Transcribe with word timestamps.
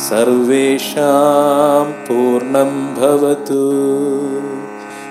സർവേഷാം 0.00 2.04
പൂർണം 2.08 2.94
ഭവതു. 2.94 3.72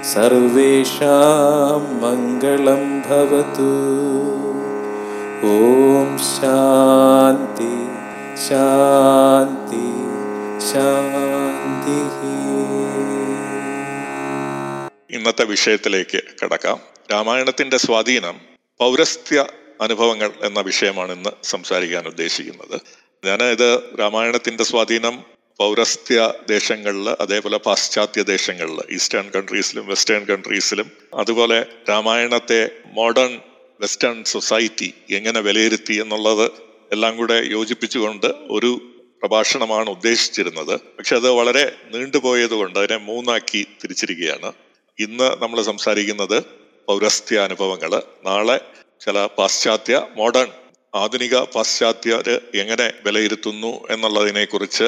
സർവേഷാം 0.03 2.01
മംഗളം 2.01 3.01
ഭവതു. 3.01 3.75
ഓം 5.43 6.17
ശാന്തി 6.17 7.87
ശാന്തി 8.49 9.87
ശാന്തി. 10.73 11.55
ഇന്നത്തെ 15.15 15.45
വിഷയത്തിലേക്ക് 15.45 16.21
കടക്കാം. 16.43 16.79
രാമായണത്തിന്റെ 17.11 17.77
സ്വാധീനം 17.77 18.33
പൗരസ്ത്യ 18.79 19.45
അനുഭവങ്ങൾ 19.81 20.31
എന്ന 20.43 20.59
വിഷയമാണ് 20.59 21.11
ഇന്ന് 21.11 21.29
സംസാരിക്കാൻ 21.43 22.07
ഉദ്ദേശിക്കുന്നത്. 22.07 23.04
ഞാൻ 23.25 23.43
ഇത് 23.43 23.79
രാമായണത്തിന്റെ 23.99 24.63
സ്വാധീനം 24.63 25.15
പൗരസ്ത്യ 25.59 26.33
ദേശങ്ങളിൽ 26.49 27.09
അതേപോലെ 27.21 27.57
പാശ്ചാത്യ 27.57 28.21
ദേശങ്ങളിൽ 28.21 28.79
ഈസ്റ്റേൺ 28.91 29.29
കൺട്രീസിലും 29.29 29.87
വെസ്റ്റേൺ 29.87 30.23
കൺട്രീസിലും 30.25 30.91
അതുപോലെ 31.13 31.65
രാമായണത്തെ 31.89 32.69
മോഡേൺ 32.85 33.41
വെസ്റ്റേൺ 33.81 34.23
സൊസൈറ്റി 34.23 34.93
എങ്ങനെ 35.09 35.39
വിലയിരുത്തി 35.39 35.93
എന്നുള്ളത് 35.93 36.51
എല്ലാം 36.91 37.17
കൂടെ 37.17 37.41
യോജിപ്പിച്ചുകൊണ്ട് 37.45 38.25
ഒരു 38.25 38.71
പ്രഭാഷണമാണ് 39.21 39.89
ഉദ്ദേശിച്ചിരുന്നത്. 39.89 40.79
പക്ഷെ 40.97 41.15
അത് 41.15 41.29
വളരെ 41.29 41.75
നീണ്ടുപോയത് 41.93 42.51
കൊണ്ട് 42.51 42.79
അതിനെ 42.79 42.97
മൂന്നാക്കി 42.97 43.67
തിരിച്ചിരിക്കുകയാണ്. 43.83 44.53
ഇന്ന് 44.99 45.43
നമ്മൾ 45.43 45.61
സംസാരിക്കുന്നത് 45.61 46.43
പൗരസ്ത്യ 46.87 47.39
അനുഭവങ്ങൾ 47.39 48.01
നാളെ 48.25 48.59
ചില 49.05 49.25
പാശ്ചാത്യ 49.25 50.07
മോഡേൺ 50.15 50.47
ആധുനിക 50.95 51.37
പാശ്ചാത്യര് 51.37 52.39
എങ്ങനെ 52.55 52.93
വിലയിരുത്തുന്നു 53.05 53.87
എന്നുള്ളതിനെ 53.89 54.45
കുറിച്ച് 54.45 54.83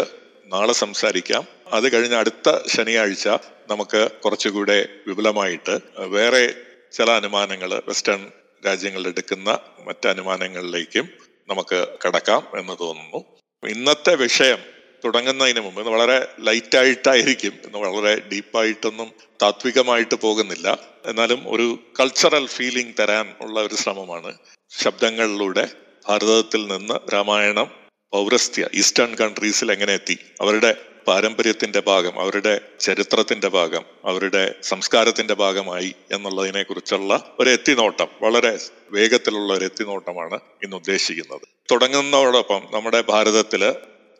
നാളെ 0.46 0.74
സംസാരിക്കാം. 0.74 1.48
അത് 1.72 1.92
കഴിഞ്ഞ 1.92 2.16
അടുത്ത 2.16 2.68
ശനിയാഴ്ച 2.68 3.28
നമുക്ക് 3.70 4.12
കുറച്ചുകൂടെ 4.26 4.88
വിപുലമായിട്ട് 5.08 5.80
വേറെ 5.98 6.54
ചില 6.92 7.12
അനുമാനങ്ങൾ 7.12 7.82
വെസ്റ്റേൺ 7.88 8.32
രാജ്യങ്ങൾ 8.66 9.08
എടുക്കുന്ന 9.08 9.60
മറ്റ് 9.88 10.08
അനുമാനങ്ങളിലേക്കും 10.08 11.10
നമുക്ക് 11.48 11.88
കടക്കാം 12.06 12.48
എന്ന് 12.60 12.74
തോന്നുന്നു. 12.82 13.26
ഇന്നത്തെ 13.68 14.16
വിഷയം 14.16 14.58
തുടങ്ങുന്നതിന് 15.06 15.60
മുമ്പ് 15.60 15.82
ഇന്ന് 15.82 15.92
വളരെ 15.92 16.28
ലൈറ്റായിട്ടായിരിക്കും 16.40 17.54
ഇന്ന് 17.66 17.78
വളരെ 17.78 18.22
ഡീപ്പായിട്ടൊന്നും 18.32 19.12
താത്വികമായിട്ട് 19.42 20.16
പോകുന്നില്ല. 20.16 20.78
എന്നാലും 21.06 21.44
ഒരു 21.48 21.80
കൾച്ചറൽ 22.00 22.48
ഫീലിംഗ് 22.48 22.94
തരാൻ 23.00 23.34
ഉള്ള 23.42 23.62
ഒരു 23.62 23.76
ശ്രമമാണ് 23.76 24.38
ശബ്ദങ്ങളിലൂടെ 24.70 25.68
ഭാരതത്തിൽ 26.10 26.68
നിന്ന് 26.68 27.14
രാമായണം 27.14 27.72
പൗരസ്ത്യ 28.14 28.68
ഈസ്റ്റേൺ 28.74 29.16
കൺട്രീസിൽ 29.16 29.72
എങ്ങനെ 29.72 29.94
എത്തി? 29.94 30.18
അവരുടെ 30.42 30.76
പാരമ്പര്യത്തിന്റെ 31.08 31.80
ഭാഗം 31.80 32.20
അവരുടെ 32.20 32.62
ചരിത്രത്തിന്റെ 32.80 33.48
ഭാഗം 33.48 33.86
അവരുടെ 34.06 34.56
സംസ്കാരത്തിന്റെ 34.62 35.34
ഭാഗമായി 35.34 35.96
എന്നുള്ളതിനെ 36.12 36.64
കുറിച്ചുള്ള 36.64 37.36
ഒരു 37.40 37.50
എത്തിനോട്ടം 37.50 38.08
വളരെ 38.22 38.60
വേഗത്തിലുള്ള 38.92 39.54
ഒരു 39.54 39.66
എത്തിനോട്ടമാണ് 39.66 40.40
ഇന്ന് 40.64 40.76
ഉദ്ദേശിക്കുന്നത്. 40.76 41.42
തുടങ്ങുന്നതോടൊപ്പം 41.72 42.62
നമ്മുടെ 42.74 43.02
ഭാരതത്തിൽ 43.02 43.72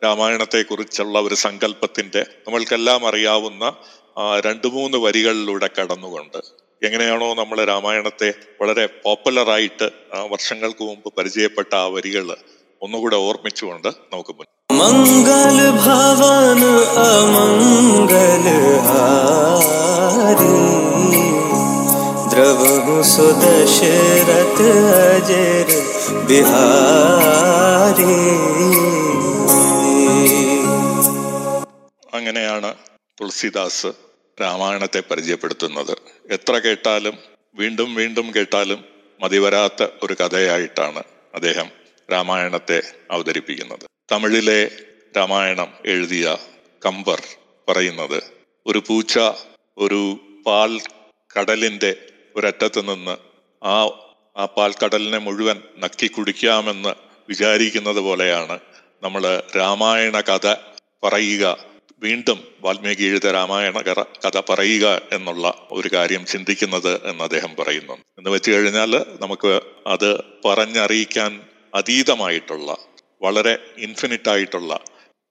രാമായണത്തെ 0.04 0.62
കുറിച്ചുള്ള 0.62 1.20
ഒരു 1.20 1.34
സങ്കല്പത്തിന്റെ 1.34 2.20
നമ്മൾക്കെല്ലാം 2.46 3.08
അറിയാവുന്ന 3.08 3.76
രണ്ടു 4.40 4.66
മൂന്ന് 4.66 4.98
വരികളിലൂടെ 4.98 5.70
കടന്നുകൊണ്ട് 5.80 6.38
എങ്ങനെയാണോ 6.81 7.27
നമ്മൾ 7.33 7.57
രാമായണത്തെ 7.65 8.29
വളരെ 8.61 8.85
പോപ്പുലറായിട്ട് 9.03 9.87
വർഷങ്ങൾക്ക് 10.31 10.83
മുമ്പ് 10.83 11.09
പരിചയപ്പെട്ട 11.17 11.71
ആ 11.75 11.85
വരികൾ 11.95 12.27
ഒന്നുകൂടെ 12.81 13.19
ഓർമ്മിച്ചുകൊണ്ട് 13.27 13.91
നമുക്ക് 14.13 14.33
മുൻ 14.33 14.47
मंगल 14.75 15.57
भवन 15.79 16.61
अमंगल 17.03 18.45
हारी 18.85 20.53
द्रवहु 22.31 22.95
सुदशरथ 23.11 24.59
अजर 25.03 25.69
बिहारी 26.29 28.15
അങ്ങനെയാണ് 32.13 32.69
തുളസിദാസ് 33.17 33.89
രാമായണത്തെ 34.40 35.00
പരിചയപ്പെടുത്തുന്നത്. 35.00 35.94
എത്ര 36.30 36.58
കേട്ടാലും 36.58 37.18
വീണ്ടും 37.54 37.94
വീണ്ടും 37.94 38.34
കേട്ടാലും 38.36 38.84
മതിവരാത്ത 39.22 39.86
ഒരു 40.02 40.16
കഥയായിട്ടാണ് 40.20 41.02
അദ്ദേഹം 41.34 41.68
രാമായണത്തെ 42.12 42.82
അവതരിപ്പിക്കുന്നത്. 43.10 43.84
തമിഴിലെ 44.12 44.70
രാമായണം 45.16 45.70
എഴുതിയ 45.86 46.36
കമ്പർ 46.86 47.20
പറയുന്നത് 47.68 48.22
ഒരു 48.66 48.82
പൂച്ച 48.88 49.18
ഒരു 49.78 50.00
പാൽ 50.46 50.80
കടലിന്റെ 51.38 51.96
ഒരറ്റത്ത് 52.36 52.80
നിന്ന് 52.90 53.16
ആ 53.64 53.76
ആ 54.36 54.46
കടലിനെ 54.84 55.18
മുഴുവൻ 55.18 55.62
നക്കി 55.78 56.06
കുടിക്കാമെന്ന് 56.06 56.92
വിചാരിക്കുന്നത് 57.28 58.00
പോലെയാണ് 58.00 58.58
നമ്മൾ 59.02 59.42
രാമായണ 59.56 60.20
കഥ 60.20 60.54
പറയുക 61.04 61.44
വീണ്ടും 62.02 62.44
വാൽമീകി 62.60 63.04
എഴുത 63.04 63.26
രാമായണ 63.26 63.80
കഥ 63.80 64.40
പറയുക 64.48 65.00
എന്നുള്ള 65.12 65.68
ഒരു 65.70 65.88
കാര്യം 65.92 66.26
ചിന്തിക്കുന്നത് 66.26 67.08
എന്ന് 67.08 67.24
അദ്ദേഹം 67.24 67.56
പറയുന്നു. 67.58 67.92
എന്ന് 67.92 68.30
വെച്ച് 68.30 68.50
കഴിഞ്ഞാൽ 68.50 68.92
നമുക്ക് 69.20 69.60
അത് 69.86 70.10
പറഞ്ഞറിയിക്കാൻ 70.44 71.40
അതീതമായിട്ടുള്ള 71.74 72.76
വളരെ 73.22 73.58
ഇൻഫിനിറ്റ് 73.78 74.30
ആയിട്ടുള്ള 74.30 74.80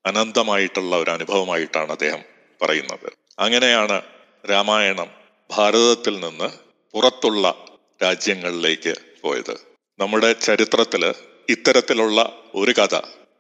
അനന്തമായിട്ടുള്ള 0.06 0.96
ഒരു 0.96 1.12
അനുഭവമായിട്ടാണ് 1.12 1.92
അദ്ദേഹം 1.92 2.22
പറയുന്നത്. 2.62 3.12
അങ്ങനെയാണ് 3.40 4.02
രാമായണം 4.50 5.10
ഭാരതത്തിൽ 5.52 6.20
നിന്ന് 6.20 6.50
പുറത്തുള്ള 6.94 7.66
രാജ്യങ്ങളിലേക്ക് 8.04 8.94
പോയത്. 9.22 9.56
നമ്മുടെ 10.00 10.34
ചരിത്രത്തിൽ 10.34 11.14
ഇത്തരത്തിലുള്ള 11.50 12.34
ഒരു 12.56 12.72
കഥ 12.72 12.96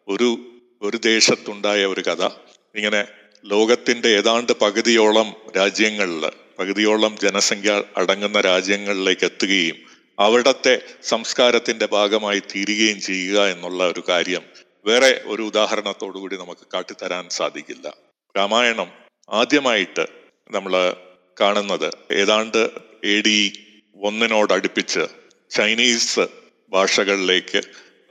ഒരു 0.07 0.37
ഒരു 0.81 0.97
ദേശത്തുണ്ടായ 0.97 1.85
ഒരു 1.85 2.01
കഥ 2.01 2.29
ഇങ്ങനെ 2.77 3.01
ലോകത്തിന്റെ 3.45 4.09
ഏതാണ്ട് 4.09 4.51
പകുതിയോളം 4.61 5.35
രാജ്യങ്ങളിൽ 5.57 6.23
പകുതിയോളം 6.59 7.17
ജനസംഖ്യ 7.17 7.83
അടങ്ങുന്ന 7.97 8.41
രാജ്യങ്ങളിലേക്ക് 8.41 9.25
എത്തുകയും 9.25 9.77
അവിടത്തെ 10.19 10.81
സംസ്കാരത്തിന്റെ 11.03 11.85
ഭാഗമായി 11.85 12.39
തീരുകയും 12.39 12.99
ചെയ്യുക 12.99 13.39
എന്നുള്ള 13.47 13.83
ഒരു 13.83 14.03
കാര്യം 14.09 14.43
വേറെ 14.85 15.21
ഒരു 15.25 15.41
ഉദാഹരണത്തോടു 15.41 16.17
കൂടി 16.17 16.35
നമുക്ക് 16.37 16.67
കാട്ടിത്തരാൻ 16.73 17.29
സാധിക്കില്ല. 17.29 17.87
രാമായണം 18.35 18.89
ആദ്യമായിട്ട് 19.29 20.05
നമ്മൾ 20.51 20.73
കാണുന്നത് 21.41 21.89
ഏതാണ്ട് 22.11 22.61
എ 23.03 23.21
ഡി 23.21 23.39
ഒന്നിനോടടുപ്പിച്ച് 23.97 25.03
ചൈനീസ് 25.51 26.25
ഭാഷകളിലേക്ക് 26.71 27.61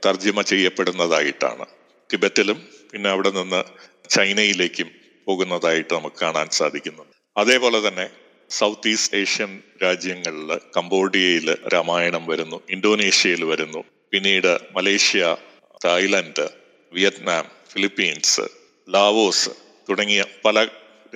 തർജിമ 0.05 0.41
ചെയ്യപ്പെടുന്നതായിട്ടാണ്. 0.41 1.65
ടിബറ്റിലും 2.09 2.57
പിന്നെ 2.91 3.09
അവിടെ 3.09 3.29
നിന്ന് 3.29 3.61
ചൈനയിലേക്കും 4.09 4.91
പോകുന്നതായിട്ട് 5.27 5.93
നമുക്ക് 5.93 6.15
കാണാൻ 6.21 6.49
സാധിക്കുന്നുണ്ട്. 6.49 7.13
അതേപോലെ 7.37 7.87
തന്നെ 7.87 8.09
സൗത്ത് 8.49 8.87
ഈസ്റ്റ് 8.87 9.17
ഏഷ്യൻ 9.17 9.61
രാജ്യങ്ങളിൽ 9.83 10.59
കംബോഡിയയിൽ 10.77 11.57
രാമായണം 11.67 12.25
വരുന്നു 12.25 12.61
ഇന്തോനേഷ്യയിൽ 12.69 13.43
വരുന്നു 13.43 13.83
പിന്നീട് 14.11 14.59
Malaysia 14.71 15.37
Thailand 15.85 16.49
Vietnam 16.93 17.45
Philippines 17.73 18.41
Laos 18.89 19.49
തുടങ്ങിയ 19.89 20.25
പല 20.45 20.67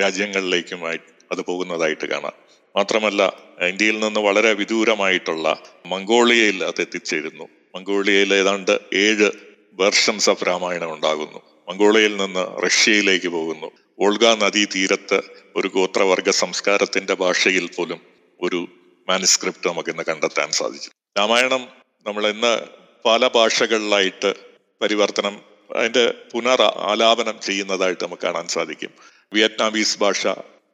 രാജ്യങ്ങളിലേക്കുമായി 0.01 0.99
അത് 1.31 1.41
പോകുന്നതായിട്ട് 1.41 2.05
കാണാം. 2.05 2.33
മാത്രമല്ല 2.75 3.33
ഇന്ത്യയിൽ 3.61 3.99
നിന്ന് 3.99 4.19
വളരെ 4.19 4.53
വിദൂരമായിട്ടുള്ള 4.53 5.63
മംഗോളിയയിൽ 5.85 6.63
അത് 6.63 6.81
എത്തിച്ചേരുന്നു. 6.81 7.47
മംഗോളിയയിൽ 7.75 8.33
ഏതാണ്ട് 8.33 8.79
ഏഴ് 8.93 9.31
വെർഷൻസ് 9.73 10.29
ഓഫ് 10.29 10.47
രാമായണം 10.47 10.93
ഉണ്ടാകുന്നു. 10.93 11.50
മംഗോളിയയിൽ 11.71 12.17
നിന്ന് 12.17 12.63
റഷ്യയിലേക്ക് 12.63 13.27
പോകുന്നു. 13.27 13.71
ഓൾഗ 13.99 14.25
നദീ 14.25 14.65
തീരത്ത് 14.65 15.21
ഒരു 15.55 15.67
ഗോത്രവർഗ 15.67 16.29
സംസ്കാരത്തിന്റെ 16.29 17.13
ഭാഷയിൽ 17.13 17.69
പോലും 17.77 18.01
ഒരു 18.41 18.67
മാനുസ്ക്രിപ്റ്റ് 19.09 19.69
നമുക്ക് 19.69 19.89
ഇന്ന് 19.89 20.03
കണ്ടെത്താൻ 20.03 20.51
സാധിച്ചു. 20.51 20.89
രാമായണം 21.19 21.67
നമ്മൾ 22.07 22.27
ഇന്ന് 22.27 22.59
പല 23.05 23.27
ഭാഷകളിലായിട്ട് 23.27 24.33
പരിവർത്തനം 24.81 25.41
അതിന്റെ 25.75 26.13
പുനർ 26.33 26.61
ആലാപനം 26.61 27.39
ചെയ്യുന്നതായിട്ട് 27.41 28.03
നമുക്ക് 28.03 28.23
കാണാൻ 28.23 28.47
സാധിക്കും. 28.47 28.91
വിയറ്റ്നാമീസ് 29.33 29.99
ഭാഷ 29.99 30.27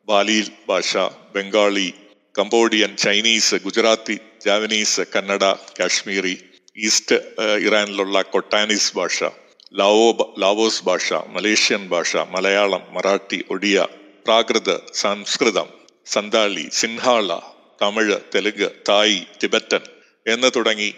ബാലി 0.07 0.51
ഭാഷ 0.67 0.97
Bengali 1.35 1.93
Cambodian 2.39 2.95
Chinese 2.97 3.55
Gujarati 3.55 4.19
Javanese 4.45 5.01
Kannada 5.15 5.43
Kashmiri 5.79 6.37
East 6.77 7.15
ഇറാനിലുള്ള 7.65 8.21
Khotanese 8.21 8.97
ഭാഷ 8.97 9.23
ലാവോ 9.71 10.07
ലാവോസ് 10.39 10.83
ഭാഷ 10.83 11.07
മലേഷ്യൻ 11.27 11.81
ഭാഷ 11.89 12.17
മലയാളം 12.33 12.83
മറാഠി 12.93 13.39
ഒഡിയ 13.49 13.77
പ്രാകൃത് 14.25 14.75
സംസ്കൃതം 15.01 15.67
സന്താളി 16.07 16.65
സിൻഹാള 16.71 17.29
തമിഴ് 17.81 18.17
തെലുങ്ക് 18.35 18.67
തായ് 18.89 19.19
ടിബറ്റൻ 19.41 19.83
എന്ന് 20.25 20.49
തുടങ്ങി 20.55 20.89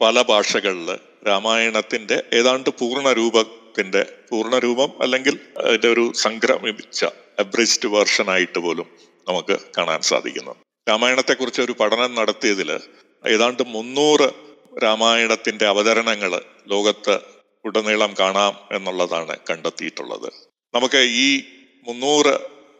പല 0.00 0.22
ഭാഷകളിൽ 0.28 0.90
രാമായണത്തിന്റെ 1.26 2.16
ഏതാണ്ട് 2.32 2.70
പൂർണരൂപത്തിന്റെ 2.78 4.02
പൂർണരൂപം 4.28 4.90
അല്ലെങ്കിൽ 5.02 5.34
അതിന്റെ 5.60 5.88
ഒരു 5.88 6.04
സംക്രമിച്ച 6.22 7.00
അബ്രിസ്ഡ് 7.38 7.88
വേർഷൻ 7.88 8.30
ആയിട്ട് 8.30 8.58
പോലും 8.58 8.86
നമുക്ക് 9.26 9.56
കാണാൻ 9.76 10.00
സാധിക്കുന്നു. 10.02 10.52
രാമായണത്തെക്കുറിച്ച് 10.86 11.60
ഒരു 11.62 11.74
പഠനം 11.80 12.12
നടത്തിയതിൽ 12.14 12.70
ഏതാണ്ട് 13.24 13.62
മുന്നൂറ് 13.74 14.28
രാമായണത്തിന്റെ 14.84 15.66
അവതരണങ്ങൾ 15.66 16.32
ലോകത്ത് 16.68 17.16
ഉടനീളം 17.64 18.14
കാണാം 18.20 18.54
എന്നുള്ളതാണ് 18.72 19.36
കണ്ടെത്തിയിട്ടുള്ളത്. 19.50 20.28
നമുക്ക് 20.74 20.96
ഈ 20.96 21.28
മുന്നൂറ് 21.86 22.34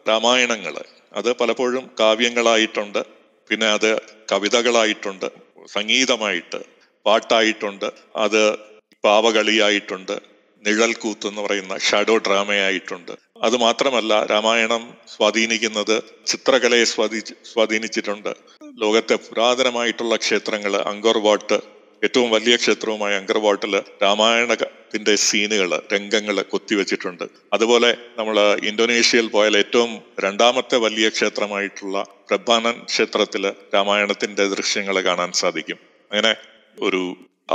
രാമായണങ്ങൾ 0.09 0.75
അത് 1.13 1.33
പലപ്പോഴും 1.33 1.91
കാവ്യങ്ങളായിട്ടുണ്ട് 1.99 3.05
പിന്നെ 3.49 3.67
അത് 3.67 4.01
കവിതകളായിട്ടുണ്ട് 4.31 5.25
സംഗീതമായിട്ട് 5.73 6.59
പാട്ടായിട്ടുണ്ട് 7.05 7.85
അത് 8.15 8.57
പാവകളിയായിട്ടുണ്ട് 9.05 10.21
നിഴൽക്കൂത്ത് 10.65 11.27
എന്ന് 11.27 11.41
പറയുന്ന 11.41 11.77
ഷാഡോ 11.77 12.17
ഡ്രാമയായിട്ടുണ്ട്. 12.17 13.11
അത് 13.43 13.57
മാത്രമല്ല 13.57 14.25
രാമായണം 14.25 14.97
സ്വാധീനിക്കുന്നത് 15.07 16.03
ചിത്രകലയെ 16.25 16.83
സ്വാധീ 16.83 17.19
സ്വാധീനിച്ചിട്ടുണ്ട്. 17.53 18.31
ലോകത്തെ 18.77 19.15
പുരാതനമായിട്ടുള്ള 19.15 20.15
ക്ഷേത്രങ്ങൾ 20.15 20.75
അങ്കോർ 20.75 21.17
വാട്ട് 21.17 21.78
ഏറ്റവും 22.03 22.29
വലിയ 22.35 22.55
ക്ഷേത്രവുമായ 22.55 23.13
അങ്കർവാട്ടിൽ 23.21 23.73
രാമായണത്തിന്റെ 24.03 25.13
സീനുകൾ 25.27 25.71
രംഗങ്ങൾ 25.93 26.37
കൊത്തിവെച്ചിട്ടുണ്ട്. 26.51 27.25
അതുപോലെ 27.55 27.89
നമ്മൾ 28.19 28.37
ഇന്തോനേഷ്യയിൽ 28.69 29.27
പോയാൽ 29.27 29.55
ഏറ്റവും 29.57 29.91
രണ്ടാമത്തെ 30.25 30.77
വലിയ 30.77 31.09
ക്ഷേത്രമായിട്ടുള്ള 31.09 31.97
പ്രഭാനൻ 32.29 32.77
ക്ഷേത്രത്തിൽ 32.91 33.45
രാമായണത്തിന്റെ 33.75 34.45
ദൃശ്യങ്ങൾ 34.55 34.97
കാണാൻ 35.09 35.31
സാധിക്കും. 35.41 35.79
അങ്ങനെ 36.11 36.31
ഒരു 36.77 37.01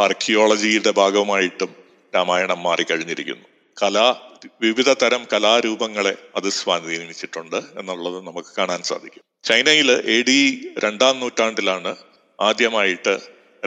ആർക്കിയോളജിയുടെ 0.04 0.90
ഭാഗമായിട്ടും 1.00 1.70
രാമായണം 2.14 2.62
മാറിക്കഴിഞ്ഞിരിക്കുന്നു 2.62 3.46
കല 3.76 3.98
വിവിധ 4.62 4.90
തരം 5.02 5.22
കലാരൂപങ്ങളെ 5.32 6.14
അത് 6.36 6.48
സ്വാധീനിച്ചിട്ടുണ്ട് 6.58 7.56
എന്നുള്ളത് 7.80 8.18
നമുക്ക് 8.26 8.50
കാണാൻ 8.58 8.80
സാധിക്കും. 8.82 9.22
ചൈനയിൽ 9.44 9.90
എ 10.16 10.18
ഡി 10.28 10.40
രണ്ടാം 10.84 11.14
നൂറ്റാണ്ടിലാണ് 11.20 11.92
ആദ്യമായിട്ട് 12.38 13.14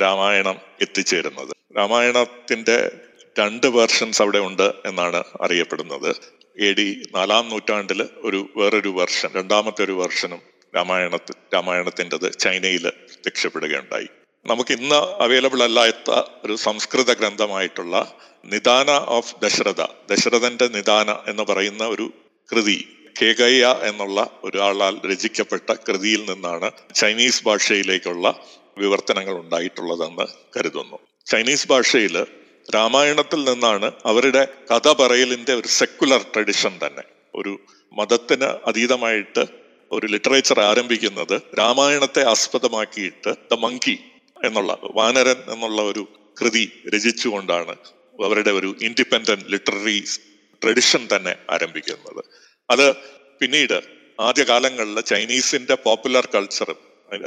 രാമായണം 0.01 0.57
എത്തിച്ചേരുന്നത്. 0.81 1.51
രാമായണത്തിന്റെ 1.77 2.77
രണ്ട് 3.39 3.67
വേർഷൻസ് 3.67 4.21
അവിടെ 4.21 4.39
ഉണ്ട് 4.39 4.73
എന്നാണ് 4.85 5.23
അറിയപ്പെടുന്നത്. 5.41 6.11
എ 6.57 6.73
ഡി 6.73 7.01
നാലാം 7.15 7.49
നൂറ്റാണ്ടിൽ 7.49 8.09
ഒരു 8.17 8.49
വേറൊരു 8.55 8.89
വെർഷൻ 8.89 9.29
രണ്ടാമത്തെ 9.35 9.83
ഒരു 9.83 9.91
വെർഷനും 9.91 10.41
രാമായണത്തിൽ 10.75 11.35
രാമായണത്തിന്റെത് 11.53 12.31
ചൈനയിൽ 12.39 12.85
പ്രത്യക്ഷപ്പെടുകയുണ്ടായി 12.89 14.07
നമുക്ക് 14.45 14.71
ഇന്ന് 14.71 14.95
അവൈലബിൾ 14.95 15.63
അല്ലാത്ത 15.63 16.11
ഒരു 16.43 16.55
സംസ്കൃത 16.55 17.13
ഗ്രന്ഥമായിട്ടുള്ള 17.13 17.95
നിദാന 18.45 18.91
ഓഫ് 18.91 19.35
ദശരഥ 19.41 19.81
ദശരഥന്റെ 20.09 20.67
നിദാന 20.67 21.11
എന്ന് 21.27 21.43
പറയുന്ന 21.43 21.83
ഒരു 21.87 22.13
കൃതി 22.49 22.77
കേകയ്യ 23.21 23.65
എന്നുള്ള 23.83 24.29
ഒരാളാൽ 24.43 24.95
രചിക്കപ്പെട്ട 25.05 25.71
കൃതിയിൽ 25.71 26.31
നിന്നാണ് 26.31 26.71
ചൈനീസ് 26.93 27.43
ഭാഷയിലേക്കുള്ള 27.43 28.27
വിവർത്തനങ്ങൾ 28.77 29.35
ഉണ്ടായിട്ടുള്ളതെന്ന് 29.37 30.25
കരുതുന്നു. 30.55 30.97
ചൈനീസ് 31.27 31.67
ഭാഷയിൽ 31.67 32.15
രാമായണത്തിൽ 32.75 33.41
നിന്നാണ് 33.49 33.91
അവരുടെ 34.05 34.43
കഥ 34.71 34.87
പറയലിന്റെ 35.01 35.53
ഒരു 35.53 35.69
സെക്കുലർ 35.79 36.21
ട്രഡിഷൻ 36.35 36.73
തന്നെ. 36.85 37.03
ഒരു 37.35 37.53
മതത്തിന് 37.97 38.49
അതീതമായിട്ട് 38.67 39.43
ഒരു 39.91 40.07
ലിറ്ററേച്ചർ 40.07 40.59
ആരംഭിക്കുന്നത് 40.61 41.35
രാമായണത്തെ 41.59 42.23
ആസ്പദമാക്കിയിട്ട് 42.29 43.31
ദ 43.51 43.53
മങ്കി 43.53 43.97
എന്നുള്ള 44.43 44.71
വാനരൻ 44.95 45.39
എന്നുള്ള 45.53 45.81
ഒരു 45.81 46.03
കൃതി 46.41 46.63
രചിച്ചുകൊണ്ടാണ് 46.95 47.75
അവരുടെ 48.23 48.51
ഒരു 48.51 48.69
ഇൻഡിപെൻഡന്റ് 48.81 49.47
ലിറ്റററി 49.51 49.99
ട്രഡിഷൻ 50.63 51.01
തന്നെ 51.15 51.33
ആരംഭിക്കുന്നത്. 51.49 52.21
അത് 52.69 52.85
പിന്നീട് 53.39 53.77
ആദ്യകാലങ്ങളിൽ 54.19 54.99
ചൈനീസിന്റെ 55.01 55.75
പോപ്പുലർ 55.85 56.25
കൾച്ചറും 56.35 56.79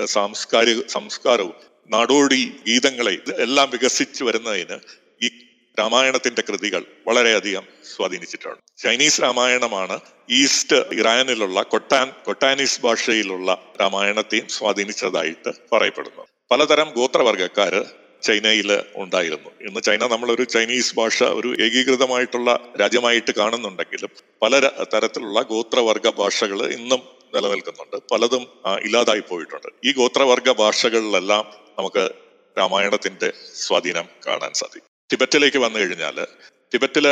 സാംസ്കാരിക 0.05 0.87
സംസ്കാരവും 0.87 1.55
നാടോടി 1.91 2.57
ഗീതങ്ങളെ 2.67 3.19
എല്ലാം 3.39 3.71
വികസിച്ചു 3.71 4.25
വരുന്നതിന് 4.25 4.79
ഈ 5.23 5.31
രാമായണത്തിന്റെ 5.79 6.43
കൃതികൾ 6.43 6.85
വളരെയധികം 7.07 7.63
സ്വാധീനിച്ചിട്ടുണ്ട്. 7.97 8.83
ചൈനീസ് 8.83 9.23
രാമായണമാണ് 9.23 10.01
ഈസ്റ്റ് 10.31 10.77
ഇറാനിലുള്ള 10.93 11.63
കൊട്ടാൻ 11.63 12.13
കൊട്ടാനീസ് 12.25 12.83
ഭാഷയിലുള്ള 12.83 13.73
രാമായണത്തെയും 13.81 14.49
സ്വാധീനിച്ചതായിട്ട് 14.49 15.53
പറയപ്പെടുന്നു. 15.73 16.27
പലതരം 16.51 16.93
ഗോത്രവർഗക്കാര് 16.97 17.85
ചൈനയിൽ 18.23 18.83
ഉണ്ടായിരുന്നു. 18.97 19.51
ഇന്ന് 19.61 19.81
ചൈന 19.81 20.07
നമ്മളൊരു 20.07 20.45
ചൈനീസ് 20.45 20.95
ഭാഷ 20.97 21.23
ഒരു 21.23 21.57
ഏകീകൃതമായിട്ടുള്ള 21.63 22.61
രാജ്യമായിട്ട് 22.81 23.33
കാണുന്നുണ്ടെങ്കിലും 23.35 24.09
പല 24.43 24.59
തരത്തിലുള്ള 24.95 25.43
ഗോത്രവർഗ 25.43 26.09
ഭാഷകൾ 26.09 26.73
ഇന്നും 26.73 27.20
നിലനിൽക്കുന്നുണ്ട്. 27.35 27.97
പലതും 28.13 28.47
ഇല്ലാതായി 28.81 29.21
പോയിട്ടുണ്ട്. 29.21 29.69
ഈ 29.85 29.93
ഗോത്രവർഗ 29.93 30.53
ഭാഷകളിലെല്ലാം 30.53 31.45
നമുക്ക് 31.79 32.11
രാമായണത്തിന്റെ 32.59 33.33
സ്വാധീനം 33.55 34.05
കാണാൻ 34.27 34.53
സാധിക്കും. 34.53 34.89
ടിബറ്റിലേക്ക് 35.13 35.57
വന്നു 35.57 35.79
കഴിഞ്ഞാൽ 35.79 36.27
ടിബറ്റിൽ 36.75 37.09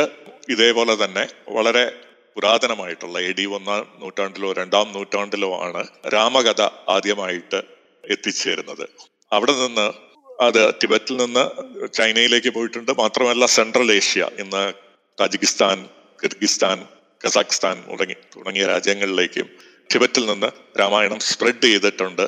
ഇതേപോലെ 0.49 1.05
തന്നെ 1.05 1.27
വളരെ 1.49 1.85
പുരാതനമായിട്ടുള്ള 2.35 3.19
എ 3.19 3.31
ഡി 3.31 3.45
ഒന്നാം 3.45 3.93
നൂറ്റാണ്ടിലോ 3.99 4.53
രണ്ടാം 4.53 4.91
നൂറ്റാണ്ടിലോ 4.91 5.61
ആണ് 5.61 5.87
രാമകഥ 6.13 6.61
ആദ്യമായിട്ട് 6.89 7.61
എത്തിച്ചേരുന്നത്. 8.09 8.89
അവിടെ 9.31 9.51
നിന്ന് 9.51 9.91
അത് 10.41 10.73
ടിബറ്റിൽ 10.73 11.17
നിന്ന് 11.17 11.43
ചൈനയിലേക്ക് 11.87 12.49
പോയിട്ടുണ്ട്. 12.49 12.91
മാത്രമല്ല 12.91 13.45
സെൻട്രൽ 13.45 13.91
ഏഷ്യ 13.91 14.29
ഇന്ന് 14.39 14.73
താജിക്കിസ്ഥാൻ 15.19 15.89
കിർഗിസ്ഥാൻ 16.23 16.87
കസാഖ്സ്ഥാൻ 17.25 17.83
തുടങ്ങി 17.91 18.13
തുടങ്ങിയ 18.13 18.65
രാജ്യങ്ങളിലേക്കും 18.65 19.49
ടിബറ്റിൽ 19.93 20.25
നിന്ന് 20.25 20.79
രാമായണം 20.79 21.19
സ്പ്രെഡ് 21.19 21.63
ചെയ്തിട്ടുണ്ട് 21.63 22.21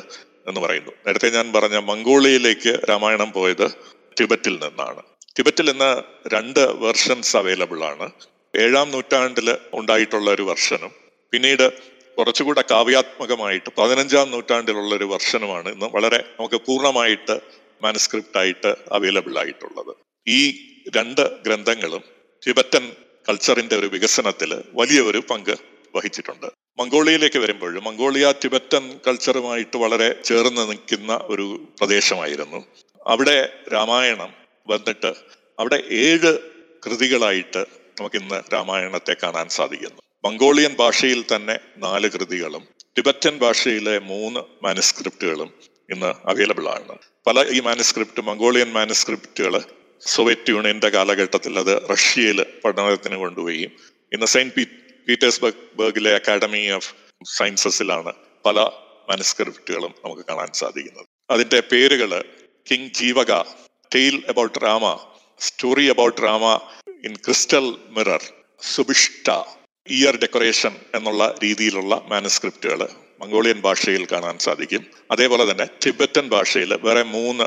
എന്ന് 0.48 0.62
പറയുന്നു. 0.62 0.92
നേരത്തെ 1.08 1.30
ഞാൻ 1.30 1.54
പറഞ്ഞ 1.54 1.78
മംഗോളിയയിലേക്ക് 1.78 2.80
രാമായണം 2.90 3.32
പോയത് 3.32 3.72
ടിബറ്റിൽ 4.20 4.60
നിന്നാണ്. 4.64 5.02
ടിബറ്റിൽ 5.38 5.70
ഇന്ന് 5.70 6.04
രണ്ട് 6.28 6.60
വെർഷൻസ് 6.60 7.38
അവൈലബിൾ 7.38 7.84
ആണ്. 7.84 8.12
ഏഴാം 8.60 8.92
നൂറ്റാണ്ടിൽ 8.92 9.58
ഉണ്ടായിട്ടുള്ള 9.74 10.32
ഒരു 10.32 10.42
വെർഷനും 10.42 10.92
പിന്നീട് 11.32 11.72
കുറച്ചുകൂടെ 12.18 12.64
കാവ്യാത്മകമായിട്ട് 12.72 13.70
പതിനഞ്ചാം 13.78 14.32
നൂറ്റാണ്ടിലുള്ള 14.32 14.96
ഒരു 14.96 15.04
വെർഷനുമാണ് 15.04 15.70
ഇന്ന് 15.70 15.86
വളരെ 15.86 16.18
നമുക്ക് 16.18 16.56
പൂർണമായിട്ട് 16.56 17.40
മാനസ്ക്രിപ്റ്റ് 17.84 18.38
ആയിട്ട് 18.38 18.76
അവൈലബിൾ 18.92 19.38
ആയിട്ടുള്ളത്. 19.38 19.96
ഈ 20.28 20.42
രണ്ട് 20.96 21.42
ഗ്രന്ഥങ്ങളും 21.44 22.04
ടിബറ്റൻ 22.48 22.92
കൾച്ചറിന്റെ 23.30 23.76
ഒരു 23.80 23.88
വികസനത്തിൽ 23.88 24.64
വലിയ 24.74 25.02
ഒരു 25.02 25.18
പങ്ക് 25.18 25.71
വഹിച്ചിട്ടുണ്ട് 25.96 26.46
മംഗോളിയയിലേക്ക് 26.80 27.40
വരുമ്പോൾ 27.40 27.80
മംഗോളിയ 27.80 28.34
ടിബറ്റൻ 28.44 29.00
കൾച്ചറുമായിട്ട് 29.08 29.78
വളരെ 29.78 30.16
ചേർന്ന് 30.24 30.70
നിൽക്കുന്ന 30.70 31.20
ഒരു 31.24 31.68
പ്രദേശമായിരുന്നു. 31.80 32.66
അവിടെ 33.08 33.50
രാമായണം 33.74 34.34
വന്നിട്ട് 34.68 35.14
അവിടെ 35.60 35.84
ഏഴ് 35.92 36.38
കൃതികളായിട്ട് 36.86 37.66
നമുക്കിന്ന് 38.00 38.54
രാമായണത്തെ 38.54 39.16
കാണാൻ 39.24 39.50
സാധിക്കുന്നു. 39.50 40.02
മംഗോളിയൻ 40.26 40.76
ഭാഷയിൽ 40.76 41.26
തന്നെ 41.36 41.60
നാല് 41.78 42.10
കൃതികളും 42.10 42.68
ടിബറ്റൻ 42.98 43.38
ഭാഷയിലെ 43.38 44.00
മൂന്ന് 44.00 44.40
മാനുസ്ക്രിപ്റ്റുകളും 44.64 45.54
ഇന്ന് 45.90 46.06
അവൈലബിൾ 46.06 46.68
ആണ്. 46.68 46.98
പല 47.28 47.50
ഈ 47.50 47.60
മാനുസ്ക്രിപ്റ്റ് 47.60 48.22
മംഗോളിയൻ 48.22 48.74
മാനുസ്ക്രിപ്റ്റുകൾ 48.74 49.62
സോവിയറ്റ് 50.06 50.50
യൂണിയന്റെ 50.50 50.90
കാലഘട്ടത്തിൽ 50.90 51.60
അത് 51.60 51.90
റഷ്യയിൽ 51.90 52.46
പഠനത്തിന് 52.66 53.16
കൊണ്ടുപോയി. 53.16 53.72
ഇന്ന് 54.14 54.26
സെയിന്റ് 54.26 54.54
പീ 54.54 54.64
പീറ്റേഴ്സ്ബർഗ് 55.08 55.78
ബർഗിലെ 55.78 56.16
അക്കാഡമി 56.16 56.70
ഓഫ് 56.70 56.94
സയൻസസിലാണ് 57.38 58.14
പല 58.46 58.60
മനസ്ക്രിപ്റ്റുകളും 59.10 59.94
നമുക്ക് 60.06 60.24
കാണാൻ 60.30 60.52
സാധിക്കുന്നത്. 60.54 61.06
അതിന്റെ 61.30 61.60
പേരുകൾ 61.60 62.24
king 62.72 62.90
Jivaka 62.90 63.42
tale 63.96 64.24
about 64.30 64.60
Rama 64.64 65.00
story 65.40 65.86
about 65.86 66.22
Rama 66.24 66.60
in 67.06 67.14
crystal 67.14 67.76
mirror 67.90 68.24
സുബിഷ്ട 68.62 69.30
ear 69.90 70.16
decoration 70.16 70.76
എന്നുള്ള 70.96 71.36
രീതിയിലുള്ള 71.44 72.02
മാനസ്ക്രിപ്റ്റുകൾ 72.08 72.90
മംഗോളിയൻ 73.22 73.62
ഭാഷയിൽ 73.62 74.08
കാണാൻ 74.12 74.38
സാധിക്കും. 74.38 74.86
അതേപോലെ 75.12 75.52
തന്നെ 75.52 75.68
ടിബറ്റൻ 75.86 76.30
ഭാഷയിൽ 76.30 76.74
വേറെ 76.82 77.04
മൂന്ന് 77.04 77.44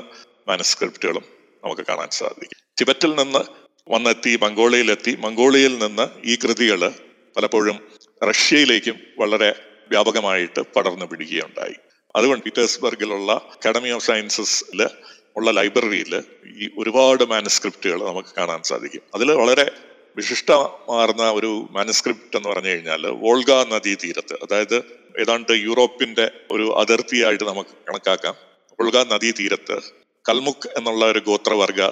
മാനസ്ക്രിപ്റ്റുകളും 0.48 1.24
നമുക്ക് 1.64 1.82
കാണാൻ 1.82 2.10
സാധിക്കും. 2.10 2.58
ടിബറ്റിൽ 2.80 3.14
നിന്ന് 3.14 3.42
വന്നെത്തി 3.88 4.38
മംഗോളിയയിലെത്തി 4.42 5.16
മംഗോളിയയിൽ 5.20 5.78
നിന്ന് 5.78 6.06
ഈ 6.24 6.36
കൃതികൾ 6.36 6.92
പലപ്പോഴും 7.36 7.88
റഷ്യയിലേക്കും 8.24 9.00
വളരെ 9.18 9.54
വ്യാപകമായിട്ട് 9.88 10.60
പടർന്നു 10.60 11.06
പിടിക്കുകയുണ്ടായി. 11.06 11.74
അതുകൊണ്ട് 12.16 12.44
പീറ്റേഴ്സ്ബർഗിലുള്ള 12.44 13.32
അക്കാഡമി 13.32 13.88
ഓഫ് 13.88 14.06
സയൻസസിൽ 14.06 14.88
ഉള്ള 15.36 15.50
ലൈബ്രറിയിൽ 15.50 16.22
ഈ 16.58 16.70
ഒരുപാട് 16.78 17.24
മാനുസ്ക്രിപ്റ്റുകൾ 17.24 18.04
നമുക്ക് 18.04 18.28
കാണാൻ 18.38 18.62
സാധിക്കും. 18.62 19.02
അതിൽ 19.14 19.32
വളരെ 19.32 19.70
വിശിഷ്ടമാർന്ന 20.16 21.30
ഒരു 21.30 21.68
മാനുസ്ക്രിപ്റ്റ് 21.70 22.36
എന്ന് 22.36 22.48
പറഞ്ഞു 22.48 22.68
കഴിഞ്ഞാൽ 22.68 23.06
വോൾഗ 23.06 23.50
നദീ 23.50 23.94
തീരത്ത് 23.94 24.34
അതായത് 24.34 24.82
ഏതാണ്ട് 25.20 25.52
യൂറോപ്പിന്റെ 25.52 26.30
ഒരു 26.50 26.74
അതിർത്തിയായിട്ട് 26.76 27.44
നമുക്ക് 27.44 27.70
കണക്കാക്കാം. 27.70 28.34
വോൾഗ 28.80 28.96
നദീ 28.96 29.30
തീരത്ത് 29.30 29.80
കൽമുക്ക് 30.28 30.68
എന്നുള്ള 30.76 31.04
ഒരു 31.04 31.18
ഗോത്രവർഗ 31.18 31.86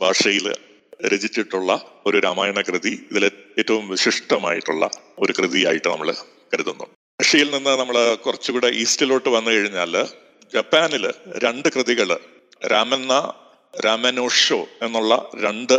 ഭാഷയിൽ 0.00 0.54
രചിച്ചിട്ടുള്ള 1.06 2.02
ഒരു 2.06 2.20
രാമായണ 2.20 2.60
കൃതി 2.60 3.06
ഇതിലെ 3.10 3.30
ഏറ്റവും 3.58 3.88
വിശിഷ്ടമായിട്ടുള്ള 3.88 4.84
ഒരു 5.18 5.32
കൃതിയായിട്ട് 5.38 5.88
നമ്മൾ 5.88 6.08
കരുതുന്നു. 6.54 6.86
റഷ്യയിൽ 7.22 7.50
നിന്ന് 7.50 7.70
നമ്മൾ 7.70 8.14
കുറച്ചുകൂടെ 8.14 8.68
ഈസ്റ്റിലോട്ട് 8.82 9.28
വന്നു 9.28 9.50
കഴിഞ്ഞാൽ 9.50 9.94
ജപ്പാനിൽ 10.54 11.04
രണ്ട് 11.44 11.68
കൃതികൾ 11.68 12.10
രാമന്ന 12.72 13.12
രാമനോഷോ 13.84 14.58
എന്നുള്ള 14.82 15.30
രണ്ട് 15.34 15.76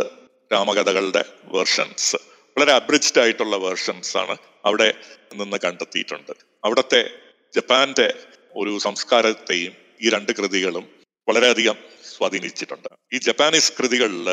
രാമകഥകളുടെ 0.52 1.22
വേർഷൻസ് 1.44 2.16
വളരെ 2.56 2.72
അബ്രിജ്ഡ് 2.72 3.20
ആയിട്ടുള്ള 3.20 3.56
വേർഷൻസ് 3.56 4.16
ആണ് 4.16 4.36
അവിടെ 4.64 4.94
നിന്ന് 5.34 5.56
കണ്ടെത്തിയിട്ടുണ്ട്. 5.64 6.32
അവിടുത്തെ 6.64 7.10
ജപ്പാന്റെ 7.54 8.14
ഒരു 8.54 8.78
സംസ്കാരത്തെയും 8.78 9.72
ഈ 10.00 10.08
രണ്ട് 10.08 10.32
കൃതികളും 10.32 10.84
വളരെയധികം 11.28 11.76
സ്വാധീനിച്ചിട്ടുണ്ട്. 12.12 12.88
ഈ 13.12 13.18
ജപ്പാനീസ് 13.18 13.72
കൃതികളിൽ 13.78 14.28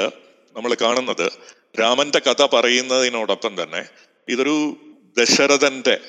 നമ്മൾ 0.56 0.76
കാണുന്നത് 0.82 1.28
രാമന്റെ 1.80 2.20
കഥ 2.20 2.46
പറയുന്നതിനോടൊപ്പം 2.46 3.64
തന്നെ 3.64 3.86
ഇതൊരു 4.30 4.78
ദശരഥന്റെ 5.18 6.00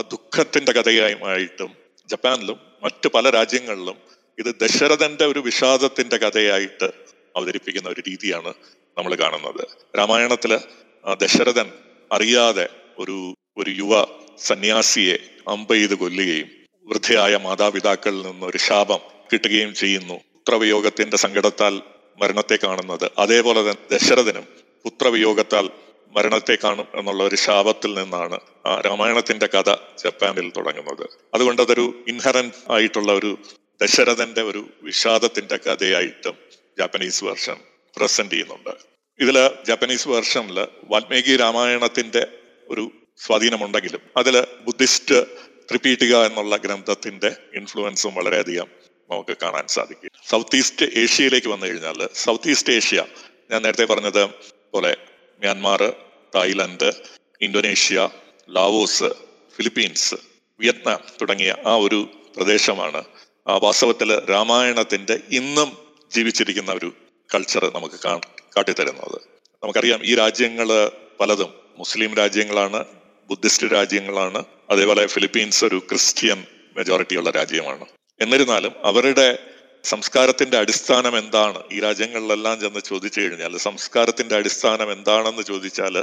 ദുഃഖത്തിന്റെ 0.00 0.72
കഥയായിട്ടും 0.72 1.76
ജപ്പാനിലും 2.08 2.60
മറ്റു 2.82 3.08
പല 3.08 3.30
രാജ്യങ്ങളിലും 3.30 3.96
ഇത് 4.38 4.54
ദശരഥന്റെ 4.60 5.26
ഒരു 5.26 5.38
വിഷാദത്തിന്റെ 5.38 6.16
കഥയായിട്ട് 6.16 6.84
അവതരിപ്പിക്കുന്ന 7.36 7.88
ഒരു 7.88 8.02
രീതിയാണ് 8.08 8.54
നമ്മൾ 8.98 9.14
കാണുന്നത്. 9.14 9.66
രാമായണത്തിൽ 9.98 10.60
ദശരഥൻ 11.20 11.72
അറിയാതെ 12.12 12.68
ഒരു 12.98 13.34
ഒരു 13.56 13.70
യുവ 13.70 14.06
സന്യാസിയെ 14.38 15.18
അമ്പ 15.48 15.72
ചെയ്ത് 15.72 15.94
കൊല്ലുകയും 15.94 16.48
വൃദ്ധയായ 16.86 17.36
മാതാപിതാക്കളിൽ 17.36 18.26
നിന്ന് 18.26 18.46
ഒരു 18.46 18.58
ശാപം 18.58 18.98
കിട്ടുകയും 19.32 19.74
ചെയ്യുന്നു. 19.74 20.14
പുത്രവിയോഗത്തിന്റെ 20.14 21.16
സങ്കടത്താൽ 21.16 21.82
മരണത്തെ 22.20 22.58
കാണുന്നത്. 22.64 23.10
അതേപോലെ 23.18 23.60
തന്നെ 23.60 23.98
ദശരഥനും 23.98 24.65
പുത്രവിയോഗത്താൽ 24.86 25.70
മരണത്തെ 26.16 26.58
കാണും 26.64 26.86
എന്നുള്ള 26.94 27.24
ഒരു 27.24 27.36
ശാപത്തിൽ 27.36 27.94
നിന്നാണ് 27.94 28.40
ആ 28.66 28.80
രാമായണത്തിന്റെ 28.80 29.46
കഥ 29.46 29.70
ജപ്പാനിൽ 30.04 30.52
തുടങ്ങുന്നത്. 30.56 31.08
അതുകൊണ്ട് 31.34 31.62
അതൊരു 31.62 32.04
ഇൻഹറന്റ് 32.08 32.72
ആയിട്ടുള്ള 32.72 33.12
ഒരു 33.12 33.38
ദശരഥന്റെ 33.82 34.42
ഒരു 34.42 34.68
വിഷാദത്തിന്റെ 34.82 35.56
കഥയായിട്ടും 35.56 36.36
ജാപ്പനീസ് 36.78 37.24
വേർഷൻ 37.24 37.56
പ്രസന്റ് 37.96 38.30
ചെയ്യുന്നുണ്ട്. 38.30 38.72
ഇതിൽ 39.20 39.50
ജാപ്പനീസ് 39.66 40.08
വേർഷനിൽ 40.08 40.58
വാൽമീകി 40.84 41.36
രാമായണത്തിന്റെ 41.36 42.26
ഒരു 42.68 42.90
സ്വാധീനമുണ്ടെങ്കിലും 43.20 44.00
അതിൽ 44.16 44.46
ബുദ്ധിസ്റ്റ് 44.64 45.26
ത്രിപീഠിക 45.70 46.16
എന്നുള്ള 46.16 46.56
ഗ്രന്ഥത്തിന്റെ 46.56 47.36
ഇൻഫ്ലുവൻസും 47.54 48.14
വളരെയധികം 48.14 48.68
നമുക്ക് 49.10 49.36
കാണാൻ 49.42 49.66
സാധിക്കും. 49.66 50.10
സൗത്ത് 50.28 50.56
ഈസ്റ്റ് 50.56 50.86
ഏഷ്യയിലേക്ക് 50.98 51.48
വന്നു 51.48 51.66
കഴിഞ്ഞാൽ 51.66 52.08
സൗത്ത് 52.14 52.48
ഈസ്റ്റ് 52.48 52.72
ഏഷ്യ 52.72 53.04
ഞാൻ 53.50 53.62
നേരത്തെ 53.62 53.84
പറഞ്ഞത് 53.84 54.55
പോലെ 54.76 54.92
Myanmar 55.42 55.80
Thailand 56.34 56.90
Indonesia 57.40 58.08
Laos 58.56 59.08
Philippines 59.56 60.16
Vietnam 60.60 61.00
തുടങ്ങിയ 61.20 61.52
ആ 61.66 61.74
ഒരു 61.86 61.98
പ്രദേശമാണ് 62.36 63.00
ആ 63.48 63.54
വാസ്തവത്തിൽ 63.62 64.10
രാമായണത്തിന്റെ 64.30 65.16
ഇന്നും 65.30 65.68
ജീവിച്ചിരിക്കുന്ന 66.14 66.72
ഒരു 66.72 66.88
കൾച്ചർ 67.30 67.64
നമുക്ക് 67.74 67.98
കാട്ടിത്തരുന്നത്. 68.56 69.18
നമുക്കറിയാം 69.62 70.00
ഈ 70.04 70.12
രാജ്യങ്ങൾ 70.14 70.68
പലതും 71.20 71.50
മുസ്ലിം 71.78 72.10
രാജ്യങ്ങളാണ് 72.14 72.80
ബുദ്ധിസ്റ്റ് 73.30 73.66
രാജ്യങ്ങളാണ് 73.72 74.40
അതേപോലെ 74.70 75.02
ഫിലിപ്പീൻസ് 75.14 75.60
ഒരു 75.64 75.78
ക്രിസ്ത്യൻ 75.88 76.38
മെജോറിറ്റി 76.76 77.16
ഉള്ള 77.16 77.30
രാജ്യമാണ്. 77.30 77.84
എന്നിരുന്നാലും 78.20 78.72
അവരുടെ 78.84 79.28
സംസ്കാരത്തിന്റെ 79.90 80.56
അടിസ്ഥാനം 80.56 81.18
എന്താണ്? 81.18 81.62
ഈ 81.72 81.80
രാജ്യങ്ങളിലെല്ലാം 81.80 82.60
ചെന്ന് 82.60 82.80
ചോദിച്ചു 82.80 83.20
കഴിഞ്ഞാൽ 83.20 83.56
സംസ്കാരത്തിന്റെ 83.56 84.34
അടിസ്ഥാനം 84.36 84.92
എന്താണെന്ന് 84.92 85.42
ചോദിച്ചാൽ 85.42 85.94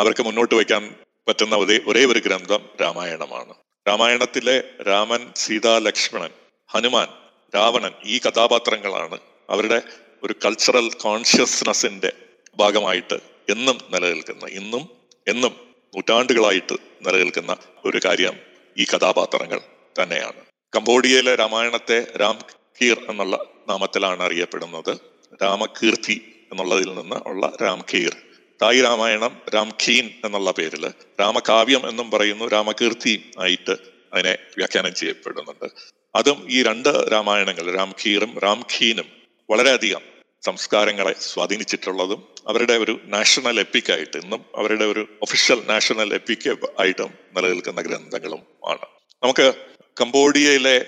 അവർക്ക് 0.00 0.22
മുന്നോട്ട് 0.22 0.54
വയ്ക്കാൻ 0.54 0.82
പറ്റുന്ന 1.28 1.56
ഒരേ 1.56 1.80
ഒരേ 1.86 2.04
ഒരു 2.04 2.18
ഗ്രന്ഥം 2.18 2.62
രാമായണമാണ്. 2.82 3.54
രാമായണത്തിലെ 3.88 4.64
രാമൻ 4.88 5.32
സീതാ 5.36 5.78
ലക്ഷ്മണൻ 5.78 6.32
ഹനുമാൻ 6.70 7.08
രാവണൻ 7.54 7.92
ഈ 8.04 8.18
കഥാപാത്രങ്ങളാണ് 8.18 9.18
അവരുടെ 9.50 9.82
ഒരു 10.22 10.34
കൾച്ചറൽ 10.44 10.90
കോൺഷ്യസ്നെസിന്റെ 10.90 12.12
ഭാഗമായിട്ട് 12.56 13.18
എന്നും 13.50 13.78
നിലനിൽക്കുന്ന 13.90 14.46
ഇന്നും 14.60 14.88
എന്നും 15.28 15.52
നൂറ്റാണ്ടുകളായിട്ട് 15.96 16.76
നിലനിൽക്കുന്ന 17.06 17.56
ഒരു 17.84 18.00
കാര്യം 18.04 18.36
ഈ 18.78 18.84
കഥാപാത്രങ്ങൾ 18.84 19.60
തന്നെയാണ്. 20.02 20.40
കംബോഡിയയിലെ 20.76 21.34
രാമായണത്തെ 21.34 21.98
രാം 22.20 22.38
കീർ 22.80 22.96
എന്നുള്ള 23.08 23.44
നാമത്തിലാണ് 23.68 24.22
അറിയപ്പെടുന്നത്. 24.22 24.96
രാമകീർത്തി 25.42 26.34
എന്നുള്ളതിൽ 26.52 26.94
നിന്ന് 26.94 27.16
ഉള്ള 27.26 27.52
രാംകീർ. 27.62 28.16
തായ് 28.62 28.84
രാമായണം 28.84 29.40
രാംഖീൻ 29.54 30.10
എന്നുള്ള 30.24 30.50
പേരിൽ 30.50 30.88
രാമകാവ്യം 31.20 31.88
എന്നും 31.88 32.10
പറയുന്നു 32.10 32.48
രാമകീർത്തി 32.48 33.30
ആയിട്ട് 33.38 33.76
അതിനെ 34.12 34.38
വ്യാഖ്യാനം 34.56 34.94
ചെയ്യപ്പെടുന്നുണ്ട്. 34.94 35.70
അതും 36.14 36.46
ഈ 36.50 36.62
രണ്ട് 36.62 37.12
രാമായണങ്ങൾ 37.12 37.74
രാംഖീറും 37.74 38.38
രാംഖീനും 38.38 39.04
വളരെയധികം 39.50 40.00
സംസ്കാരങ്ങളെ 40.42 41.14
സ്വാധീനിച്ചിട്ടുള്ളതും 41.20 42.28
അവരുടെ 42.48 42.72
ഒരു 42.72 43.00
നാഷണൽ 43.04 43.60
എപ്പിക്കായിട്ട് 43.60 44.16
ഇന്നും 44.16 44.44
അവരുടെ 44.56 44.84
ഒരു 44.84 45.06
ഒഫീഷ്യൽ 45.22 45.62
നാഷണൽ 45.68 46.14
എപ്പിക് 46.14 46.58
ആയിട്ടും 46.80 47.14
നിലനിൽക്കുന്ന 47.36 47.80
ഗ്രന്ഥങ്ങളും 47.80 48.42
ആണ്. 48.68 48.86
നമുക്ക് 49.22 49.54
കംബോഡിയയിലെ 50.00 50.86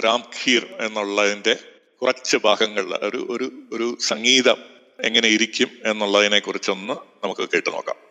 രാംഖീർ 0.00 0.66
എന്നുള്ളതിന്റെ 0.80 1.54
കുറച്ച് 2.02 2.36
ഭാഗങ്ങളിൽ 2.36 2.94
ഒരു 3.02 3.26
ഒരു 3.30 3.52
ഒരു 3.72 3.96
സംഗീതം 4.00 4.58
എങ്ങനെ 5.04 5.28
ഇരിക്കും 5.28 5.70
എന്നുള്ളതിനെ 5.84 6.38
കുറിച്ചൊന്ന് 6.38 6.94
നമുക്ക് 7.24 7.48
കേട്ടു 7.48 7.70
നോക്കാം. 7.70 8.05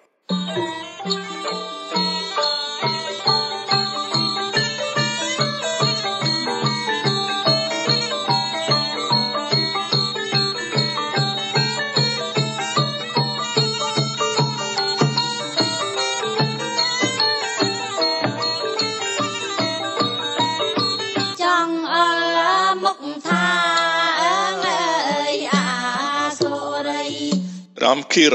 രാംഖീർ 27.86 28.34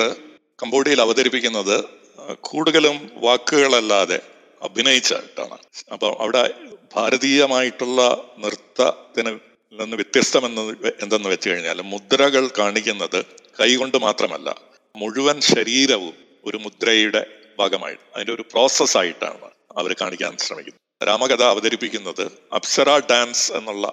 കംബോഡിയയിൽ 0.58 1.00
അവതരിപ്പിക്കുന്നത് 1.00 1.76
കൂടുതലും 2.40 2.96
വാക്കുകളല്ലാതെ 3.22 4.18
അഭിനയിച്ചായിട്ടാണ് 4.60 5.56
അപ്പോൾ 5.92 6.12
അവിടെ 6.20 6.42
ഭാരതീയമായിട്ടുള്ള 6.94 8.00
നൃത്തത്തിന് 8.38 9.32
നിന്ന് 9.72 9.96
വ്യത്യസ്തമെന്ന് 9.96 10.62
എന്തെന്ന് 11.00 11.28
വെച്ച് 11.28 11.48
കഴിഞ്ഞാൽ 11.50 11.80
മുദ്രകൾ 11.92 12.44
കാണിക്കുന്നത് 12.58 13.20
കൈകൊണ്ട് 13.60 13.98
മാത്രമല്ല 13.98 14.48
മുഴുവൻ 14.94 15.40
ശരീരവും 15.52 16.14
ഒരു 16.44 16.56
മുദ്രയുടെ 16.56 17.22
ഭാഗമായി 17.58 17.96
അതിന്റെ 18.14 18.32
ഒരു 18.32 18.44
പ്രോസസ്സായിട്ടാണ് 18.52 19.48
അവർ 19.78 19.90
കാണിക്കാൻ 20.00 20.32
ശ്രമിക്കുന്നത്. 20.38 20.78
രാമകഥ 21.00 21.42
അവതരിപ്പിക്കുന്നത് 21.44 22.24
അപ്സര 22.54 22.90
ഡാൻസ് 23.10 23.46
എന്നുള്ള 23.52 23.86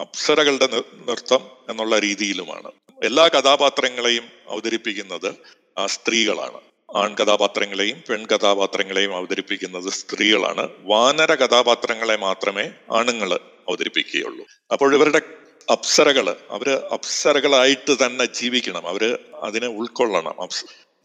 അപ്സരകളുടെ 0.00 0.66
നൃത്തം 1.08 1.40
എന്നുള്ള 1.68 1.98
രീതിയിലുമാണ്. 1.98 2.70
എല്ലാ 3.02 3.28
കഥാപാത്രങ്ങളെയും 3.28 4.24
അവതരിപ്പിക്കുന്നത് 4.50 5.34
സ്ത്രീകളാണ്. 5.86 6.60
ആൺ 6.96 7.14
കഥാപാത്രങ്ങളെയും 7.14 8.02
പെൺ 8.08 8.26
കഥാപാത്രങ്ങളെയും 8.26 9.16
അവതരിപ്പിക്കുന്നത് 9.16 9.88
സ്ത്രീകളാണ്. 9.90 10.68
വാനര 10.80 11.34
കഥാപാത്രങ്ങളെ 11.34 12.16
മാത്രമേ 12.16 12.70
ആണുങ്ങൾ 12.92 13.34
അവതരിപ്പിക്കുകയുള്ളൂ. 13.68 14.46
അപ്പോൾ 14.72 14.94
ഇവരുടെ 14.94 15.20
അപ്സരകൾ 15.72 16.36
അവർ 16.50 16.68
അപ്സരകളായിട്ട് 16.92 18.06
തന്നെ 18.06 18.24
ജീവിക്കണം. 18.24 18.86
അവർ 18.86 19.18
അതിനെ 19.42 19.66
ഉൾക്കൊള്ളണം. 19.66 20.48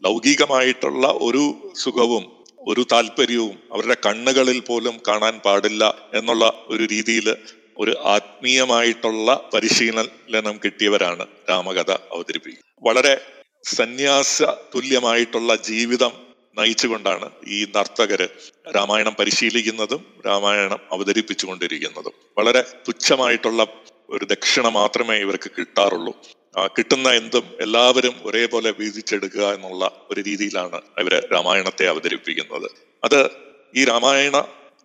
ലൗകികമായിട്ടുള്ള 0.04 1.06
ഒരു 1.08 1.72
സുഖവും 1.78 2.24
ഒരു 2.58 2.86
താല്പര്യവും 2.92 3.58
അവരുടെ 3.72 3.96
കണ്ണുകളിൽ 4.06 4.60
പോലും 4.60 5.00
കാണാൻ 5.08 5.38
പാടില്ല 5.38 6.08
എന്നുള്ള 6.14 6.64
ഒരു 6.68 6.84
രീതിയിൽ 6.84 7.36
ഒരു 7.78 7.92
ആത്മീയമായിട്ടുള്ള 8.04 9.50
പരിശീലനം 9.54 10.60
കിട്ടിയവരാണ് 10.64 11.26
രാമകഥ 11.50 11.90
അവതരിപ്പിക്കുക 11.90 12.64
വളരെ 12.82 13.20
സന്യാസ 13.64 14.42
തുല്യമായിട്ടുള്ള 14.42 15.56
ജീവിതം 15.56 16.12
നയിച്ചുകൊണ്ടാണ് 16.58 17.30
ഈ 17.48 17.64
നർത്തകര് 17.76 18.28
രാമായണം 18.76 19.14
പരിശീലിക്കുന്നതും 19.14 20.06
രാമായണം 20.26 20.80
അവതരിപ്പിച്ചുകൊണ്ടിരിക്കുന്നതും. 20.92 22.12
വളരെ 22.38 22.62
തുച്ഛമായിട്ടുള്ള 22.88 23.66
ഒരു 24.10 24.24
ദക്ഷിണ 24.24 24.68
മാത്രമേ 24.68 25.16
ഇവർക്ക് 25.16 25.50
കിട്ടാറുള്ളൂ. 25.50 26.14
കിട്ടുന്ന 26.78 27.08
എന്തും 27.08 27.44
എല്ലാവരും 27.60 28.14
ഒരേപോലെ 28.22 28.70
വീതിച്ചെടുക്കുക 28.78 29.54
എന്നുള്ള 29.54 30.06
ഒരു 30.10 30.20
രീതിയിലാണ് 30.20 30.80
ഇവർ 30.98 31.28
രാമായണത്തെ 31.32 31.86
അവതരിപ്പിക്കുന്നത്. 31.86 32.70
അത് 33.04 33.30
ഈ 33.76 33.84
രാമായണ 33.84 34.36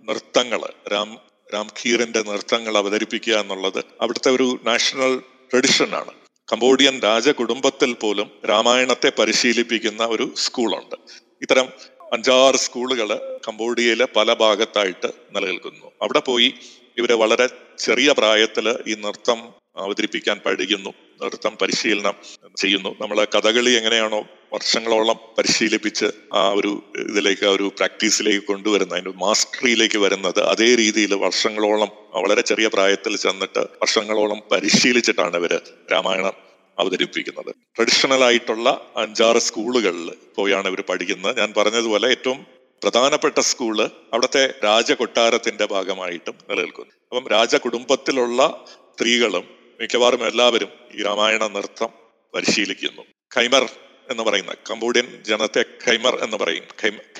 നൃത്തങ്ങൾ 0.09 0.61
രാം 0.91 1.32
രാം 1.53 1.67
ഖീറിന്റെ 1.67 2.21
നൃത്തങ്ങൾ 2.21 2.77
അവതരിപ്പിക്കുക 2.77 3.33
എന്നുള്ളത് 3.33 3.85
അവിടുത്തെ 4.01 4.31
ഒരു 4.31 4.59
നാഷണൽ 4.65 5.19
ട്രഡിഷനാണ് 5.51 6.11
കംബോഡിയൻ 6.51 6.99
രാജകുടുംബത്തിൽ 6.99 7.93
പോലും 7.93 8.31
രാമായണത്തെ 8.49 9.11
പരിശീലിപ്പിക്കുന്ന 9.19 10.05
ഒരു 10.05 10.33
സ്കൂളുണ്ട്. 10.37 10.95
ഇത്തരം 11.41 11.67
അഞ്ചാറ് 12.13 12.55
സ്കൂളുകൾ 12.55 13.39
കംബോഡിയയിലെ 13.47 14.07
പല 14.15 14.33
ഭാഗത്തായിട്ട് 14.33 15.09
നിലനിൽക്കുന്നു. 15.35 15.91
അവിടെ 16.01 16.19
പോയി 16.19 16.53
ഇവരെ 16.97 17.13
വളരെ 17.13 17.49
ചെറിയ 17.79 18.11
പ്രായത്തിൽ 18.17 18.69
ഈ 18.87 18.93
നൃത്തം 18.93 19.39
അവതരിപ്പിക്കാൻ 19.77 20.37
പഠിക്കുന്നു 20.45 20.89
നൃത്തം 21.23 21.57
പരിശീലനം 21.61 22.13
ചെയ്യുന്നു. 22.57 22.95
നമ്മൾ 23.01 23.27
കഥകളി 23.35 23.69
എങ്ങനെയാണോ 23.69 24.25
വർഷങ്ങളോളം 24.53 25.19
പരിശീലിപ്പിച്ച് 25.37 26.05
ആ 26.33 26.49
ഒരു 26.49 26.71
ഇതിലേക്ക് 27.09 27.45
ആ 27.45 27.49
ഒരു 27.49 27.71
പ്രാക്ടീസിലേക്ക് 27.77 28.47
കൊണ്ടുവരുന്നത് 28.47 28.95
അതിന്റെ 28.97 29.13
മാസ്റ്ററിയിലേക്ക് 29.25 29.97
വരുന്നത് 29.97 30.39
അതേ 30.39 30.75
രീതിയിൽ 30.75 31.13
വർഷങ്ങളോളം 31.15 31.91
വളരെ 32.15 32.41
ചെറിയ 32.41 32.67
പ്രായത്തിൽ 32.67 33.17
ചെന്നിട്ട് 33.17 33.59
വർഷങ്ങളോളം 33.59 34.39
പരിശീലിച്ചിട്ടാണ് 34.51 35.37
ഇവർ 35.37 35.53
രാമായണം 35.91 36.35
അവതരിപ്പിക്കുന്നത്. 36.79 37.51
ട്രഡീഷണൽ 37.77 38.23
ആയിട്ടുള്ള 38.23 38.69
അഞ്ചാറ് 38.97 39.37
സ്കൂളുകളിൽ 39.37 40.11
പോയാണ് 40.35 40.67
ഇവർ 40.67 40.81
പഠിക്കുന്നത്. 40.89 41.39
ഞാൻ 41.39 41.53
പറഞ്ഞതുപോലെ 41.57 42.07
ഏറ്റവും 42.07 42.39
പ്രധാനപ്പെട്ട 42.83 43.39
സ്കൂൾ 43.39 43.81
അവിടുത്തെ 43.81 44.53
രാജകൊട്ടാരത്തിന്റെ 44.63 45.65
ഭാഗമായിട്ടും 45.65 46.35
നിലനിൽക്കുന്നു. 46.49 46.93
അപ്പം 47.11 47.27
രാജകുടുംബത്തിലുള്ള 47.27 48.65
സ്ത്രീകളും 48.67 49.45
മിക്കവാറും 49.81 50.27
എല്ലാവരും 50.27 50.71
ഈ 50.95 51.03
രാമായണ 51.03 51.47
നൃത്തം 51.47 51.91
പരിശീലിക്കുന്നു. 52.35 53.03
ഖൈമർ 53.35 53.65
എന്ന് 54.09 54.23
പറയുന്ന 54.23 54.53
കംബോഡിയൻ 54.69 55.23
ജനത്തെ 55.23 55.65
ഖൈമർ 55.87 56.23
എന്ന് 56.23 56.37
പറയും 56.37 56.63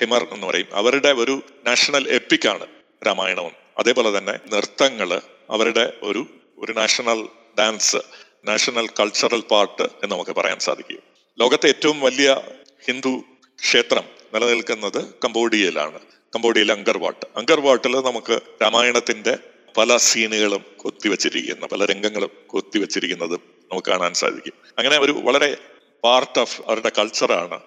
ഖൈമർ 0.00 0.26
എന്ന് 0.32 0.46
പറയും. 0.46 0.66
അവരുടെ 0.72 1.12
ഒരു 1.12 1.42
നാഷണൽ 1.66 2.08
എപ്പിക്കാണ് 2.08 2.66
രാമായണവും. 3.06 3.52
അതേപോലെ 3.78 4.18
തന്നെ 4.18 4.32
നൃത്തങ്ങൾ 4.32 5.20
അവരുടെ 5.50 5.92
ഒരു 6.02 6.26
ഒരു 6.58 6.72
national 6.72 7.28
dance 7.58 7.96
national 8.44 8.88
cultural 9.00 9.40
part 9.40 9.82
എന്ന് 9.82 10.06
നമുക്ക് 10.06 10.30
പറയാൻ 10.30 10.58
സാധിക്കും. 10.58 10.98
ലോകത്തെ 11.40 11.68
ഏറ്റവും 11.68 12.00
വലിയ 12.00 12.40
ഹിന്ദു 12.86 13.22
ക്ഷേത്രം 13.60 14.04
നിലനിൽക്കുന്നത് 14.34 15.04
കംബോഡിയയിലാണ്. 15.24 15.98
കംബോഡിയയിലെ 16.34 16.74
അങ്കർവാട്ട്. 16.74 17.26
അങ്കർവാട്ടിൽ 17.36 17.96
നമുക്ക് 17.96 18.40
രാമായണത്തിന്റെ 18.62 19.38
പല 19.76 19.96
സീനുകളും 19.96 20.64
കൊത്തിവെച്ചിരിക്കുന്ന 20.76 21.66
പല 21.66 21.84
രംഗങ്ങളും 21.84 22.30
കൊത്തിവെച്ചിരിക്കുന്നതും 22.46 23.40
നമുക്ക് 23.72 23.88
കാണാൻ 23.88 24.14
സാധിക്കും. 24.14 24.52
അങ്ങനെ 24.78 24.98
ഒരു 24.98 25.12
വളരെ 25.12 25.56
പാർട്ട് 26.04 26.38
ഓഫ് 26.38 26.60
അവരുടെ 26.66 26.92
കൾച്ചറാണ് 26.98 27.60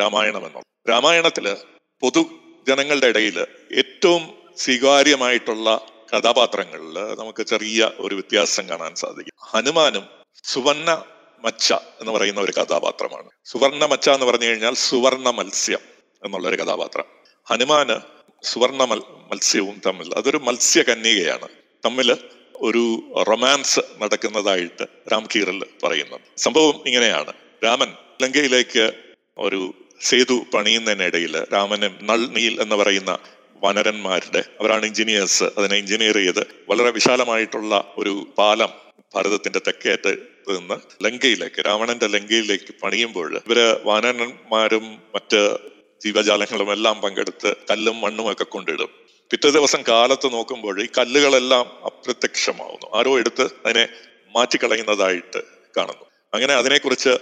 രാമായണം 0.00 0.36
എന്നുള്ളത്. 0.36 0.90
രാമായണത്തിൽ 0.90 1.56
പൊതു 2.00 2.24
ജനങ്ങളുടെ 2.68 3.06
ഇടയിൽ 3.06 3.38
ഏറ്റവും 3.72 4.22
സ്വീകാര്യമായിട്ടുള്ള 4.56 5.86
കഥാപാത്രങ്ങളിൽ 6.14 7.14
നമുക്ക് 7.18 7.42
ചെറിയ 7.42 7.90
ഒരു 7.98 8.14
വ്യത്യാസം 8.14 8.68
കാണാൻ 8.68 8.94
സാധിക്കും. 8.94 9.32
ഹനുമാനും 9.44 10.08
സുവർണ 10.44 11.04
മച്ച 11.44 11.72
എന്ന് 11.72 12.12
പറയുന്ന 12.12 12.40
ഒരു 12.40 12.52
കഥാപാത്രമാണ്. 12.52 13.28
സുവർണ 13.44 13.84
മച്ച 13.84 14.08
എന്ന് 14.10 14.26
പറഞ്ഞു 14.26 14.46
കഴിഞ്ഞാൽ 14.46 14.74
സുവർണ 14.74 15.30
മത്സ്യം 15.30 15.78
എന്നുള്ള 16.24 16.48
ഒരു 16.48 16.56
കഥാപാത്രം. 16.62 17.04
ഹനുമാന് 17.50 17.96
സുവർണ 18.42 18.84
മൽ 18.84 19.02
മത്സ്യവും 19.32 19.80
തമ്മിൽ 19.86 20.14
അതൊരു 20.16 20.36
മത്സ്യകന്യകയാണ് 20.36 21.48
തമ്മിൽ 21.84 22.16
ഒരു 22.54 22.84
റൊമാൻസ് 23.28 23.80
നടക്കുന്നതായിട്ട് 23.98 24.86
രാംകീറിൽ 25.12 25.64
പറയുന്നത് 25.84 26.20
സംഭവം 26.36 26.74
ഇങ്ങനെയാണ്. 26.86 27.32
രാമൻ 27.64 27.88
ലങ്കയിലേക്ക് 28.22 28.92
ഒരു 29.38 29.74
സേതു 30.00 30.46
പണിയുന്നതിനിടയിൽ 30.54 31.36
രാമനും 31.52 31.98
നൾ 32.02 32.26
നീൽ 32.26 32.60
എന്ന് 32.60 32.76
പറയുന്ന 32.76 33.18
വനരന്മാരുടെ 33.64 34.44
അവരാണ് 34.60 34.86
എഞ്ചിനീയേഴ്സ് 34.86 35.44
അതിനെ 35.58 35.76
എഞ്ചിനീയർ 35.76 36.14
ചെയ്ത് 36.14 36.46
വളരെ 36.68 36.90
വിശാലമായിട്ടുള്ള 36.90 37.94
ഒരു 37.98 38.26
പാലം 38.38 38.68
ഭാരതത്തിന്റെ 39.14 39.58
തെക്കേറ്റ് 39.58 40.12
നിന്ന് 40.48 41.04
ലങ്കയിലേക്ക് 41.04 41.66
രാവണന്റെ 41.66 42.06
ലങ്കയിലേക്ക് 42.06 42.74
പണിയുമ്പോൾ 42.82 43.36
ഇവർ 43.36 43.80
വാനരന്മാരും 43.84 45.02
മറ്റ് 45.14 45.58
ജീവജാലങ്ങളും 46.04 46.72
എല്ലാം 46.72 47.00
പങ്കെടുത്ത് 47.00 47.54
കല്ലും 47.70 48.00
മണ്ണും 48.00 48.32
ഒക്കെ 48.32 48.44
കൊണ്ടിടും. 48.44 48.90
പിറ്റേ 49.30 49.50
ദിവസം 49.50 49.82
കാലത്ത് 49.88 50.32
നോക്കുമ്പോൾ 50.32 50.82
ഈ 50.82 50.88
കല്ലുകളെല്ലാം 50.98 51.84
അപ്രത്യക്ഷമാവുന്നു. 51.84 52.98
ആരോ 52.98 53.18
എടുത്ത് 53.18 53.48
അതിനെ 53.66 53.88
മാറ്റിക്കളയുന്നതായിട്ട് 54.36 55.42
കാണുന്നു. 55.76 56.04
അങ്ങനെ 56.34 56.54
അതിനെക്കുറിച്ച് 56.54 57.18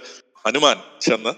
ഹനുമാൻ 0.47 0.81
ചെന്ന് 1.01 1.29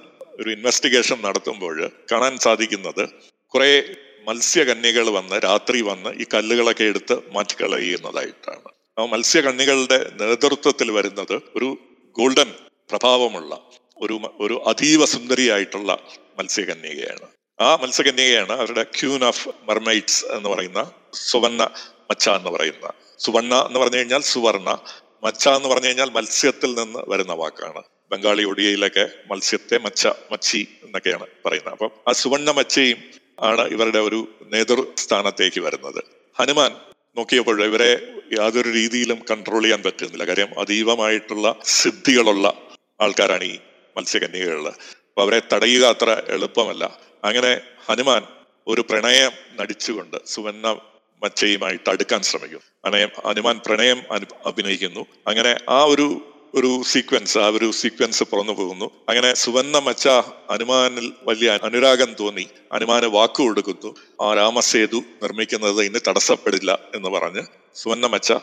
ഒരു 0.42 0.50
ഇൻവെസ്റ്റിഗേഷൻ 0.50 1.22
നടത്തുമ്പോൾ 1.22 1.92
കാണാൻ 2.12 2.38
സാധിക്കുന്നത് 2.38 3.10
കുറെ 3.48 3.84
മത്സ്യകന്യകൾ 4.28 5.10
വന്ന് 5.10 5.36
രാത്രി 5.44 5.82
വന്ന് 5.82 6.10
ഈ 6.10 6.26
കല്ലുകളൊക്കെ 6.34 6.84
എടുത്ത് 6.84 7.20
മാറ്റിക്കളയുന്നതായിട്ടാണ്. 7.32 8.70
ആ 9.00 9.06
മത്സ്യകന്യകളുടെ 9.06 10.12
നേതൃത്വത്തിൽ 10.22 10.92
വരുന്നത് 10.92 11.42
ഒരു 11.56 11.78
ഗോൾഡൻ 12.18 12.54
പ്രഭാവമുള്ള 12.90 13.62
ഒരു 13.98 14.20
ഒരു 14.40 14.64
അതീവ 14.68 15.06
സുന്ദരിയായിട്ടുള്ള 15.06 16.00
മത്സ്യകന്യകയാണ് 16.40 17.28
ആ 17.62 17.76
മത്സ്യകന്യകയാണ് 17.76 18.52
അവരുടെ 18.52 18.84
ക്യൂൻ 18.84 19.26
ഓഫ് 19.26 19.50
മർമൈറ്റ്സ് 19.70 20.26
എന്ന് 20.26 20.50
പറയുന്ന 20.50 20.92
സുവർണ 21.14 21.62
മച്ച 22.10 22.30
എന്ന് 22.30 22.50
പറയുന്ന 22.50 22.94
സുവർണ 23.20 23.56
എന്ന് 23.56 23.80
പറഞ്ഞു 23.80 23.98
കഴിഞ്ഞാൽ 23.98 24.22
സുവർണ 24.22 24.80
മച്ച 25.24 25.48
എന്ന് 25.48 25.70
പറഞ്ഞു 25.70 25.88
കഴിഞ്ഞാൽ 25.88 26.10
മത്സ്യത്തിൽ 26.10 26.74
നിന്ന് 26.74 27.00
വരുന്ന 27.08 27.34
വാക്കാണ്. 27.34 27.84
ബംഗാളി 28.12 28.44
ഒഡിയയിലൊക്കെ 28.44 29.10
മത്സ്യത്തെ 29.32 29.78
മച്ച 29.78 30.08
മച്ചി 30.08 30.68
എന്നൊക്കെയാണ് 30.84 31.28
പറയുന്നത്. 31.46 31.74
അപ്പം 31.74 31.92
ആ 32.08 32.12
സുവർണ 32.12 32.52
മച്ചയും 32.52 32.98
ആണ് 33.40 33.62
ഇവരുടെ 33.62 34.00
ഒരു 34.00 34.28
നേതൃസ്ഥാനത്തേക്ക് 34.44 35.60
വരുന്നത്. 35.60 36.04
ഹനുമാൻ 36.40 36.76
നോക്കിയപ്പോൾ 37.18 37.64
ഇവരെ 37.64 38.14
യാതൊരു 38.34 38.70
രീതിയിലും 38.70 39.20
കൺട്രോൾ 39.32 39.62
ചെയ്യാൻ 39.62 39.84
പറ്റുന്നില്ല. 39.84 40.24
കാര്യം 40.24 40.60
അതീവമായിട്ടുള്ള 40.60 41.56
സിദ്ധികളുള്ള 41.64 42.62
ആൾക്കാരാണ് 43.02 43.44
ഈ 43.44 43.60
മത്സ്യകന്യകളിൽ 43.98 44.68
അപ്പൊ 44.68 45.22
അവരെ 45.22 45.42
തടയുക 45.54 45.86
അത്ര 45.86 46.22
എളുപ്പമല്ല. 46.28 47.00
അങ്ങനെ 47.24 47.62
ഹനുമാൻ 47.90 48.24
ഒരു 48.68 48.82
പ്രണയം 48.82 49.32
നടിച്ചുകൊണ്ട് 49.60 50.18
സുവർണ 50.26 50.80
മച്ചയുമായിട്ട് 51.24 51.90
അടുക്കാൻ 51.90 52.22
ശ്രമിക്കും. 52.22 52.62
അനയം 52.86 53.10
ഹനുമാൻ 53.26 53.62
പ്രണയം 53.66 54.02
അഭിനയിക്കുന്നു. 54.46 55.06
അങ്ങനെ 55.28 55.58
ആ 55.70 55.84
ഒരു 55.84 56.29
ഒരു 56.56 56.82
സീക്വൻസ് 56.92 57.38
ആ 57.38 57.48
ഒരു 57.48 57.72
സീക്വൻസ് 57.72 58.24
പുറന്നു 58.24 58.54
പോകുന്നു. 58.54 58.92
അങ്ങനെ 59.10 59.34
സുവർണ 59.34 59.78
മച്ച 59.78 60.08
ഹനുമാനിൽ 60.52 61.14
വലിയ 61.24 61.60
അനുരാഗം 61.64 62.16
തോന്നി. 62.20 62.48
ഹനുമാന് 62.74 63.06
വാക്കു 63.06 63.44
കൊടുക്കുന്നു. 63.44 63.96
ആ 64.22 64.34
രാമസേതു 64.34 64.96
നിർമ്മിക്കുന്നത് 64.96 65.82
ഇനി 65.82 66.00
തടസ്സപ്പെടില്ല 66.08 66.80
എന്ന് 66.96 67.10
പറഞ്ഞ് 67.10 67.42
സുവർണ 67.76 68.06
മച്ച 68.06 68.34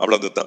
അവിടെ 0.00 0.16
നിന്ന് 0.16 0.44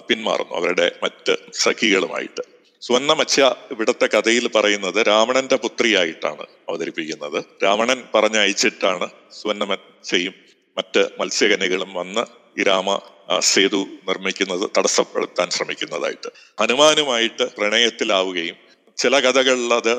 പിന്മാറുന്നു 0.00 0.54
അവരുടെ 0.54 0.92
മറ്റ് 1.02 1.36
സഖികളുമായിട്ട്. 1.54 2.42
സുവർണമച്ച 2.80 3.40
ഇവിടുത്തെ 3.40 4.06
കഥയിൽ 4.06 4.48
പറയുന്നത് 4.48 5.06
രാവണന്റെ 5.06 5.56
പുത്രിയായിട്ടാണ് 5.56 6.46
അവതരിപ്പിക്കുന്നത്. 6.68 7.44
രാവണൻ 7.64 8.04
പറഞ്ഞയച്ചിട്ടാണ് 8.14 9.10
സുവർണമച്ചയും 9.32 10.34
മറ്റ് 10.78 11.08
മത്സ്യകനികളും 11.20 11.94
വന്ന് 11.94 12.24
ഈ 12.60 12.62
രാമ 12.62 13.00
സേതു 13.40 13.80
നിർമ്മിക്കുന്നത് 14.08 14.70
തടസ്സപ്പെടുത്താൻ 14.78 15.50
ശ്രമിക്കുന്നതായിട്ട്. 15.50 16.28
ഹനുമാനുമായിട്ട് 16.60 17.42
പ്രണയത്തിലാവുകയും 17.56 18.56
ചില 18.96 19.18
കഥകളിൽ 19.20 19.74
അത് 19.74 19.94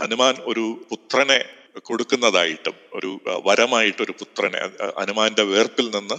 ഹനുമാൻ 0.00 0.34
ഒരു 0.44 0.86
പുത്രനെ 0.90 1.44
കൊടുക്കുന്നതായിട്ടും 1.80 2.76
ഒരു 2.94 3.20
വരമായിട്ട് 3.46 4.02
ഒരു 4.02 4.12
പുത്രനെ 4.12 4.60
ഹനുമാന്റെ 5.00 5.42
വേർപ്പിൽ 5.42 5.90
നിന്ന് 5.96 6.14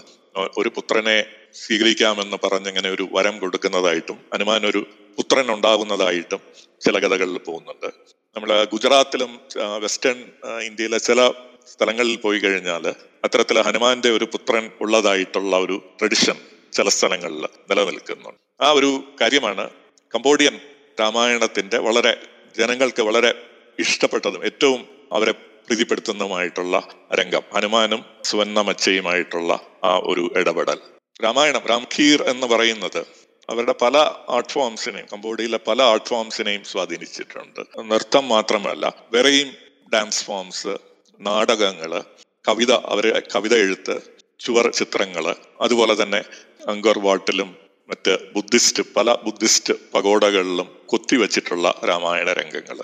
ഒരു 0.57 0.69
പുത്രനെ 0.69 1.25
സ്വീകരിക്കാമെന്ന് 1.53 2.37
പറഞ്ഞിങ്ങനെ 2.43 2.89
ഒരു 2.89 3.07
വരം 3.11 3.39
കൊടുക്കുന്നതായിട്ടും 3.39 4.17
ഹനുമാൻ 4.33 4.65
ഒരു 4.65 4.81
പുത്രൻ 5.17 5.51
ഉണ്ടാകുന്നതായിട്ടും 5.51 6.41
ചില 6.81 6.95
കഥകളിൽ 6.99 7.37
പോകുന്നുണ്ട്. 7.37 7.89
നമ്മൾ 8.35 8.63
ഗുജറാത്തിലും 8.63 9.39
വെസ്റ്റേൺ 9.81 10.17
ഇന്ത്യയിലെ 10.61 10.97
ചില 10.97 11.31
സ്ഥലങ്ങളിൽ 11.67 12.17
പോയി 12.17 12.39
കഴിഞ്ഞാൽ 12.39 12.87
അത്തരത്തിൽ 13.25 13.61
ഹനുമാന്റെ 13.61 14.09
ഒരു 14.09 14.25
പുത്രൻ 14.25 14.71
ഉള്ളതായിട്ടുള്ള 14.81 15.55
ഒരു 15.57 15.81
ട്രഡിഷൻ 15.99 16.37
ചില 16.75 16.89
സ്ഥലങ്ങളിൽ 16.89 17.43
നിലനിൽക്കുന്നുണ്ട്. 17.69 18.63
ആ 18.63 18.71
ഒരു 18.71 18.89
കാര്യമാണ് 19.21 19.69
കംബോഡിയൻ 20.15 20.55
രാമായണത്തിന്റെ 20.99 21.77
വളരെ 21.77 22.13
ജനങ്ങൾക്ക് 22.57 23.01
വളരെ 23.01 23.31
ഇഷ്ടപ്പെട്ടതും 23.79 24.45
ഏറ്റവും 24.45 24.81
അവരെ 25.13 25.31
പ്രീതിപ്പെടുത്തുന്നതുമായിട്ടുള്ള 25.31 26.75
രംഗം. 27.13 27.41
ഹനുമാനും 27.55 28.05
സുവർണമച്ചയുമായിട്ടുള്ള 28.23 29.59
ആ 29.83 29.93
ഒരു 30.03 30.23
ഇടപെടൽ. 30.37 30.79
രാമായണം 31.23 31.61
രാംഖീർ 31.69 32.21
എന്ന് 32.23 32.47
പറയുന്നത് 32.47 33.01
അവരുടെ 33.49 33.75
പല 33.81 33.97
ആർട്ട് 34.29 34.49
ഫോംസിനെയും 34.49 35.07
കംബോഡിയയിലെ 35.13 35.59
പല 35.67 35.81
ആർട്ട് 35.81 36.05
ഫോംസിനെയും 36.05 36.63
സ്വാധീനിച്ചിട്ടുണ്ട്. 36.63 37.61
നൃത്തം 37.79 38.27
മാത്രമല്ല 38.27 38.93
വേറെയും 39.11 39.49
ഡാൻസ് 39.93 40.23
ഫോംസ് 40.25 40.77
നാടകങ്ങൾ 41.19 42.03
കവിത 42.47 42.71
അവരെ 42.71 43.21
കവിത 43.35 43.53
എഴുത്ത് 43.53 43.95
ചുവർ 44.39 44.65
ചിത്രങ്ങൾ 44.69 45.35
അതുപോലെ 45.61 46.03
തന്നെ 46.03 46.23
അങ്കർ 46.65 46.99
വാട്ടിലും 46.99 47.57
മറ്റ് 47.89 48.33
ബുദ്ധിസ്റ്റ് 48.33 48.83
പല 48.95 49.13
ബുദ്ധിസ്റ്റ് 49.13 49.73
പകോടകളിലും 49.93 50.77
കൊത്തിവെച്ചിട്ടുള്ള 50.85 51.81
രാമായണ 51.89 52.33
രംഗങ്ങൾ. 52.33 52.79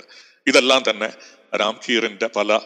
ഇതെല്ലാം 0.47 0.83
തന്നെ 0.89 1.13
രാംഖീറിന്റെ 1.57 2.29
പല 2.35 2.59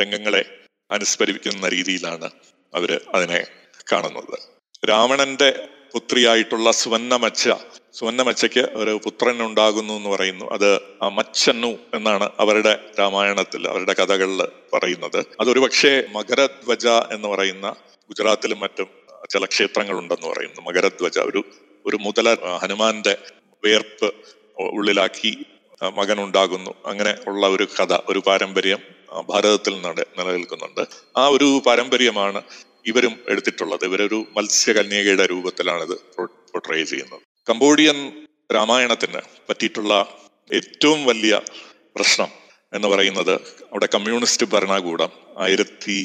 രംഗങ്ങളെ 0.00 0.44
അനുസ്മരിപ്പിക്കുന്ന 0.90 1.68
രീതിയിലാണ് 1.68 2.30
അവർ 2.74 3.00
അതിനെ 3.14 3.44
കാണുന്നത്. 3.92 4.38
രാവണന്റെ 4.88 5.68
പുത്രിയായിട്ടുള്ള 5.92 6.72
സുവന്നമച്ച 6.72 7.50
സുവന്നമച്ചയ്ക്ക് 7.92 8.60
ഒരു 8.60 9.00
പുത്രൻ 9.04 9.42
ഉണ്ടാകുന്നു 9.42 9.94
എന്ന് 9.94 10.08
പറയുന്നു. 10.08 10.44
അത് 10.52 10.80
മച്ചന്നു 11.08 11.78
എന്നാണ് 11.94 12.30
അവരുടെ 12.38 12.92
രാമായണത്തിൽ 13.00 13.68
അവരുടെ 13.68 13.92
കഥകളിൽ 13.92 14.44
പറയുന്നത്. 14.44 15.26
അതൊരു 15.40 15.60
പക്ഷേ 15.60 16.02
മകരധ്വജ 16.12 16.86
എന്ന് 16.86 17.28
പറയുന്ന 17.28 17.70
ഗുജറാത്തിലും 18.08 18.60
മറ്റും 18.60 19.01
ചില 19.32 19.44
ക്ഷേത്രങ്ങൾ 19.44 19.96
ഉണ്ടെന്ന് 19.98 20.28
പറയുന്നു. 20.28 20.60
മകരധ്വജ 20.68 21.18
ഒരു 21.18 21.40
ഒരു 21.86 21.96
മുതല 21.96 22.28
ഹനുമാന്റെ 22.62 23.14
വേർപ്പ് 23.64 24.08
ഉള്ളിലാക്കി 24.78 25.32
മകൻ 25.98 26.18
ഉണ്ടാകുന്നു 26.22 26.72
അങ്ങനെ 26.86 27.12
ഉള്ള 27.28 27.46
ഒരു 27.46 27.64
കഥ 27.78 27.92
ഒരു 28.08 28.20
പാരമ്പര്യം 28.26 28.80
ഭാരതത്തിൽ 29.28 29.74
നട 29.80 30.00
നിലനിൽക്കുന്നുണ്ട്. 30.18 30.82
ആ 31.16 31.28
ഒരു 31.28 31.62
പാരമ്പര്യമാണ് 31.66 32.42
ഇവരും 32.86 33.14
എടുത്തിട്ടുള്ളത്. 33.28 33.84
ഇവരൊരു 33.84 34.18
മത്സ്യകന്യകയുടെ 34.36 35.26
രൂപത്തിലാണ് 35.26 35.82
ഇത് 35.82 35.96
പോർട്രേ 36.16 36.84
ചെയ്യുന്നത്. 36.84 37.20
കംബോഡിയൻ 37.48 37.98
രാമായണത്തിന് 38.54 39.20
പറ്റിയിട്ടുള്ള 39.48 39.92
ഏറ്റവും 40.54 41.00
വലിയ 41.04 41.34
പ്രശ്നം 41.96 42.30
എന്ന് 42.72 42.88
പറയുന്നത് 42.88 43.34
അവിടെ 43.72 43.88
കമ്മ്യൂണിസ്റ്റ് 43.94 44.46
ഭരണകൂടം 44.46 45.10
ആയിരത്തി 45.38 45.98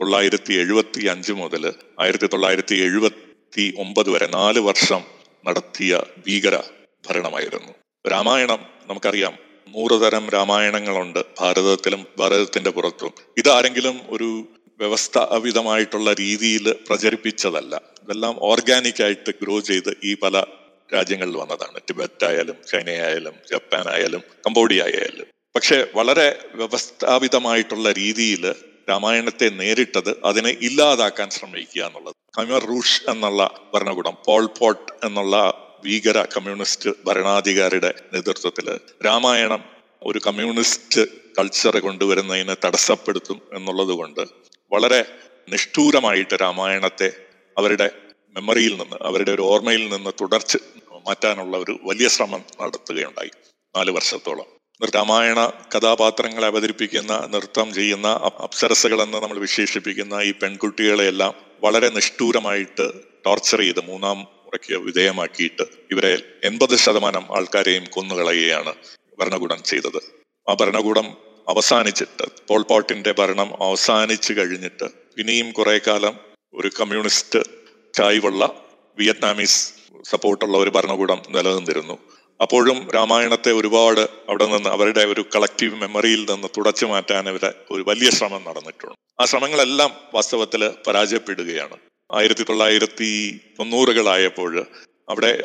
തൊള്ളായിരത്തി 0.00 0.52
എഴുപത്തി 0.52 1.06
അഞ്ച് 1.06 1.32
മുതൽ 1.32 1.72
ആയിരത്തി 2.00 2.26
തൊള്ളായിരത്തി 2.26 2.74
എഴുപത്തി 2.74 3.74
ഒമ്പത് 3.78 4.10
വരെ 4.10 4.26
നാല് 4.26 4.58
വർഷം 4.58 5.00
നടത്തിയ 5.46 6.02
ഭീകര 6.26 6.60
ഭരണമായിരുന്നു. 7.08 7.72
രാമായണം 8.10 8.66
നമുക്കറിയാം. 8.86 9.32
നൂറ് 9.68 10.00
തരം 10.00 10.30
രാമായണങ്ങളുണ്ട് 10.30 11.24
ഭാരതത്തിലും 11.40 12.06
ഭാരതത്തിന്റെ 12.18 12.70
പുറത്തും. 12.70 13.10
ഇതാരെങ്കിലും 13.38 14.00
ഒരു 14.08 14.48
വ്യവസ്ഥാപിതമായിട്ടുള്ള 14.78 16.12
രീതിയിൽ 16.12 16.76
പ്രചരിപ്പിച്ചതല്ല. 16.88 17.82
ഇതെല്ലാം 18.02 18.36
ഓർഗാനിക് 18.38 19.02
ആയിട്ട് 19.02 19.34
ഗ്രോ 19.42 19.60
ചെയ്ത് 19.60 19.96
ഈ 20.04 20.14
പല 20.14 20.44
രാജ്യങ്ങളിൽ 20.94 21.36
വന്നതാണ്. 21.36 21.80
ടിബറ്റ് 21.88 22.24
ആയാലും 22.24 22.56
ചൈനയായാലും 22.70 23.32
ജപ്പാൻ 23.50 23.94
ആയാലും 23.94 24.22
കംബോഡിയ 24.46 24.82
ആയാലും. 24.82 25.26
പക്ഷെ 25.54 25.86
വളരെ 25.94 26.44
വ്യവസ്ഥാപിതമായിട്ടുള്ള 26.54 27.92
രീതിയിൽ 27.92 28.54
രാമായണത്തെ 28.88 29.48
നേരിട്ടത് 29.48 30.16
അതിനെ 30.24 30.50
ഇല്ലാതാക്കാൻ 30.50 31.30
ശ്രമിക്കുക 31.30 31.82
എന്നുള്ളത്. 31.82 32.14
കമ്യൂർ 32.38 32.64
റൂഷ് 32.64 33.10
എന്നുള്ള 33.10 33.50
ഭരണകൂടം 33.74 34.16
പോൾ 34.26 34.46
പോട്ട് 34.46 35.06
എന്നുള്ള 35.06 35.36
ഭീകര 35.84 36.24
കമ്മ്യൂണിസ്റ്റ് 36.24 36.90
ഭരണാധികാരിയുടെ 37.04 37.94
നേതൃത്വത്തിൽ 38.12 38.80
രാമായണം 39.06 39.64
ഒരു 40.02 40.20
കമ്മ്യൂണിസ്റ്റ് 40.26 41.02
കൾച്ചർ 41.38 41.78
കൊണ്ടുവരുന്നതിനെ 41.78 42.56
തടസ്സപ്പെടുത്തും 42.64 43.40
എന്നുള്ളത് 43.52 43.88
കൊണ്ട് 43.88 44.20
വളരെ 44.72 45.04
നിഷ്ഠൂരമായിട്ട് 45.52 46.34
രാമായണത്തെ 46.40 47.08
അവരുടെ 47.58 47.90
മെമ്മറിയിൽ 48.36 48.76
നിന്ന് 48.76 48.96
അവരുടെ 49.02 49.32
ഒരു 49.32 49.42
ഓർമ്മയിൽ 49.42 49.88
നിന്ന് 49.88 50.10
തുടർച്ച് 50.20 50.58
മാറ്റാനുള്ള 51.06 51.56
ഒരു 51.56 51.78
വലിയ 51.82 52.08
ശ്രമം 52.08 52.42
നടത്തുകയുണ്ടായി 52.62 53.30
നാല് 53.76 53.90
വർഷത്തോളം. 53.90 54.61
രാമായണ 54.90 55.52
കഥാപാത്രങ്ങളെ 55.74 56.46
അവതരിപ്പിക്കുന്ന 56.46 57.30
നൃത്തം 57.30 57.74
ചെയ്യുന്ന 57.74 58.08
അപ്സരസകളെന്ന് 58.42 59.18
നമ്മൾ 59.22 59.38
വിശേഷിപ്പിക്കുന്ന 59.38 60.14
ഈ 60.14 60.32
പെൺകുട്ടികളെയെല്ലാം 60.32 61.34
വളരെ 61.64 61.88
നിഷ്ഠൂരമായിട്ട് 61.88 62.92
ടോർച്ചർ 63.26 63.60
ചെയ്ത് 63.60 63.80
മൂന്നാം 63.80 64.18
മുറയ്ക്ക് 64.18 64.74
വിധേയമാക്കിയിട്ട് 64.74 65.62
ഇവരെ 65.90 66.18
എൺപത് 66.44 66.76
ശതമാനം 66.76 67.36
ആൾക്കാരെയും 67.36 67.84
കൊന്നുകളയുകയാണ് 67.90 68.74
ഭരണകൂടം 69.20 69.62
ചെയ്തത്. 69.62 70.00
ആ 70.48 70.54
ഭരണകൂടം 70.54 71.16
അവസാനിച്ചിട്ട് 71.48 72.22
പോൾ 72.22 72.46
പോൾപോട്ടിന്റെ 72.48 73.12
ഭരണം 73.12 73.62
അവസാനിച്ചു 73.62 74.32
കഴിഞ്ഞിട്ട് 74.32 74.84
ഇനിയും 75.18 75.52
കുറെ 75.52 75.80
കാലം 75.86 76.16
ഒരു 76.54 76.70
കമ്മ്യൂണിസ്റ്റ് 76.80 77.38
ചായ്വുള്ള 77.94 78.54
വിയറ്റ്നാമീസ് 78.98 79.72
സപ്പോർട്ടുള്ള 80.10 80.58
ഒരു 80.58 80.70
ഭരണകൂടം 80.70 81.22
നിലനിന്നിരുന്നു. 81.28 81.98
അപ്പോഴും 82.42 82.90
രാമായണത്തെ 82.94 83.52
ഒരുപാട് 83.52 84.00
അവിടെ 84.00 84.46
നിന്ന് 84.46 84.68
അവരുടെ 84.68 85.04
ഒരു 85.04 85.24
കളക്റ്റീവ് 85.34 85.74
മെമ്മറിയിൽ 85.74 86.30
നിന്ന് 86.30 86.48
തുടച്ചു 86.56 86.86
മാറ്റാൻ 86.86 87.28
ഇവരെ 87.28 87.54
ഒരു 87.70 87.84
വലിയ 87.88 88.10
ശ്രമം 88.10 88.44
നടന്നിട്ടുണ്ട്. 88.48 89.22
ആ 89.22 89.24
ശ്രമങ്ങളെല്ലാം 89.24 89.90
വാസ്തവത്തിൽ 90.14 90.70
പരാജയപ്പെടുകയാണ്. 90.86 91.76
ആയിരത്തി 92.14 92.42
തൊള്ളായിരത്തി 92.42 93.40
തൊണ്ണൂറുകളായപ്പോൾ 93.58 94.66
അവിടെ 95.08 95.42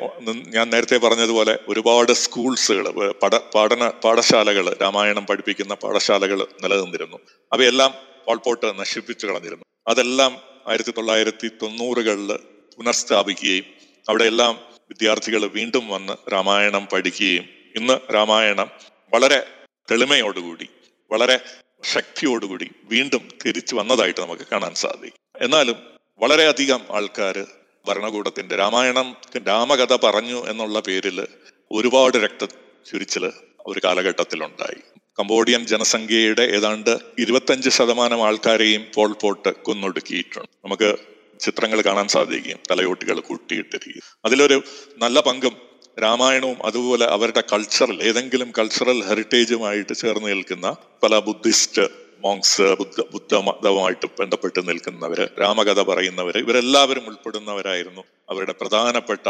ഞാൻ 0.47 0.69
നേരത്തെ 0.69 0.97
പറഞ്ഞതുപോലെ 0.97 1.60
ഒരുപാട് 1.67 2.12
സ്കൂൾസുകൾ 2.12 3.12
പഠ 3.23 3.39
പഠന 3.55 3.89
പാഠശാലകൾ 3.89 4.77
രാമായണം 4.81 5.25
പഠിപ്പിക്കുന്ന 5.25 5.73
പാഠശാലകൾ 5.73 6.47
നിലനിന്നിരുന്നു. 6.63 7.17
അവയെല്ലാം 7.53 7.93
പോൾപോട്ട് 8.25 8.79
നശിപ്പിച്ചു 8.79 9.27
കളഞ്ഞിരുന്നു. 9.27 9.63
അതെല്ലാം 9.88 10.38
ആയിരത്തി 10.67 10.91
തൊള്ളായിരത്തി 10.91 11.47
തൊണ്ണൂറുകളിൽ 11.47 12.31
പുനഃസ്ഥാപിക്കുകയും 12.77 13.63
അവിടെയെല്ലാം 14.10 14.66
വിദ്യാർത്ഥികൾ 14.89 15.45
വീണ്ടും 15.45 15.88
വന്ന് 15.88 16.32
രാമായണം 16.34 16.88
പഠിക്കുകയും 16.93 17.45
ഇന്ന് 17.76 18.13
രാമായണം 18.13 18.71
വളരെ 19.13 19.47
തെളിമയോടുകൂടി 19.91 20.69
വളരെ 21.12 21.39
ശക്തിയോടുകൂടി 21.84 22.71
വീണ്ടും 22.84 23.28
തിരിച്ചു 23.45 23.76
വന്നതായിട്ട് 23.76 24.21
നമുക്ക് 24.21 24.43
കാണാൻ 24.52 24.73
സാധിക്കും. 24.73 25.43
എന്നാലും 25.43 25.76
വളരെയധികം 26.19 26.82
ആൾക്കാർ 26.91 27.45
ഭരണകൂടത്തിന്റെ 27.88 28.56
രാമായണം 28.56 29.15
രാമകഥ 29.47 29.95
പറഞ്ഞു 29.95 30.45
എന്നുള്ള 30.45 30.80
പേരിൽ 30.80 31.28
ഒരുപാട് 31.71 32.17
രക്ത 32.17 32.45
ചുരിച്ചിൽ 32.91 33.32
ഒരു 33.65 33.82
കാലഘട്ടത്തിലുണ്ടായി. 33.84 34.82
കംബോഡിയൻ 35.19 35.65
ജനസംഖ്യയുടെ 35.65 36.41
ഏതാണ്ട് 36.41 37.00
ഇരുപത്തഞ്ച് 37.19 37.69
ശതമാനം 37.69 38.26
ആൾക്കാരെയും 38.26 38.86
പോൾ 38.95 39.13
പോട്ട് 39.13 39.56
കൊന്നൊടുക്കിയിട്ടുണ്ട്. 39.56 40.50
നമുക്ക് 40.65 41.16
ചിത്രങ്ങൾ 41.39 41.82
കാണാൻ 41.82 42.08
സാധിക്കും. 42.08 42.60
തലയോട്ടികൾ 42.71 43.19
കൂട്ടിയിട്ടിരിക്കും. 43.19 44.02
അതിലൊരു 44.26 44.63
നല്ല 44.97 45.19
പങ്കും 45.19 45.67
രാമായണവും 46.02 46.65
അതുപോലെ 46.65 47.06
അവരുടെ 47.06 47.43
കൾച്ചറൽ 47.54 48.04
ഏതെങ്കിലും 48.04 48.52
കൾച്ചറൽ 48.58 49.04
ഹെറിറ്റേജുമായിട്ട് 49.04 49.93
ചേർന്ന് 49.93 50.28
നിൽക്കുന്ന 50.28 50.76
പല 51.04 51.19
ബുദ്ധിസ്റ്റ് 51.19 51.82
മോങ്സ് 52.19 52.62
ബുദ്ധ 52.62 53.02
ബുദ്ധമതവുമായിട്ട് 53.12 54.06
ബന്ധപ്പെട്ട് 54.19 54.69
നിൽക്കുന്നവര് 54.69 55.28
രാമകഥ 55.41 55.82
പറയുന്നവര് 55.82 56.38
ഇവരെല്ലാവരും 56.38 57.08
ഉൾപ്പെടുന്നവരായിരുന്നു 57.08 58.02
അവരുടെ 58.30 58.52
പ്രധാനപ്പെട്ട 58.52 59.30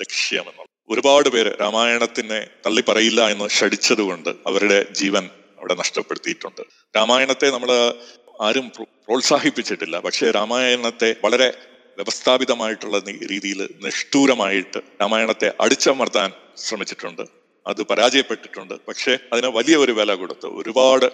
ലക്ഷ്യമെന്നുള്ളത് 0.00 0.92
ഒരുപാട് 0.92 1.28
പേര് 1.28 1.52
രാമായണത്തിനെ 1.60 2.46
തള്ളി 2.66 2.82
പറയില്ല 2.88 3.28
എന്ന് 3.28 3.48
ഷടിച്ചതുകൊണ്ട് 3.48 4.28
അവരുടെ 4.28 4.86
ജീവൻ 4.92 5.24
അവിടെ 5.58 5.74
നഷ്ടപ്പെടുത്തിയിട്ടുണ്ട്. 5.74 6.62
രാമായണത്തെ 6.96 7.50
നമ്മൾ 7.50 7.94
ആരും 8.40 8.72
പ്രോത്സാഹിപ്പിച്ചിട്ടില്ല. 9.08 10.00
പക്ഷേ 10.00 10.30
രാമായണത്തെ 10.30 11.16
വളരെ 11.24 11.48
വ്യവസ്ഥാപിതമായിട്ടുള്ള 11.96 12.98
രീതിയിൽ 13.30 13.68
നിഷ്ഠൂരമായിട്ട് 13.84 14.78
രാമായണത്തെ 14.78 15.52
അടിച്ചമർത്താൻ 15.60 16.32
ശ്രമിച്ചിട്ടുണ്ട്. 16.56 17.22
അത് 17.66 17.82
പരാജയപ്പെട്ടിട്ടുണ്ട്. 17.82 18.74
പക്ഷേ 18.88 19.18
അതിന് 19.32 19.46
വലിയ 19.46 19.76
ഒരു 19.76 19.92
വില 19.92 20.14
കൊടുത്തു. 20.14 20.46
ഒരുപാട് 20.46 21.12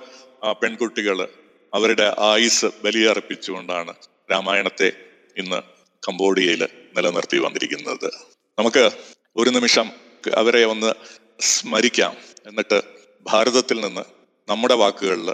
പെൺകുട്ടികൾ 0.52 1.28
അവരുടെ 1.74 2.14
ആയുസ് 2.18 2.66
ബലിയർപ്പിച്ചുകൊണ്ടാണ് 2.84 3.94
രാമായണത്തെ 4.32 4.92
ഇന്ന് 5.36 5.62
കംബോഡിയയിൽ 6.08 6.68
നിലനിർത്തി 6.96 7.38
വന്നിരിക്കുന്നത്. 7.38 8.10
നമുക്ക് 8.58 8.90
ഒരു 9.36 9.50
നിമിഷം 9.50 9.90
അവരെ 10.34 10.64
ഒന്ന് 10.64 10.94
സ്മരിക്കാം. 11.40 12.16
എന്നിട്ട് 12.46 12.82
ഭാരതത്തിൽ 13.22 13.80
നിന്ന് 13.80 14.00
നമ്മുടെ 14.48 14.74
വാക്കുകളിൽ 14.74 15.30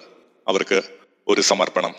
അവർക്ക് 0.49 0.83
ഒരു 1.28 1.42
സമർപ്പണം 1.42 1.94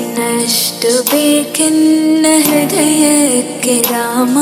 ಇನ್ನಷ್ಟು 0.00 0.90
ಬೇಕೆನ್ನ 1.10 2.26
ಹೃದಯಕ್ಕೆ 2.46 3.74
ರಾಮ 3.90 4.36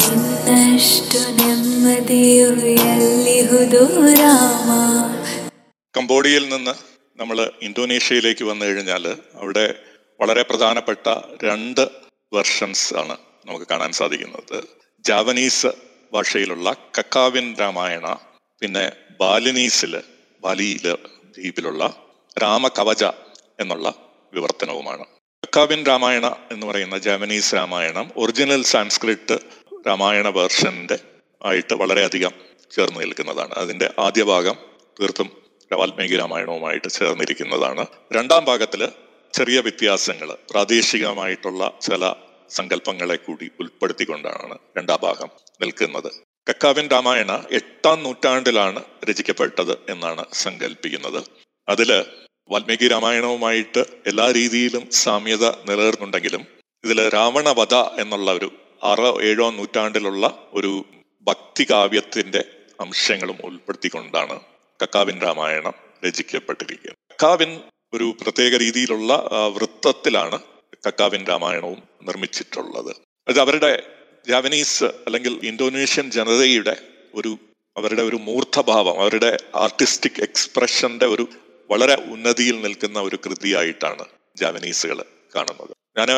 ನಿನ್ನಷ್ಟು 0.00 1.20
ನೆಮ್ಮದಿಯು 1.38 2.48
ಎಲ್ಲಿಹುದು 2.86 3.82
ರಾಮ 4.16 4.68
കംബോഡിയയിൽ 5.94 6.44
നിന്ന് 6.48 6.74
നമ്മൾ 7.18 7.38
ഇന്തോനേഷ്യയിലേക്ക് 7.62 8.44
വന്നു 8.44 8.64
കഴിഞ്ഞാൽ 8.64 9.04
അവിടെ 9.40 9.66
വളരെ 10.20 10.42
പ്രധാനപ്പെട്ട 10.42 11.06
രണ്ട് 11.44 11.84
വെർഷൻസ് 12.33 12.93
ആണ് 12.95 13.17
നമുക്ക് 13.45 13.65
കാണാൻ 13.71 13.91
സാധിക്കുന്നത്. 13.91 14.63
ജാവനീസ് 14.99 15.67
ഭാഷയിലുള്ള 16.13 16.75
കക്കാവിൻ 16.99 17.55
രാമായണ 17.55 18.17
പിന്നെ 18.61 18.91
ബാലിനീസിൽ 19.21 20.03
ബാലിയിൽ 20.43 20.95
ദ്വീപിലുള്ള 21.37 21.95
രാമകവച 22.43 23.03
എന്നുള്ള 23.59 23.95
വിവർത്തനവുമാണ്. 24.33 25.05
കക്കാവിൻ 25.43 25.85
രാമായണ 25.85 26.25
എന്ന് 26.51 26.67
പറയുന്ന 26.67 26.97
ജാവനീസ് 26.97 27.55
രാമായണം 27.55 28.11
ഒറിജിനൽ 28.17 28.63
സാൻസ്ക്രിറ്റ് 28.63 29.37
രാമായണ 29.87 30.27
വേർഷന്റെ 30.27 30.99
ആയിട്ട് 31.43 31.73
വളരെയധികം 31.73 32.31
ചേർന്ന് 32.71 32.99
നിൽക്കുന്നതാണ്. 33.01 33.53
അതിന്റെ 33.53 33.93
ആദ്യ 33.99 34.23
ഭാഗം 34.23 34.55
തീർത്തും 34.99 35.41
വാൽമീകി 35.71 36.15
രാമായണവുമായിട്ട് 36.17 36.87
ചേർന്നിരിക്കുന്നതാണ്. 36.87 37.85
രണ്ടാം 38.13 38.45
ഭാഗത്തിൽ 38.45 38.89
ചെറിയ 39.33 39.59
വ്യത്യാസങ്ങൾ 39.59 40.37
പ്രാദേശികമായിട്ടുള്ള 40.51 41.73
ചില 41.81 42.13
സങ്കല്പങ്ങളെ 42.49 43.15
കൂടി 43.15 43.51
ഉൾപ്പെടുത്തിക്കൊണ്ടാണ് 43.59 44.57
രണ്ടാം 44.77 44.99
ഭാഗം 45.03 45.29
നിൽക്കുന്നത്. 45.61 46.11
കക്കാവിൻ 46.49 46.87
രാമായണ 46.87 47.43
എട്ടാം 47.51 48.03
നൂറ്റാണ്ടിലാണ് 48.03 48.83
രചിക്കപ്പെട്ടത് 49.09 49.91
എന്നാണ് 49.91 50.25
സങ്കല്പിക്കുന്നത്. 50.33 51.23
അതിൽ 51.69 52.05
വാൽമീകി 52.51 52.87
രാമായണവുമായിട്ട് 52.87 53.79
എല്ലാ 54.07 54.31
രീതിയിലും 54.31 54.89
സാമ്യത 54.91 55.45
നിലനിർന്നുണ്ടെങ്കിലും 55.49 56.47
ഇതിൽ 56.83 57.09
രാവണവധ 57.13 57.75
എന്നുള്ള 57.75 58.31
ഒരു 58.31 58.51
ആറോ 58.83 59.21
ഏഴോ 59.21 59.51
നൂറ്റാണ്ടിലുള്ള 59.51 60.49
ഒരു 60.53 60.85
ഭക്തി 61.27 61.67
കാവ്യത്തിന്റെ 61.69 62.43
അംശങ്ങളും 62.79 63.37
ഉൾപ്പെടുത്തിക്കൊണ്ടാണ് 63.43 64.39
കക്കാവിൻ 64.83 65.21
രാമായണം 65.21 65.73
രചിക്കപ്പെട്ടിരിക്കുന്നത്. 66.05 66.97
കക്കാവിൻ 67.13 67.61
ഒരു 67.93 68.15
പ്രത്യേക 68.21 68.57
രീതിയിലുള്ള 68.57 69.29
വൃത്തത്തിലാണ് 69.55 70.39
കക്കാവിൻ 70.87 71.25
രാമായണവും 71.27 71.83
നിർമ്മിച്ചിട്ടുള്ളത്. 72.03 72.95
അത് 73.27 73.39
അവരുടെ 73.39 73.83
ജാവനീസ് 74.27 74.83
അല്ലെങ്കിൽ 74.83 75.39
ഇന്തോനേഷ്യൻ 75.43 76.11
ജനതയുടെ 76.11 76.75
ഒരു 77.13 77.37
അവരുടെ 77.77 78.01
ഒരു 78.01 78.15
മൂർത്തഭാവം 78.15 79.01
അവരുടെ 79.01 79.37
ആർട്ടിസ്റ്റിക് 79.55 80.21
എക്സ്പ്രഷന്റെ 80.21 81.05
ഒരു 81.05 81.27
വളരെ 81.71 81.95
ഉന്നതിയിൽ 81.95 82.61
നിൽക്കുന്ന 82.61 82.99
ഒരു 82.99 83.17
കൃതിയായിട്ടാണ് 83.25 84.05
ജാവനീസുകൾ 84.35 85.03
കാണുന്നത്. 85.35 85.73
ഞാൻ 85.97 86.09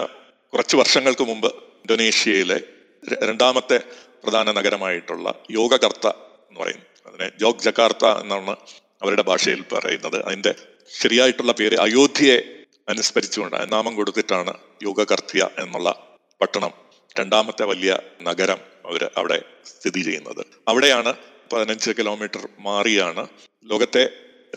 കുറച്ച് 0.53 0.75
വർഷങ്ങൾക്ക് 0.75 1.21
മുമ്പ് 1.21 1.47
ഇന്തോനേഷ്യയിലെ 1.53 2.62
രണ്ടാമത്തെ 3.23 3.77
പ്രധാന 4.23 4.51
നഗരമായിട്ടുള്ള 4.51 5.43
യോഗകർത്ത 5.51 6.07
എന്ന് 6.07 6.59
പറയും. 6.59 6.81
അതിനെ 7.07 7.31
ജോഗ് 7.39 7.59
ജക്കാർത്ത 7.59 8.05
എന്നാണ് 8.05 8.55
അവരുടെ 9.01 9.21
ഭാഷയിൽ 9.21 9.63
പറയുന്നത്. 9.73 10.25
അതിന്റെ 10.25 10.55
ശരിയായിട്ടുള്ള 10.89 11.51
പേര് 11.51 11.77
അയോധ്യയെ 11.77 12.37
അനുസ്മരിച്ചുകൊണ്ട് 12.89 13.71
നാമം 13.71 13.95
കൊടുത്തിട്ടാണ് 13.95 14.53
യോഗകർത്തിയ 14.83 15.49
എന്നുള്ള 15.59 16.17
പട്ടണം 16.41 16.73
രണ്ടാമത്തെ 17.19 17.63
വലിയ 17.63 17.97
നഗരം 18.21 18.57
അവർ 18.85 19.11
അവിടെ 19.17 19.41
സ്ഥിതി 19.65 20.01
ചെയ്യുന്നത്. 20.01 20.45
അവിടെയാണ് 20.67 21.13
പതിനഞ്ച് 21.53 21.91
കിലോമീറ്റർ 21.91 22.49
മാറിയാണ് 22.59 23.27
ലോകത്തെ 23.63 24.09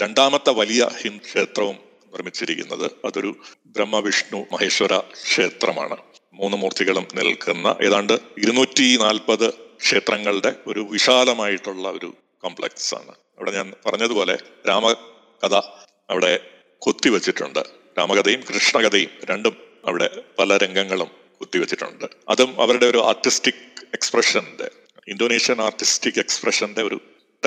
രണ്ടാമത്തെ 0.03 0.51
വലിയ 0.51 0.89
ഹിന്ദു 1.03 1.25
ക്ഷേത്രവും 1.25 1.77
നിർമ്മിച്ചിരിക്കുന്നത്. 2.13 2.91
അതൊരു 3.05 3.37
ബ്രഹ്മവിഷ്ണു 3.67 4.47
മഹേശ്വര 4.53 4.99
ക്ഷേത്രമാണ്. 4.99 5.97
മൂന്ന് 6.35 6.57
മൂർത്തികളും 6.57 7.09
നിൽക്കുന്ന 7.15 7.77
ഏതാണ്ട് 7.83 8.13
ഇരുന്നൂറ്റി 8.13 8.97
നാൽപ്പത് 8.97 9.55
ക്ഷേത്രങ്ങളുടെ 9.55 10.55
ഒരു 10.67 10.81
വിശാലമായിട്ടുള്ള 10.81 11.91
ഒരു 11.91 12.15
കോംപ്ലക്സ് 12.43 12.95
ആണ്. 12.95 13.11
അവിടെ 13.11 13.51
ഞാൻ 13.51 13.73
പറഞ്ഞതുപോലെ 13.87 14.37
രാമകഥ 14.69 15.55
അവിടെ 16.11 16.41
കൊത്തിവെച്ചിട്ടുണ്ട്. 16.79 17.59
രാമകഥയും 17.99 18.41
കൃഷ്ണകഥയും 18.41 19.11
രണ്ടും 19.25 19.57
അവിടെ 19.87 20.23
പല 20.39 20.57
രംഗങ്ങളും 20.57 21.11
കുത്തിവെച്ചിട്ടുണ്ട്. 21.41 22.05
അതും 22.29 22.61
അവരുടെ 22.61 22.87
ഒരു 22.87 23.05
ആർട്ടിസ്റ്റിക് 23.05 23.85
എക്സ്പ്രഷന്റെ 23.95 24.71
ഇന്തോനേഷ്യൻ 25.09 25.61
ആർട്ടിസ്റ്റിക് 25.61 26.19
എക്സ്പ്രഷന്റെ 26.19 26.83
ഒരു 26.83 27.01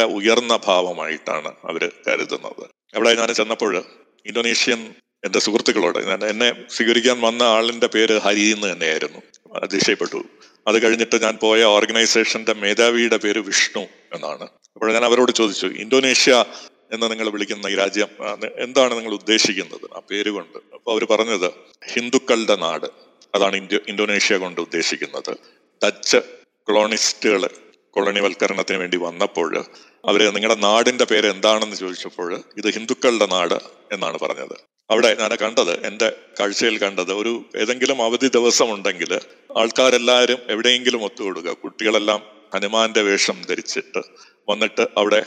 ഉയർന്ന 0.06 0.60
ഭാവമായിട്ടാണ് 0.66 1.48
അവർ 1.48 1.92
കരുതുന്നത്. 2.08 2.70
അവിടെ 2.96 3.14
ഞാൻ 3.14 3.34
ചെന്നപ്പോൾ 3.34 3.84
ഇന്തോനേഷ്യൻ 4.26 4.94
എന്റെ 5.26 5.40
സുഹൃത്തുക്കളോട് 5.40 6.08
ഞാൻ 6.08 6.26
എന്നെ 6.26 6.54
സ്വീകരിക്കാൻ 6.70 7.22
വന്ന 7.22 7.44
ആളിന്റെ 7.44 7.88
പേര് 7.88 8.20
ഹരി 8.20 8.42
എന്ന് 8.42 8.74
തന്നെയായിരുന്നു. 8.74 9.20
അതിശയപ്പെട്ടു 9.56 10.24
അത് 10.68 10.84
കഴിഞ്ഞിട്ട് 10.84 11.22
ഞാൻ 11.22 11.38
പോയ 11.42 11.64
ഓർഗനൈസേഷന്റെ 11.64 12.54
മേധാവിയുടെ 12.54 13.18
പേര് 13.18 13.40
വിഷ്ണു 13.40 13.82
എന്നാണ്. 14.16 14.44
അപ്പോൾ 14.44 14.94
ഞാൻ 14.94 15.06
അവരോട് 15.06 15.32
ചോദിച്ചു 15.32 15.68
ഇന്തോനേഷ്യ 15.68 16.46
എന്ന് 16.92 17.12
നിങ്ങൾ 17.12 17.30
വിളിക്കുന്ന 17.30 17.68
ഈ 17.68 17.76
രാജ്യം 17.76 18.12
എന്താണ് 18.58 18.98
നിങ്ങൾ 18.98 19.14
ഉദ്ദേശിക്കുന്നത്? 19.14 19.86
ആ 19.96 20.02
പേര് 20.12 20.30
കൊണ്ട്. 20.30 20.58
അപ്പോൾ 20.74 20.92
അവർ 20.92 21.04
പറഞ്ഞത് 21.06 21.52
ഹിന്ദുക്കളുടെ 21.94 22.56
നാട് 22.56 22.86
അതാണ് 23.36 23.56
ഇന്ത്യ 23.56 23.80
ഇന്തോനേഷ്യ 23.88 24.38
കൊണ്ട് 24.38 24.62
ഉദ്ദേശിക്കുന്നത്. 24.62 25.38
ഡച്ച് 25.86 26.18
കൊളോണിസ്റ്റുകൾ 26.68 27.50
കൊളോണിവൽക്കരണത്തിന് 27.92 28.78
വേണ്ടി 28.78 28.98
വന്നപ്പോൾ 28.98 29.66
അവർ 30.08 30.34
നിങ്ങളുടെ 30.34 30.60
നാടിന്റെ 30.62 31.06
പേര് 31.06 31.28
എന്താണെന്ന് 31.28 31.76
ചോദിച്ചപ്പോൾ 31.76 32.42
ഇത് 32.58 32.70
ഹിന്ദുക്കളുടെ 32.74 33.26
നാട് 33.26 33.58
എന്നാണ് 33.92 34.20
പറഞ്ഞത്. 34.20 34.56
അവിടെ 34.92 35.16
ഞാൻ 35.20 35.32
കണ്ടത് 35.42 35.86
എന്റെ 35.86 36.12
കാഴ്ചയിൽ 36.40 36.78
കണ്ടത് 36.78 37.14
ഒരു 37.14 37.46
ഏതെങ്കിലും 37.56 38.04
അവധി 38.04 38.28
ദിവസം 38.28 38.74
ഉണ്ടെങ്കിൽ 38.74 39.20
ആൾക്കാരെല്ലാവരും 39.58 40.38
എവിടെയെങ്കിലും 40.50 41.04
ഒത്തുകൂടുക. 41.04 41.52
കുട്ടികളെല്ലാം 41.52 42.22
ഹനുമാന്റെ 42.56 43.02
വേഷം 43.02 43.38
ധരിച്ചിട്ട് 43.50 44.02
വന്നിട്ട് 44.50 44.88
അവിടെ 44.98 45.22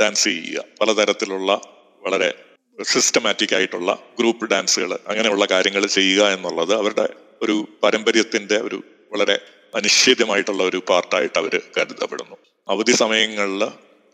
ഡാൻസ് 0.00 0.24
ചെയ്യുക. 0.24 0.64
പലതരത്തിലുള്ള 0.80 1.60
വളരെ 2.06 2.34
സിസ്റ്റമാറ്റിക് 2.82 3.54
ആയിട്ടുള്ള 3.54 3.98
ഗ്രൂപ്പ് 4.18 4.50
ഡാൻസുകൾ 4.50 4.98
അങ്ങനെയുള്ള 5.08 5.44
കാര്യങ്ങൾ 5.44 5.86
ചെയ്യുക 5.86 6.24
എന്നുള്ളത് 6.24 6.74
അവരുടെ 6.74 7.08
ഒരു 7.42 7.68
പാരമ്പര്യത്തിന്റെ 7.82 8.58
ഒരു 8.58 8.82
വളരെ 9.12 9.38
അനിശ്ചിതമായിട്ടുള്ള 9.74 10.62
ഒരു 10.62 10.82
പാർട്ടായിട്ട് 10.88 11.38
അവർ 11.38 11.60
കരുതപ്പെടുന്നു. 11.78 12.36
അവധി 12.68 12.92
സമയങ്ങളിൽ 12.92 13.64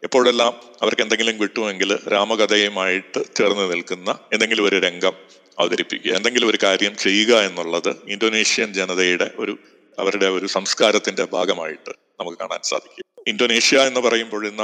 എപ്പോഴെല്ലാം 0.05 0.61
അവർക്ക് 0.83 1.03
എന്തെങ്കിലും 1.03 1.43
കിട്ടുമെങ്കിൽ 1.43 1.99
രാമകഥയുമായിട്ട് 2.13 3.35
ചേർന്ന് 3.35 3.73
നിൽക്കുന്ന 3.73 4.19
എന്തെങ്കിലും 4.33 4.65
ഒരു 4.65 4.77
രംഗം 4.77 5.13
അവതരിപ്പിക്കുക. 5.59 6.13
എന്തെങ്കിലും 6.13 6.49
ഒരു 6.49 6.59
കാര്യം 6.63 6.97
ചെയ്യുക 6.97 7.39
എന്നുള്ളത് 7.39 7.97
ഇന്തോനേഷ്യൻ 8.09 8.73
ജനതയുടെ 8.73 9.31
ഒരു 9.39 9.59
അവരുടെ 9.99 10.27
ഒരു 10.27 10.47
സംസ്കാരത്തിന്റെ 10.47 11.25
ഭാഗമായിട്ട് 11.25 11.91
നമുക്ക് 12.21 12.39
കാണാൻ 12.39 12.61
സാധിക്കും. 12.65 13.05
ഇന്തോനേഷ്യ 13.27 13.79
എന്ന് 13.79 14.01
പറയുമ്പോൾ 14.01 14.47
ഇന്ന് 14.47 14.63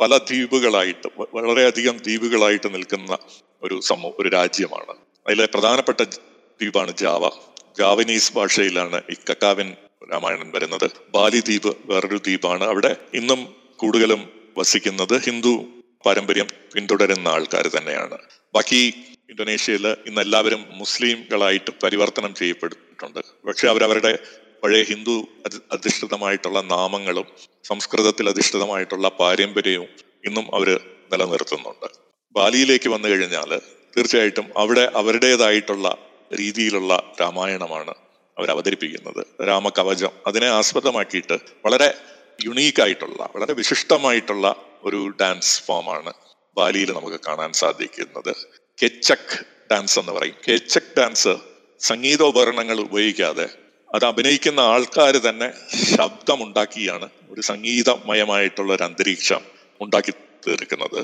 പല 0.00 0.16
ദ്വീപുകളായിട്ട് 0.16 1.08
വളരെയധികം 1.34 1.96
ദ്വീപുകളായിട്ട് 1.96 2.74
നിൽക്കുന്ന 2.74 3.18
ഒരു 3.62 3.80
സമൂഹ 3.80 4.12
ഒരു 4.18 4.28
രാജ്യമാണ്. 4.28 4.96
അതിലെ 5.26 5.46
പ്രധാനപ്പെട്ട 5.46 6.00
ദ്വീപാണ് 6.00 6.96
ജാവ. 6.96 7.28
ജാവനീസ് 7.78 8.34
ഭാഷയിലാണ് 8.34 9.02
ഈ 9.10 9.14
കക്കാവിൻ 9.30 9.74
രാമായണൻ 10.12 10.52
വരുന്നത്. 10.54 10.90
ബാലി 11.14 11.40
ദ്വീപ് 11.40 11.76
വേറൊരു 11.84 12.16
ദ്വീപാണ്. 12.16 12.64
അവിടെ 12.64 12.96
ഇന്നും 13.14 13.54
കൂടുതലും 13.76 14.28
വസിക്കുന്നത് 14.58 15.20
ഹിന്ദു 15.20 15.64
പാരമ്പര്യം 16.06 16.46
പിന്തുടരുന്ന 16.74 17.28
ആൾക്കാർ 17.28 17.66
തന്നെയാണ്. 17.66 18.18
ബാക്കി 18.54 18.94
ഇന്തോനേഷ്യയിൽ 19.30 19.86
ഇന്ന് 20.06 20.20
എല്ലാവരും 20.20 20.64
മുസ്ലിംകളായിട്ട് 20.68 21.70
പരിവർത്തനം 21.82 22.34
ചെയ്യപ്പെട്ടിട്ടുണ്ട്. 22.34 23.20
പക്ഷെ 23.46 23.68
അവരവരുടെ 23.68 24.18
പഴയ 24.62 24.82
ഹിന്ദു 24.82 25.28
അധിഷ്ഠിതമായിട്ടുള്ള 25.72 26.60
നാമങ്ങളും 26.60 27.26
സംസ്കൃതത്തിൽ 27.64 28.28
അധിഷ്ഠിതമായിട്ടുള്ള 28.28 29.08
പാരമ്പര്യവും 29.08 29.88
ഇന്നും 30.24 30.54
അവർ 30.54 30.80
നിലനിർത്തുന്നുണ്ട്. 31.12 31.86
ബാലിയിലേക്ക് 32.32 32.88
വന്നു 32.88 33.08
കഴിഞ്ഞാൽ 33.08 33.60
തീർച്ചയായിട്ടും 33.96 34.46
അവിടെ 34.56 34.92
അവരുടേതായിട്ടുള്ള 34.94 35.98
രീതിയിലുള്ള 36.38 37.12
രാമായണമാണ് 37.20 37.94
അവർ 38.38 38.50
അവതരിപ്പിക്കുന്നത്. 38.50 39.26
രാമകവചം 39.48 40.10
അതിനെ 40.26 40.46
ആസ്പദമാക്കിയിട്ട് 40.46 41.38
വളരെ 41.64 41.94
യുണീക്കായിട്ടുള്ള 42.46 43.28
വളരെ 43.36 43.52
വിശിഷ്ടമായിട്ടുള്ള 43.52 44.56
ഒരു 44.82 45.12
ഡാൻസ് 45.20 45.62
ഫോമാണ് 45.62 46.12
ബാലിയിൽ 46.56 46.92
നമുക്ക് 46.92 47.20
കാണാൻ 47.28 47.52
സാധിക്കുന്നത്. 47.52 48.36
കെച്ചക് 48.82 49.44
ഡാൻസ് 49.72 49.98
എന്ന് 49.98 50.12
പറയും. 50.12 50.34
കെച്ചക് 50.48 50.94
ഡാൻസ് 50.98 51.34
സംഗീതോപകരണങ്ങൾ 51.80 52.80
ഉപയോഗിക്കാതെ 52.80 53.48
അത് 53.94 54.04
അഭിനയിക്കുന്ന 54.04 54.60
ആൾക്കാർ 54.60 55.16
തന്നെ 55.16 55.48
ശബ്ദമുണ്ടാക്കിയാണ് 55.96 57.08
ഒരു 57.30 57.40
സംഗീതമയമായിട്ടുള്ള 57.40 58.74
ഒരു 58.74 58.82
അന്തരീക്ഷം 58.82 59.42
ഉണ്ടാക്കി 59.80 60.12
തീർക്കുന്നത്. 60.46 61.00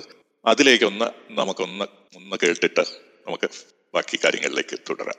അതിലേക്കൊന്ന് 0.46 1.08
നമുക്കൊന്ന് 1.30 1.86
ഒന്ന് 2.16 2.36
കേട്ടിട്ട് 2.42 2.84
നമുക്ക് 3.26 3.50
ബാക്കി 3.94 4.18
കാര്യങ്ങളിലേക്ക് 4.24 4.78
തുടരാം. 4.90 5.18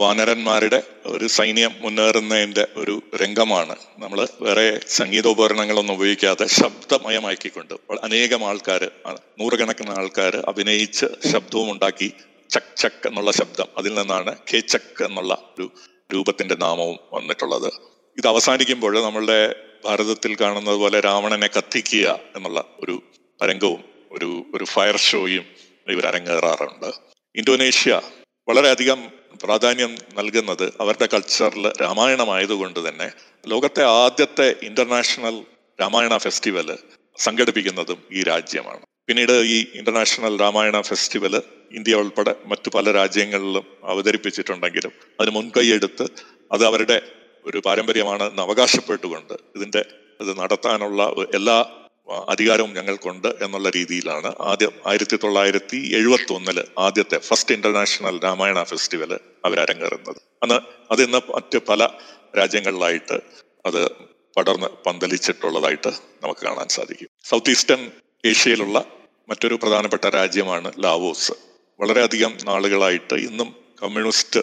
വാനരന്മാരുടെ 0.00 0.82
ഒരു 1.06 1.26
സൈന്യം 1.26 1.72
മുന്നേറുന്നതിന്റെ 1.80 2.64
ഒരു 2.76 3.02
രംഗമാണ്. 3.22 3.76
നമ്മൾ 3.98 4.28
വേറെ 4.40 4.80
സംഗീതോപകരണങ്ങളൊന്നും 4.86 5.94
ഉപയോഗിക്കാതെ 5.94 6.46
ശബ്ദമയമാക്കിക്കൊണ്ട് 6.46 7.74
അനേകം 8.02 8.44
ആൾക്കാർ 8.48 8.90
നൂറുകണക്കിന് 9.40 9.90
ആൾക്കാർ 9.90 10.36
അഭിനയിച്ച് 10.48 11.06
ശബ്ദവും 11.32 11.70
ഉണ്ടാക്കി 11.72 12.12
ചക് 12.50 12.76
ചക് 12.76 13.06
എന്നുള്ള 13.06 13.30
ശബ്ദം. 13.30 13.68
അതിൽ 13.78 13.94
നിന്നാണ് 13.94 14.36
കെ 14.52 14.60
ചക് 14.60 15.02
എന്നുള്ള 15.04 15.32
ഒരു 15.58 15.70
രൂപത്തിന്റെ 16.14 16.54
നാമവും 16.54 16.98
വന്നിട്ടുള്ളത്. 17.12 17.70
ഇത് 18.18 18.26
അവസാനിക്കുമ്പോൾ 18.28 19.02
നമ്മളുടെ 19.04 19.40
ഭാരതത്തിൽ 19.84 20.36
കാണുന്നത് 20.40 20.76
പോലെ 20.76 21.00
രാവണനെ 21.00 21.46
കത്തിക്കുക 21.46 22.20
എന്നുള്ള 22.36 22.64
ഒരു 22.80 23.02
രംഗവും 23.42 23.82
ഒരു 24.12 24.30
ഒരു 24.54 24.64
ഫയർ 24.64 24.96
ഷോയും 24.96 25.44
ഇവർ 25.88 26.06
അരങ്ങേറാറുണ്ട് 26.06 26.90
ഇന്തോനേഷ്യ 27.34 28.00
വളരെയധികം 28.48 29.00
പ്രാധാന്യം 29.42 29.92
നൽകുന്നത് 30.18 30.72
അവരുടെ 30.80 31.08
കൾച്ചറിൽ 31.14 31.66
രാമായണമായതുകൊണ്ട് 31.82 32.88
തന്നെ 32.88 33.08
ലോകത്തെ 33.48 33.82
ആദ്യത്തെ 33.82 34.54
ഇന്റർനാഷണൽ 34.62 35.36
രാമായണ 35.80 36.16
ഫെസ്റ്റിവൽ 36.16 36.78
സംഘടിപ്പിക്കുന്നതും 37.18 37.98
ഈ 38.12 38.22
രാജ്യമാണ്. 38.22 38.82
പിന്നീട് 39.08 39.32
ഈ 39.32 39.58
ഇന്റർനാഷണൽ 39.74 40.40
രാമായണ 40.40 40.80
ഫെസ്റ്റിവൽ 40.80 41.34
ഇന്ത്യ 41.72 41.94
ഉൾപ്പെടെ 41.94 42.36
മറ്റു 42.46 42.68
പല 42.74 42.92
രാജ്യങ്ങളിലും 42.92 43.66
അവതരിപ്പിച്ചിട്ടുണ്ടെങ്കിലും 43.84 44.92
അതിന് 45.20 45.34
മുൻകൈയെടുത്ത് 45.34 46.06
അത് 46.52 46.64
അവരുടെ 46.66 47.02
ഒരു 47.46 47.58
പാരമ്പര്യമാണ്. 47.66 48.22
എന്ന് 48.22 48.42
അവകാശപ്പെട്ടുകൊണ്ട് 48.42 49.34
ഇതിന്റെ 49.56 49.82
ഇത് 50.20 50.40
നടത്താനുള്ള 50.40 51.02
എല്ലാ 51.34 51.58
അധികാരവും 52.12 52.74
ഞങ്ങൾക്കുണ്ട് 52.74 53.28
എന്നുള്ള 53.42 53.70
രീതിയിലാണ്. 53.70 54.34
ആദ്യം 54.40 54.72
ആയിരത്തി 54.86 55.16
തൊള്ളായിരത്തി 55.16 55.92
എഴുപത്തി 55.94 56.32
ഒന്നിൽ 56.32 56.64
ആദ്യത്തെ 56.78 57.18
ഫസ്റ്റ് 57.18 57.54
ഇന്റർനാഷണൽ 57.54 58.20
രാമായണ 58.24 58.62
ഫെസ്റ്റിവൽ 58.62 59.18
അവർ 59.44 59.60
അരങ്ങേറുന്നത്. 59.60 60.16
അന്ന് 60.42 60.60
അത് 60.90 61.02
ഇന്ന് 61.02 61.18
മറ്റ് 61.34 61.58
പല 61.58 61.88
രാജ്യങ്ങളിലായിട്ട് 62.38 63.20
അത് 63.66 63.88
പടർന്ന് 64.36 64.66
പന്തലിച്ചിട്ടുള്ളതായിട്ട് 64.66 65.88
നമുക്ക് 66.22 66.40
കാണാൻ 66.40 66.68
സാധിക്കും. 66.68 67.08
സൗത്ത് 67.24 67.50
ഈസ്റ്റേൺ 67.50 67.90
ഏഷ്യയിലുള്ള 68.26 68.84
മറ്റൊരു 69.28 69.54
പ്രധാനപ്പെട്ട 69.54 70.04
രാജ്യമാണ് 70.04 70.72
ലാവോസ്. 70.78 71.32
വളരെയധികം 71.80 72.36
നാളുകളായിട്ട് 72.44 73.14
ഇന്നും 73.14 73.54
കമ്മ്യൂണിസ്റ്റ് 73.82 74.40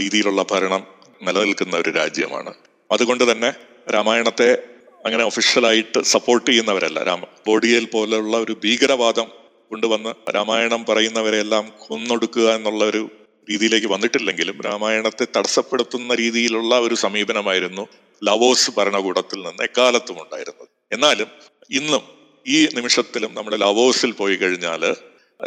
രീതിയിലുള്ള 0.00 0.44
ഭരണം 0.50 0.86
നിലനിൽക്കുന്ന 1.22 1.76
ഒരു 1.76 1.90
രാജ്യമാണ്. 1.90 2.54
അതുകൊണ്ട് 2.92 3.32
തന്നെ 3.32 3.52
രാമായണത്തെ 3.94 4.58
അങ്ങനെ 5.06 5.24
ഒഫീഷ്യലായിട്ട് 5.24 6.02
സപ്പോർട്ട് 6.02 6.50
ചെയ്യുന്നവരല്ല. 6.50 7.02
രാമ 7.02 7.24
ബോഡിയൽ 7.46 7.84
പോലെയുള്ള 7.84 8.36
ഒരു 8.36 8.56
ഭീകരവാദം 8.64 9.28
കൊണ്ടുവന്ന് 9.70 10.34
രാമായണം 10.34 10.84
പറയുന്നവരെല്ലാം 10.84 11.72
കൊന്നൊടുക്കുക 11.78 12.54
എന്നുള്ള 12.54 12.84
ഒരു 12.84 13.10
രീതിയിലേക്ക് 13.50 13.86
വന്നിട്ടില്ലെങ്കിലും 13.86 14.60
രാമായണത്തെ 14.60 15.26
തടസ്സപ്പെടുത്തുന്ന 15.36 16.14
രീതിയിലുള്ള 16.14 16.78
ഒരു 16.78 16.94
സമീപനമായിരുന്നു 16.94 17.88
ലവോസ് 18.24 18.70
ഭരണകൂടത്തിൽ 18.76 19.36
നിന്ന് 19.36 19.62
എക്കാലത്തും 19.62 20.22
ഉണ്ടായിരുന്നത്. 20.22 20.68
എന്നാലും 20.92 21.26
ഇന്നും 21.70 22.02
ഈ 22.46 22.66
നിമിഷത്തിലും 22.66 23.34
നമ്മുടെ 23.34 23.56
ലവോസിൽ 23.56 24.12
പോയി 24.12 24.36
കഴിഞ്ഞാൽ 24.36 24.96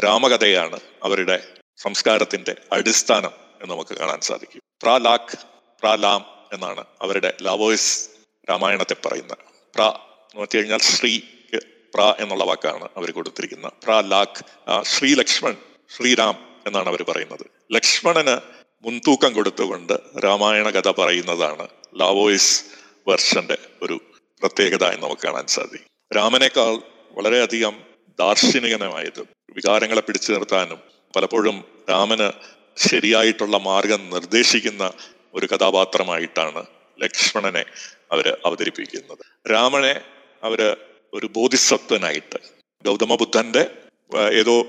രാമകഥയാണ് 0.03 0.79
അവരുടെ 1.03 1.43
സംസ്കാരത്തിന്റെ 1.77 2.55
അടിസ്ഥാനം 2.71 3.31
എന്ന് 3.61 3.75
നമുക്ക് 3.75 3.95
കാണാൻ 3.97 4.19
സാധിക്കും. 4.21 4.61
പ്രാലാഖ് 4.81 5.37
പ്രാലാം 5.81 6.25
എന്നാണ് 6.53 6.83
അവരുടെ 7.01 7.33
ലവോയിസ് 7.41 8.09
രാമായണത്തെ 8.49 8.95
പറയുന്നത് 9.05 9.43
പ്ര 9.75 9.81
എന്ന് 10.31 10.41
വെച്ച് 10.41 10.57
കഴിഞ്ഞാൽ 10.57 10.79
ശ്രീ 10.79 11.21
പ്ര 11.93 12.01
എന്നുള്ള 12.19 12.43
വാക്കാണ് 12.43 12.87
അവർ 12.97 13.11
കൊടുത്തിരിക്കുന്നത് 13.11 13.73
പ്ര 13.85 13.93
ലാഖ് 14.07 14.43
ശ്രീ 14.83 15.13
ലക്ഷ്മൺ 15.13 15.55
ശ്രീരാം 15.95 16.35
എന്നാണ് 16.67 16.87
അവർ 16.87 17.01
പറയുന്നത്. 17.03 17.45
ലക്ഷ്മണന് 17.71 18.35
മുൻതൂക്കം 18.83 19.33
കൊടുത്തുകൊണ്ട് 19.33 19.93
രാമായണ 20.23 20.69
കഥ 20.69 20.91
പറയുന്നതാണ് 20.91 21.67
ലാവോയിസ് 21.99 22.63
വെർഷന്റെ 23.07 23.57
ഒരു 23.81 24.01
പ്രത്യേകത 24.41 24.83
എന്ന് 24.85 25.05
നമുക്ക് 25.07 25.21
കാണാൻ 25.21 25.47
സാധിക്കും. 25.47 25.87
രാമനേക്കാൾ 26.15 26.73
വളരെയധികം 27.11 27.75
ദാർശനികനമായത് 28.19 29.21
വികാരങ്ങളെ 29.53 30.01
പിടിച്ചു 30.01 30.31
നിർത്താനും 30.31 30.79
പലപ്പോഴും 31.15 31.63
രാമന് 31.89 32.31
ശരിയായിട്ടുള്ള 32.89 33.57
മാർഗം 33.57 34.09
നിർദ്ദേശിക്കുന്ന 34.09 34.91
ഒരു 35.33 35.45
കഥാപാത്രമായിട്ടാണ് 35.45 36.63
ലക്ഷ്മണനെ 37.01 37.65
അവർ 38.11 38.37
അവതരിപ്പിക്കുന്നത്. 38.45 39.51
രാമനെ 39.51 40.01
അവർ 40.43 40.77
ഒരു 41.13 41.27
ബോധിസത്വനായിട്ട് 41.27 42.39
ഗൗതമ 42.85 43.15
ബുദ്ധന്റെ 43.15 43.63
ഏതോ 44.33 44.61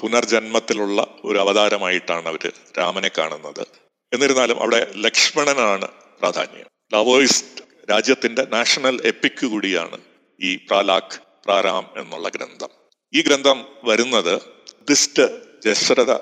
പുനർജന്മത്തിലുള്ള 0.00 1.06
ഒരു 1.24 1.38
അവതാരമായിട്ടാണ് 1.38 2.28
അവർ 2.28 2.52
രാമനെ 2.78 3.10
കാണുന്നത്. 3.18 3.66
എന്നിരുന്നാലും 4.12 4.60
അവിടെ 4.60 4.92
ലക്ഷ്മണനാണ് 4.96 5.88
പ്രാധാന്യം. 6.20 6.66
ലാവോയിസ്റ്റ് 6.92 7.64
രാജ്യത്തിന്റെ 7.90 8.42
നാഷണൽ 8.42 9.00
എപ്പിക് 9.04 9.46
കൂടിയാണ് 9.46 10.00
ഈ 10.40 10.56
പ്രാലാഖ് 10.56 11.18
പ്രാരാം 11.44 11.90
എന്നുള്ള 11.96 12.28
ഗ്രന്ഥം. 12.28 12.68
ഈ 13.14 13.22
ഗ്രന്ഥം 13.22 13.66
വരുന്നത് 13.84 14.40
ദിസ്റ്റ് 14.88 15.26
ദശരഥ 15.66 16.12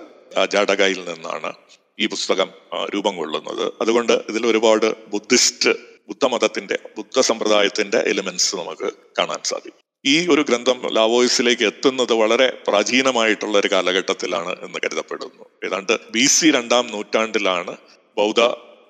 ജാടകയിൽ 0.45 1.01
നിന്നാണ്. 1.05 1.53
ഈ 1.99 2.07
പുസ്തകം 2.07 2.49
രൂപം 2.95 3.17
കൊള്ളുന്നത്. 3.17 3.73
അതുകൊണ്ട് 3.81 4.13
ഇതിൽ 4.29 4.47
ഒരുപാട് 4.47 5.07
ബുദ്ധിസ്റ്റ് 5.09 5.71
ബുദ്ധമതത്തിന്റെ 6.09 6.79
ബുദ്ധ 6.97 7.21
സമ്പ്രദായത്തിന്റെ 7.21 7.99
എലിമെന്റ്സ് 7.99 8.57
നമുക്ക് 8.57 8.93
കാണാൻ 9.19 9.41
സാധിക്കും. 9.45 9.81
ഈ 10.05 10.29
ഒരു 10.29 10.43
ഗ്രന്ഥം 10.49 10.95
ലാവോയിസിലേക്ക് 10.95 11.63
എത്തുന്നത് 11.63 12.13
വളരെ 12.13 12.59
പ്രാചീനമായിട്ടുള്ള 12.69 13.59
ഒരു 13.59 13.69
കാലഘട്ടത്തിലാണ് 13.73 14.57
എന്ന് 14.63 14.79
കരുതപ്പെടുന്നു. 14.85 15.45
ഏതാണ്ട് 15.65 15.99
ബി 16.11 16.25
സി 16.27 16.51
രണ്ടാം 16.51 16.87
നൂറ്റാണ്ടിലാണ് 16.87 17.77
ബൗദ്ധ 18.17 18.41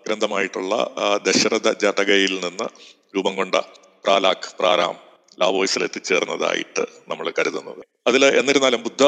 ഗ്രന്ഥമായിട്ടുള്ള 0.07 0.75
ദശരഥ 1.27 1.69
ജാതകയിൽ 1.83 2.41
നിന്ന് 2.45 2.67
രൂപം 3.17 3.37
കൊണ്ട 3.37 3.55
പ്രാലാഖ് 4.05 4.49
പ്രാരാം 4.59 4.97
ലാവോയിസിൽ 5.41 5.83
എത്തിച്ചേർന്നതായിട്ട് 5.83 6.83
നമ്മൾ 7.09 7.33
കരുതുന്നത്. 7.39 7.85
അതിൽ 8.07 8.25
എന്നിരുന്നാലും 8.41 8.83
ബുദ്ധ 8.83 9.05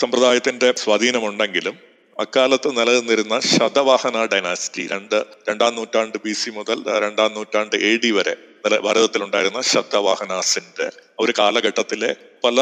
സമ്പ്രദായത്തിന്റെ 0.00 0.74
സ്വാധീനമുണ്ടെങ്കിലും 0.76 1.91
അക്കാലത്ത് 2.18 2.78
നിലനിന്നിരുന്ന 2.78 3.40
ശതവാഹന 3.40 4.26
ഡൈനാസിറ്റി. 4.26 4.86
രണ്ട് 4.86 5.26
രണ്ടാം 5.48 5.74
നൂറ്റാണ്ട് 5.74 6.18
ബി 6.24 6.32
സി 6.32 6.50
മുതൽ 6.50 6.84
രണ്ടാം 6.98 7.34
നൂറ്റാണ്ട് 7.34 7.76
എ 7.76 7.96
ഡി 7.96 8.10
വരെ 8.10 8.34
ഭാരതത്തിലുണ്ടായിരുന്ന 8.84 9.60
ശതവാഹനാസിന്റെ 9.62 10.90
ഒരു 11.18 11.32
കാലഘട്ടത്തിലെ 11.38 12.16
പല 12.44 12.58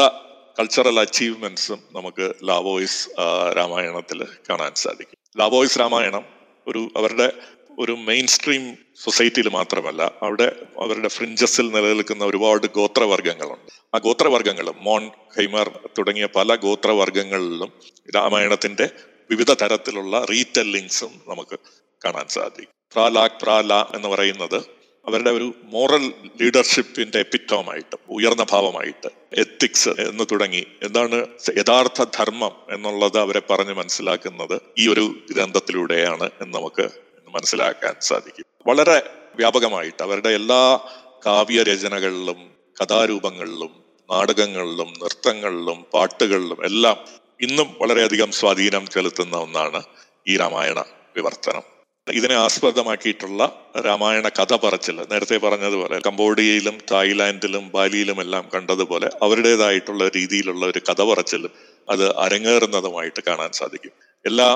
കൾച്ചറൽ 0.59 0.99
അച്ചീവ്മെന്റ്സും 0.99 1.79
നമുക്ക് 1.91 2.35
ലാവോയിസ് 2.47 3.09
രാമായണത്തിൽ 3.57 4.23
കാണാൻ 4.49 4.75
സാധിക്കും. 4.75 5.17
ലാവോയിസ് 5.39 5.79
രാമായണം 5.79 6.25
ഒരു 6.67 6.91
അവരുടെ 6.97 7.33
ഒരു 7.79 7.91
മെയിൻ 7.91 8.27
സ്ട്രീം 8.27 8.77
സൊസൈറ്റിയിൽ 9.03 9.49
മാത്രമല്ല 9.49 10.01
അവിടെ 10.21 10.55
അവരുടെ 10.79 11.07
ഫ്രിഞ്ചസിൽ 11.07 11.71
നിലനിൽക്കുന്ന 11.71 12.25
ഒരുപാട് 12.25 12.67
ഗോത്രവർഗങ്ങളുണ്ട് 12.67 13.71
ആ 13.95 13.97
ഗോത്രവർഗങ്ങളും 13.97 14.75
മോൺ 14.81 15.03
ഹൈമർ 15.37 15.69
തുടങ്ങിയ 15.97 16.25
പല 16.25 16.55
ഗോത്രവർഗങ്ങളിലും 16.55 17.71
രാമായണത്തിന്റെ 18.15 18.87
വിവിധ 19.31 19.53
തരത്തിലുള്ള 19.53 20.25
റീറ്റെല്ലിങ്സും 20.31 21.21
നമുക്ക് 21.27 21.59
കാണാൻ 22.05 22.27
സാധിക്കും. 22.27 22.73
പ്രാലാക് 22.93 23.31
പ്രാല 23.41 23.73
എന്ന് 23.73 24.07
പറയുന്നത് 24.07 24.81
അവരുടെ 25.07 25.31
ഒരു 25.31 25.53
മോറൽ 25.63 26.13
ലീഡർഷിപ്പിന്റെ 26.41 27.19
എപ്പിറ്റോമായിട്ട് 27.19 27.95
ഉയർന്ന 28.09 28.45
ഭാവമായിട്ട് 28.51 29.09
എത്തിക്സ് 29.33 29.89
എന്ന് 29.89 30.23
തുടങ്ങി 30.31 30.67
എന്താണ് 30.83 31.25
യഥാർത്ഥ 31.57 32.03
ധർമ്മം 32.03 32.51
എന്നുള്ളത് 32.71 33.19
അവരെ 33.19 33.41
പറഞ്ഞ് 33.49 33.73
മനസ്സിലാക്കുന്നത് 33.73 34.61
ഈ 34.77 34.87
ഒരു 34.87 35.15
ഗ്രന്ഥത്തിലൂടെയാണ് 35.31 36.29
എന്ന് 36.41 36.57
നമുക്ക് 36.57 36.89
മനസ്സിലാക്കാൻ 37.29 37.93
സാധിക്കും. 38.01 38.45
വളരെ 38.67 39.09
വ്യാപകമായിട്ട് 39.35 40.03
അവരുടെ 40.03 40.29
എല്ലാ 40.29 40.79
കാവ്യരചനകളിലും 41.25 42.51
കഥാരൂപങ്ങളിലും 42.83 43.83
നാടകങ്ങളിലും 44.11 44.93
നൃത്തങ്ങളിലും 45.03 45.85
പാട്ടുകളിലും 45.93 46.65
എല്ലാം 46.65 47.20
ഇന്നും 47.41 47.75
വളരെയധികം 47.81 48.31
സ്വാധീനം 48.31 48.87
ചെലുത്തുന്ന 48.87 49.35
ഒന്നാണ് 49.37 49.81
ഈ 50.27 50.37
രാമായണ 50.37 50.79
വിവർത്തനം. 51.15 51.63
ഇതിനെ 52.07 52.35
ആസ്പദമാക്കിയിട്ടുള്ള 52.35 53.41
രാമായണ 53.85 54.27
കഥ 54.29 54.53
പറച്ചിൽ 54.55 54.97
നേരത്തെ 55.11 55.37
പറഞ്ഞതുപോലെ 55.37 56.01
കംബോഡിയയിലും 56.07 56.77
തായ്ലാന്റിലും 56.91 57.71
ബാലിയിലും 57.75 58.21
എല്ലാം 58.21 58.49
കണ്ടതുപോലെ 58.55 59.09
അവരുടേതായിട്ടുള്ള 59.23 60.07
രീതിയിലുള്ള 60.07 60.65
ഒരു 60.65 60.79
കഥ 60.79 61.01
പറച്ചിലും 61.01 61.51
അത് 61.89 62.05
അരങ്ങേറുന്നതുമായിട്ട് 62.15 63.21
കാണാൻ 63.27 63.51
സാധിക്കും. 63.51 63.93
എല്ലാ 64.25 64.49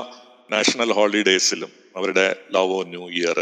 നാഷണൽ 0.50 0.92
ഹോളിഡേയ്സിലും 0.92 1.70
അവരുടെ 1.96 2.36
ലവ് 2.54 2.80
ന്യൂ 2.86 3.08
ഇയർ 3.08 3.38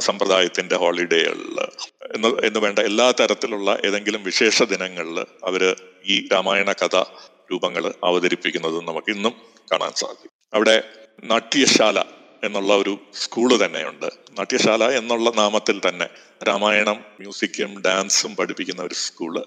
സമ്പ്രദായത്തിന്റെ 0.00 0.76
ഹോളിഡേകളിൽ 0.76 1.58
എന്ന് 2.14 2.28
എന്ന് 2.44 2.60
വേണ്ട 2.60 2.78
എല്ലാ 2.78 3.10
തരത്തിലുള്ള 3.10 3.78
ഏതെങ്കിലും 3.84 4.22
വിശേഷ 4.22 4.62
ദിനങ്ങളിൽ 4.62 5.18
അവർ 5.44 5.62
ഈ 6.06 6.28
രാമായണ 6.32 6.72
കഥ 6.72 6.96
രൂപങ്ങൾ 7.52 7.94
അവതരിപ്പിക്കുന്നത് 8.04 8.84
നമുക്ക് 8.84 9.10
ഇന്നും 9.10 9.32
കാണാൻ 9.72 9.92
സാധിക്കും. 9.92 10.30
അവിടെ 10.54 10.82
നാട്യശാല 11.24 12.00
എന്നുള്ള 12.44 12.76
ഒരു 12.76 12.98
സ്കൂൾ 13.14 13.64
തന്നെയുണ്ട്. 13.64 14.06
നാട്യശാല 14.38 14.84
എന്നുള്ള 14.84 15.30
നാമത്തിൽ 15.30 15.80
തന്നെ 15.88 16.08
രാമായണം 16.48 17.04
മ്യൂസിക്കും 17.20 17.82
ഡാൻസും 17.86 18.36
പഠിപ്പിക്കുന്ന 18.36 18.82
ഒരു 18.82 18.94
സ്കൂൾ 18.94 19.44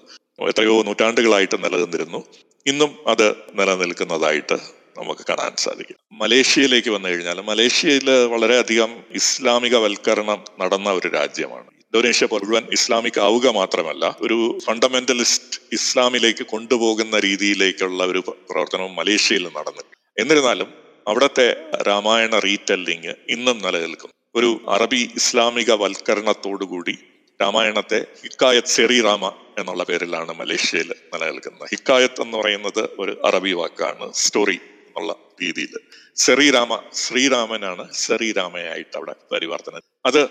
എത്രയോ 0.48 0.82
നൂറ്റാണ്ടുകളായിട്ട് 0.82 1.64
നിലനിന്നിരുന്നു. 1.64 2.24
ഇന്നും 2.66 3.08
അത് 3.08 3.30
നിലനിൽക്കുന്നതായിട്ട് 3.30 4.58
നമുക്ക് 4.98 5.20
കാണാൻ 5.28 5.56
സാധിക്കും. 5.56 5.96
മലേഷ്യയിലേക്ക് 6.12 6.90
വന്നു 6.90 7.08
കഴിഞ്ഞാൽ 7.08 7.40
മലേഷ്യയിൽ 7.40 8.10
വളരെയധികം 8.26 9.02
ഇസ്ലാമിക 9.10 9.76
വൽക്കരണം 9.76 10.44
നടന്ന 10.60 10.90
ഒരു 10.90 11.08
രാജ്യമാണ്. 11.08 11.79
ഇന്തോനേഷ്യ 11.92 12.26
മുഴുവൻ 12.32 12.64
ഇസ്ലാമിക് 12.72 13.20
ആവുക 13.20 13.46
മാത്രമല്ല 13.48 14.16
ഒരു 14.20 14.58
ഫണ്ടമെന്റലിസ്റ്റ് 14.66 15.60
ഇസ്ലാമിലേക്ക് 15.72 16.42
കൊണ്ടുപോകുന്ന 16.42 17.18
രീതിയിലേക്കുള്ള 17.18 18.04
ഒരു 18.04 18.20
പ്രവർത്തനവും 18.50 18.92
മലേഷ്യയിൽ 18.94 19.48
നടന്നു 19.48 19.82
എന്നിരുന്നാലും 20.16 20.68
അവിടുത്തെ 21.06 21.46
രാമായണ 21.88 22.38
റീറ്റെല്ലിങ് 22.38 23.14
ഇന്നും 23.28 23.58
നിലനിൽക്കും 23.58 24.10
ഒരു 24.34 24.60
അറബി 24.68 25.10
ഇസ്ലാമിക 25.16 25.72
വൽക്കരണത്തോടുകൂടി 25.72 26.94
രാമായണത്തെ 27.40 28.06
ഹിക്കായത്ത് 28.22 28.68
സെറിറാമ 28.68 29.32
എന്നുള്ള 29.58 29.84
പേരിലാണ് 29.84 30.32
മലേഷ്യയിൽ 30.32 30.88
നിലനിൽക്കുന്നത്. 31.14 31.68
ഹിക്കായത്ത് 31.68 32.22
എന്ന് 32.22 32.38
പറയുന്നത് 32.38 32.88
ഒരു 32.98 33.20
അറബി 33.24 33.52
വാക്കാണ് 33.52 34.12
സ്റ്റോറി 34.14 34.58
എന്നുള്ള 34.86 35.12
രീതിയിൽ. 35.42 35.74
സെറിരാമ 36.16 36.80
ശ്രീരാമനാണ് 36.92 37.92
സെറിരാമയായിട്ട് 37.94 38.96
അവിടെ 38.96 39.14
പരിവർത്തനം. 39.32 39.82
അത് 40.06 40.22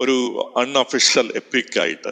ഒരു 0.00 0.16
അൺഒഫീഷ്യൽ 0.56 1.32
എപ്പിക് 1.34 1.80
ആയിട്ട് 1.80 2.08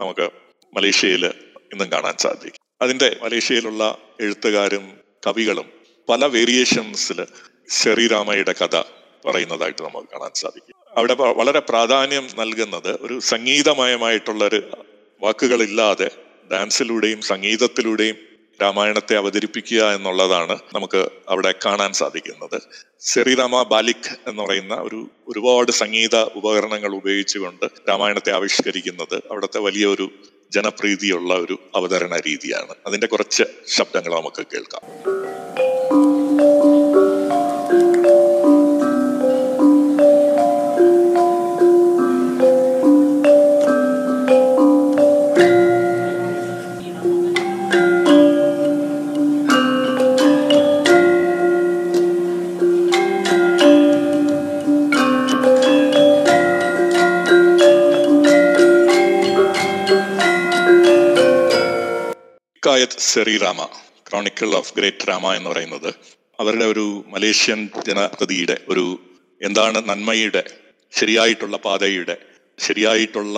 നമുക്ക് 0.00 0.30
മലേഷ്യയിൽ 0.76 1.26
ഇന്നും 1.72 1.92
കാണാൻ 1.92 2.16
സാധിക്കും. 2.16 2.60
അതിന്റെ 2.82 3.16
മലേഷ്യയിലുള്ള 3.22 3.98
എഴുത്തുകാരും 4.20 4.92
കവികളും 5.26 5.70
പല 6.08 6.26
വേരിയേഷൻസിൽ 6.26 7.26
ശ്രീരാമയുടെ 7.68 8.52
കഥ 8.52 8.82
പറയുന്നതായിട്ട് 9.26 9.82
നമുക്ക് 9.82 10.06
കാണാൻ 10.06 10.30
സാധിക്കും. 10.34 10.74
അവിടെ 10.96 11.14
വളരെ 11.14 11.58
പ്രാധാന്യം 11.58 12.28
നൽകുന്നത് 12.38 12.98
ഒരു 13.00 13.20
സംഗീതമയമായിട്ടുള്ളൊരു 13.20 14.70
വാക്കുകളില്ലാതെ 15.22 16.10
ഡാൻസിലൂടെയും 16.52 17.20
സംഗീതത്തിലൂടെയും 17.22 18.27
രാമായണത്തെ 18.62 19.16
അവതരിപ്പിക്കുക 19.16 19.94
എന്നുള്ളതാണ് 19.94 20.58
നമുക്ക് 20.74 21.08
അവിടെ 21.28 21.54
കാണാൻ 21.66 21.92
സാധിക്കുന്നത്. 21.92 22.62
സെറിരാമ 23.00 23.62
ബാലിക് 23.62 24.16
എന്ന് 24.26 24.42
പറയുന്ന 24.42 24.74
ഒരു 24.74 25.10
ഒരുപാട് 25.28 25.70
സംഗീത 25.70 26.16
ഉപകരണങ്ങൾ 26.16 26.94
ഉപയോഗിച്ചുകൊണ്ട് 26.94 27.64
രാമായണത്തെ 27.88 28.32
ആവിഷ്കരിക്കുന്നത് 28.32 29.14
അവിടുത്തെ 29.14 29.58
വലിയൊരു 29.58 30.10
ജനപ്രീതിയുള്ള 30.52 31.34
ഒരു 31.34 31.58
അവതരണ 31.76 32.16
രീതിയാണ്. 32.16 32.74
അതിന്റെ 32.86 33.06
കുറച്ച് 33.06 33.44
ശബ്ദങ്ങൾ 33.68 34.20
നമുക്ക് 34.20 34.46
കേൾക്കാം. 34.54 34.82
Hikayat 62.68 63.02
Seri Rama 63.12 63.60
chronicle 64.08 64.48
of 64.58 64.72
great 64.78 65.06
Rama 65.08 65.26
എന്ന് 65.36 65.48
പറയുന്നത് 65.52 65.88
അവരുടെ 66.38 66.66
ഒരു 66.72 66.84
മലേഷ്യൻ 67.12 67.60
ജനപ്രതിയുടെ 67.86 68.56
ഒരു 68.68 68.84
എന്താണ് 69.40 69.78
നന്മയുടെ 69.88 70.42
ശരിയായിട്ടുള്ള 70.92 71.56
പാതയുടെ 71.56 72.16
ശരിയായിട്ടുള്ള 72.58 73.36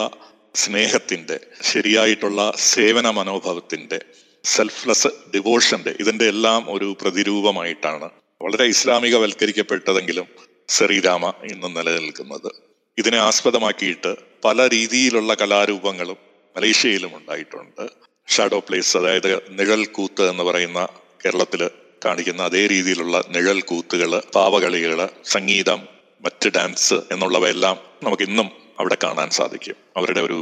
സ്നേഹത്തിന്റെ 0.55 1.37
ശരിയായിട്ടുള്ള 1.71 2.41
സേവന 2.73 3.07
മനോഭാവത്തിന്റെ 3.11 4.01
സെൽഫ്ലെസ് 4.45 5.13
ഡിവോഷന്റെ 5.37 5.95
ഇതിന്റെ 6.01 6.29
എല്ലാം 6.29 6.61
ഒരു 6.75 6.91
പ്രതിരൂപമായിട്ടാണ് 7.03 8.11
വളരെ 8.41 8.67
ഇസ്ലാമികവൽക്കരിക്കപ്പെട്ടതെങ്കിലും 8.75 10.29
സെറിരാമ 10.69 11.25
ഇന്ന് 11.53 11.71
നിലനിൽക്കുന്നത്. 11.79 12.51
ഇതിനെ 12.99 13.21
ആസ്പദമാക്കിയിട്ട് 13.31 14.15
പല 14.45 14.69
രീതിയിലുള്ള 14.69 15.33
കലാരൂപങ്ങളും 15.35 16.21
മലേഷ്യയിലും 16.57 17.13
ഉണ്ടായിട്ടുണ്ട്. 17.19 17.85
ഷാഡോ 18.29 18.59
പ്ലേസ് 18.61 18.97
അതായത് 18.97 19.29
നിഴൽ 19.51 19.85
കൂത്ത് 19.89 20.29
എന്ന് 20.31 20.45
പറയുന്ന 20.45 20.81
കേരളത്തിൽ 21.25 21.63
കാണിക്കുന്ന 22.05 22.43
അതേ 22.43 22.67
രീതിയിലുള്ള 22.67 23.17
നിഴൽ 23.29 23.61
കൂത്തുകൾ 23.61 24.13
പാവകളികൾ 24.35 25.01
സംഗീതം 25.25 25.81
മറ്റ് 26.25 26.49
ഡാൻസ് 26.49 26.99
എന്നുള്ളവയെല്ലാം 27.13 27.77
നമുക്ക് 28.03 28.23
ഇന്നും 28.23 28.49
അവിടെ 28.79 28.97
കാണാൻ 29.05 29.31
സാധിക്കും. 29.31 29.77
അവരുടെ 29.97 30.21
ഒരു 30.21 30.39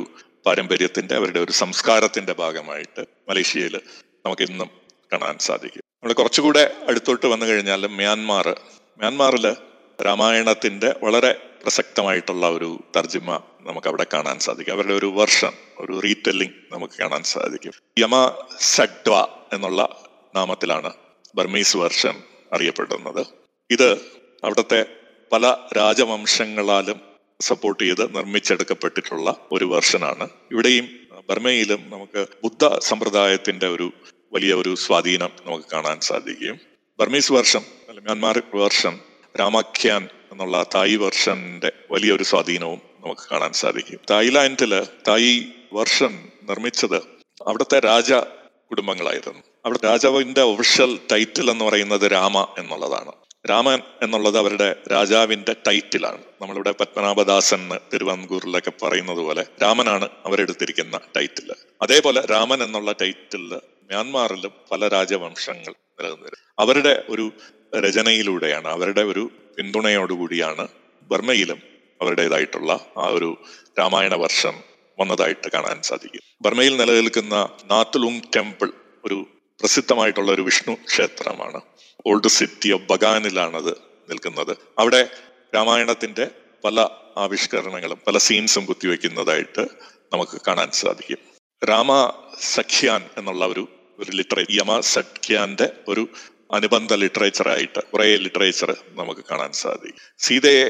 പാരമ്പര്യത്തിന്റെ 0.46 1.14
അവരുടെ 1.14 1.40
ഒരു 1.40 1.52
സംസ്കാരത്തിന്റെ 1.52 2.32
ഭാഗമായിട്ട് 2.34 3.02
മലേഷ്യയിൽ 3.28 3.74
നമുക്ക് 4.24 4.42
ഇന്നും 4.42 4.68
കാണാൻ 5.12 5.36
സാധിക്കും. 5.38 5.82
നമ്മൾ 5.94 6.12
കുറച്ചുകൂടെ 6.12 6.62
അടുത്തോട്ട് 6.88 7.26
വന്നു 7.26 7.46
കഴിഞ്ഞാൽ 7.46 7.86
മ്യാൻമാർ 7.96 8.46
മ്യാൻമാറിൽ 9.00 9.46
രാമായണത്തിന്റെ 9.98 10.90
വളരെ 11.02 11.32
പ്രസക്തമായിട്ടുള്ള 11.62 12.50
ഒരു 12.50 12.82
തർജിമ 12.96 13.40
നമുക്ക് 13.60 13.86
അവിടെ 13.86 14.06
കാണാൻ 14.12 14.38
സാധിക്കും. 14.38 14.72
അവരുടെ 14.72 14.94
ഒരു 14.94 15.06
വർഷം 15.06 15.52
ഒരു 15.78 16.00
റീടെല്ലിംഗ് 16.00 16.54
നമുക്ക് 16.72 16.94
കാണാൻ 17.00 17.22
സാധിക്കും. 17.22 17.72
യമ 17.98 18.44
സഡ്വ 18.60 19.26
എന്നുള്ള 19.52 20.02
നാമത്തിലാണ് 20.34 20.92
ബർമീസ് 21.34 21.76
വർഷൻ 21.76 22.22
അറിയപ്പെടുന്നത്. 22.52 23.26
ഇത് 23.70 23.92
അവിടുത്തെ 24.44 24.86
പല 25.32 25.56
രാജവംശങ്ങളാലും 25.76 27.00
സപ്പോർട്ട് 27.40 27.82
ചെയ്ത് 27.82 28.16
നിർമ്മിച്ചെടുക്കപ്പെട്ടിട്ടുള്ള 28.16 29.36
ഒരു 29.52 29.64
വർഷനാണ് 29.64 30.28
ഇവിടെയും 30.52 30.88
ബർമയിലും 31.28 31.90
നമുക്ക് 31.90 32.26
ബുദ്ധ 32.42 32.78
സമ്പ്രദായത്തിന്റെ 32.78 33.68
ഒരു 33.68 33.92
വലിയ 34.32 34.54
ഒരു 34.54 34.74
സ്വാധീനം 34.74 35.30
നമുക്ക് 35.46 35.64
കാണാൻ 35.72 36.00
സാധിക്കും. 36.00 36.60
ബർമീസ് 37.00 37.32
വർഷം 37.32 37.60
അല്ലെങ്കിൽ 37.60 38.02
മ്യാൻമാർ 38.02 38.42
വർഷം 38.54 39.00
രാമാഖ്യാൻ 39.40 40.08
എന്നുള്ള 40.38 40.66
തായ് 40.74 40.96
വെർഷന്റെ 40.96 41.72
വലിയൊരു 41.90 42.22
സ്വാധീനവും 42.22 42.80
നമുക്ക് 43.00 43.20
കാണാൻ 43.32 43.52
സാധിക്കും. 43.52 44.00
തായ്ലാൻഡിൽ 44.10 44.86
തായ് 45.08 45.44
വർഷൻ 45.72 46.28
നിർമ്മിച്ചത് 46.42 46.96
അവിടുത്തെ 47.46 47.78
രാജ 47.78 48.12
കുടുംബങ്ങളായിരുന്നു. 48.70 49.42
അവിടെ 49.66 49.78
രാജാവിന്റെ 49.84 50.40
ഒഫീഷ്യൽ 50.40 50.98
ടൈറ്റിൽ 51.12 51.50
എന്ന് 51.50 51.64
പറയുന്നത് 51.64 52.12
രാമ 52.12 52.54
എന്നുള്ളതാണ്. 52.58 53.12
രാമൻ 53.50 53.78
എന്നുള്ളത് 54.02 54.38
അവരുടെ 54.38 54.76
രാജാവിന്റെ 54.92 55.56
ടൈറ്റിലാണ് 55.66 56.22
നമ്മളിവിടെ 56.40 56.74
പത്മനാഭദാസൻ 56.80 57.70
തിരുവനന്തപുരത്തിലൊക്കെ 57.94 58.72
പറയുന്നത് 58.82 59.18
പോലെ 59.18 59.46
രാമനാണ് 59.62 60.08
അവരെടുത്തിരിക്കുന്ന 60.26 61.00
ടൈറ്റിൽ 61.16 61.52
അതേപോലെ 61.82 62.20
രാമൻ 62.20 62.62
എന്നുള്ള 62.62 62.92
ടൈറ്റിൽ 62.92 63.54
മ്യാൻമാറിലും 63.90 64.52
പല 64.70 64.88
രാജവംശങ്ങൾ 64.88 65.74
നിലനിന്നിരുന്നു. 66.00 66.54
അവരുടെ 66.58 67.02
ഒരു 67.08 67.32
രചനയിലൂടെയാണ് 67.80 68.68
അവരുടെ 68.68 69.00
ഒരു 69.00 69.30
പിന്തുണയോടുകൂടിയാണ് 69.58 70.68
ബർമയിലും 71.02 71.62
അവരുടേതായിട്ടുള്ള 72.02 72.72
ആ 72.98 73.06
ഒരു 73.06 73.36
രാമായണ 73.78 74.14
വർഷം 74.14 74.62
വന്നതായിട്ട് 75.00 75.48
കാണാൻ 75.52 75.82
സാധിക്കും. 75.82 76.20
ബർമയിൽ 76.42 76.76
നിലനിൽക്കുന്ന 76.76 77.48
നാത്തുലുങ് 77.64 78.20
ടെമ്പിൾ 78.36 78.72
ഒരു 79.04 79.26
പ്രസിദ്ധമായിട്ടുള്ള 79.60 80.32
ഒരു 80.32 80.42
വിഷ്ണു 80.42 80.74
ക്ഷേത്രമാണ്. 80.74 81.60
ഓൾഡ് 82.06 82.28
സിറ്റി 82.28 82.72
ഓഫ് 82.72 82.82
ബഗാനിലാണത് 82.82 83.70
നിൽക്കുന്നത്. 84.10 84.56
അവിടെ 84.78 85.10
രാമായണത്തിന്റെ 85.54 86.30
പല 86.64 86.88
ആവിഷ്കരണങ്ങളും 87.16 87.98
പല 88.06 88.18
സീൻസും 88.18 88.64
കുത്തിവെക്കുന്നതായിട്ട് 88.64 89.68
നമുക്ക് 90.12 90.40
കാണാൻ 90.48 90.70
സാധിക്കും. 90.70 91.18
രാമ 91.64 92.12
സഖ്യാൻ 92.40 93.10
എന്നുള്ള 93.16 93.46
ഒരു 93.46 93.68
ഒരു 93.98 94.10
ലിറ്ററേറ്റ് 94.10 94.52
യമ 94.52 94.80
സഖ്യാന്റെ 94.80 95.72
ഒരു 95.88 96.08
അനുബന്ധ 96.56 96.92
ലിറ്ററേച്ചറായിട്ട് 96.92 97.80
കുറെ 97.92 98.16
ലിറ്ററേച്ചർ 98.16 98.70
നമുക്ക് 99.00 99.24
കാണാൻ 99.30 99.52
സാധിക്കും. 99.52 100.02
സീതയെ 100.18 100.66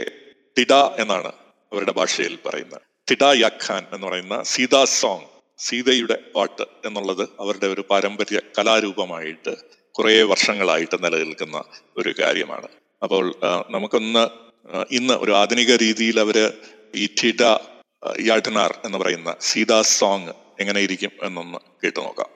തിട 0.58 0.72
എന്നാണ് 0.74 1.30
അവരുടെ 1.72 1.92
ഭാഷയിൽ 1.92 2.38
പറയുന്നത്. 2.46 2.82
തിട 3.10 3.24
യഖാൻ 3.24 3.82
എന്ന് 3.92 4.06
പറയുന്ന 4.06 4.42
സീതാ 4.42 4.84
സോങ് 4.84 5.28
സീതയുടെ 5.58 6.16
പാട്ട് 6.34 6.64
എന്നുള്ളത് 6.86 7.22
അവരുടെ 7.40 7.66
ഒരു 7.66 7.84
പാരമ്പര്യ 7.90 8.40
കലാരൂപമായിട്ട് 8.58 9.54
കുറേ 9.98 10.22
വർഷങ്ങളായിട്ട് 10.22 10.96
നിലനിൽക്കുന്ന 11.04 11.58
ഒരു 11.96 12.14
കാര്യമാണ്. 12.20 12.68
അപ്പോൾ 13.02 13.24
നമുക്കൊന്ന് 13.70 14.24
ഇന്ന് 14.90 15.14
ഒരു 15.14 15.32
ആധുനിക 15.32 15.72
രീതിയിൽ 15.76 16.20
അവർ 16.20 16.38
ഈ 16.94 17.06
ടിഡ 17.22 17.42
യാട്ടനാർ 18.26 18.72
എന്ന് 18.84 18.98
പറയുന്ന 18.98 19.36
സീതാ 19.40 19.82
സോങ് 19.82 20.32
എങ്ങനെയിരിക്കും 20.60 21.10
എന്നൊന്ന് 21.22 21.58
കേട്ടു 21.84 22.00
നോക്കാം 22.00 22.30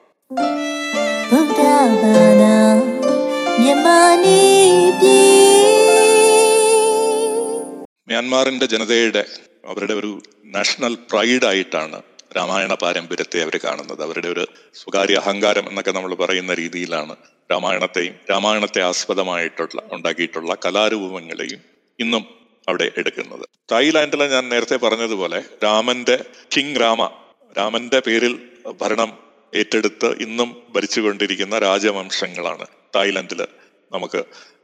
മ്യാൻമാറിന്റെ 8.07 8.65
ജനതയുടെ 8.65 9.25
അവരുടെ 9.65 9.93
ഒരു 9.93 10.21
നാഷണൽ 10.45 10.97
പ്രൈഡ് 11.11 11.45
ആയിട്ടാണ് 11.45 12.01
രാമായണ 12.37 12.73
പാരമ്പര്യത്തെ 12.73 13.41
അവർ 13.41 13.57
കാണുന്നത്. 13.57 14.03
അവരുടെ 14.03 14.27
ഒരു 14.27 14.47
സ്വകാര്യ 14.75 15.15
അഹങ്കാരം 15.15 15.69
എന്നൊക്കെ 15.69 15.91
നമ്മൾ 15.91 16.15
പറയുന്ന 16.15 16.53
രീതിയിലാണ് 16.53 17.15
രാമായണത്തെയും 17.51 18.13
രാമായണത്തെ 18.31 18.81
ആസ്പദമായിട്ടുള്ള 18.81 19.81
ഉണ്ടാക്കിയിട്ടുള്ള 19.91 20.57
കലാരൂപങ്ങളെയും 20.65 21.61
ഇന്നും 21.99 22.23
അവിടെ 22.67 22.91
എടുക്കുന്നത്. 22.97 23.45
തായ്ലാന്റിലെ 23.71 24.27
ഞാൻ 24.27 24.49
നേരത്തെ 24.49 24.75
പറഞ്ഞതുപോലെ 24.75 25.41
രാമന്റെ 25.63 26.25
കിങ് 26.57 26.79
രാമ 26.81 27.09
രാമന്റെ 27.57 27.99
പേരിൽ 27.99 28.39
ഭരണം 28.81 29.11
ഏറ്റെടുത്ത് 29.55 30.09
ഇന്നും 30.19 30.63
ഭരിച്ചുകൊണ്ടിരിക്കുന്ന 30.75 31.59
രാജവംശങ്ങളാണ്. 31.59 32.65
തായ്ലൻഡിൽ 32.95 33.47
നമുക്ക് 33.91 34.17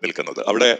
നിൽക്കുന്നത്. 0.03 0.47
അവിടെ 0.47 0.77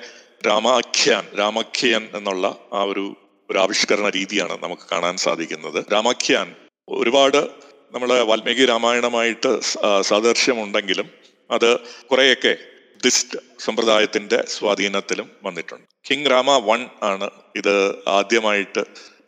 രാമാഖ്യാൻ 0.47 1.37
രാമാഖ്യൻ 1.39 2.09
എന്നുള്ള 2.13 2.57
ആ 2.73 2.83
ഒരു 2.83 3.15
ഒരു 3.51 3.57
ആവിഷ്കരണ 3.57 4.09
രീതിയാണ് 4.09 4.63
നമുക്ക് 4.63 4.81
കാണാൻ 4.91 5.17
സാധിക്കുന്നത്. 5.17 5.85
രാമാഖ്യാൻ 5.93 6.55
ഒരുപാട് 6.87 7.47
നമ്മളെ 7.91 8.21
വാൽമീകി 8.21 8.65
രാമായണമായിട്ട് 8.65 9.59
സാദൃശ്യമുണ്ടെങ്കിലും 10.01 11.09
അത് 11.51 11.79
കുറേയൊക്കെ 11.79 12.57
ബുദ്ധിസ്റ്റ് 12.93 13.39
സമ്പ്രദായത്തിന്റെ 13.59 14.43
സ്വാധീനത്തിലും 14.47 15.31
വന്നിട്ടുണ്ട്. 15.43 15.85
കിങ് 16.09 16.31
രാമ 16.31 16.57
വൺ 16.57 16.87
ആണ് 17.03 17.29
ഇത് 17.55 17.95
ആദ്യമായിട്ട് 18.07 18.83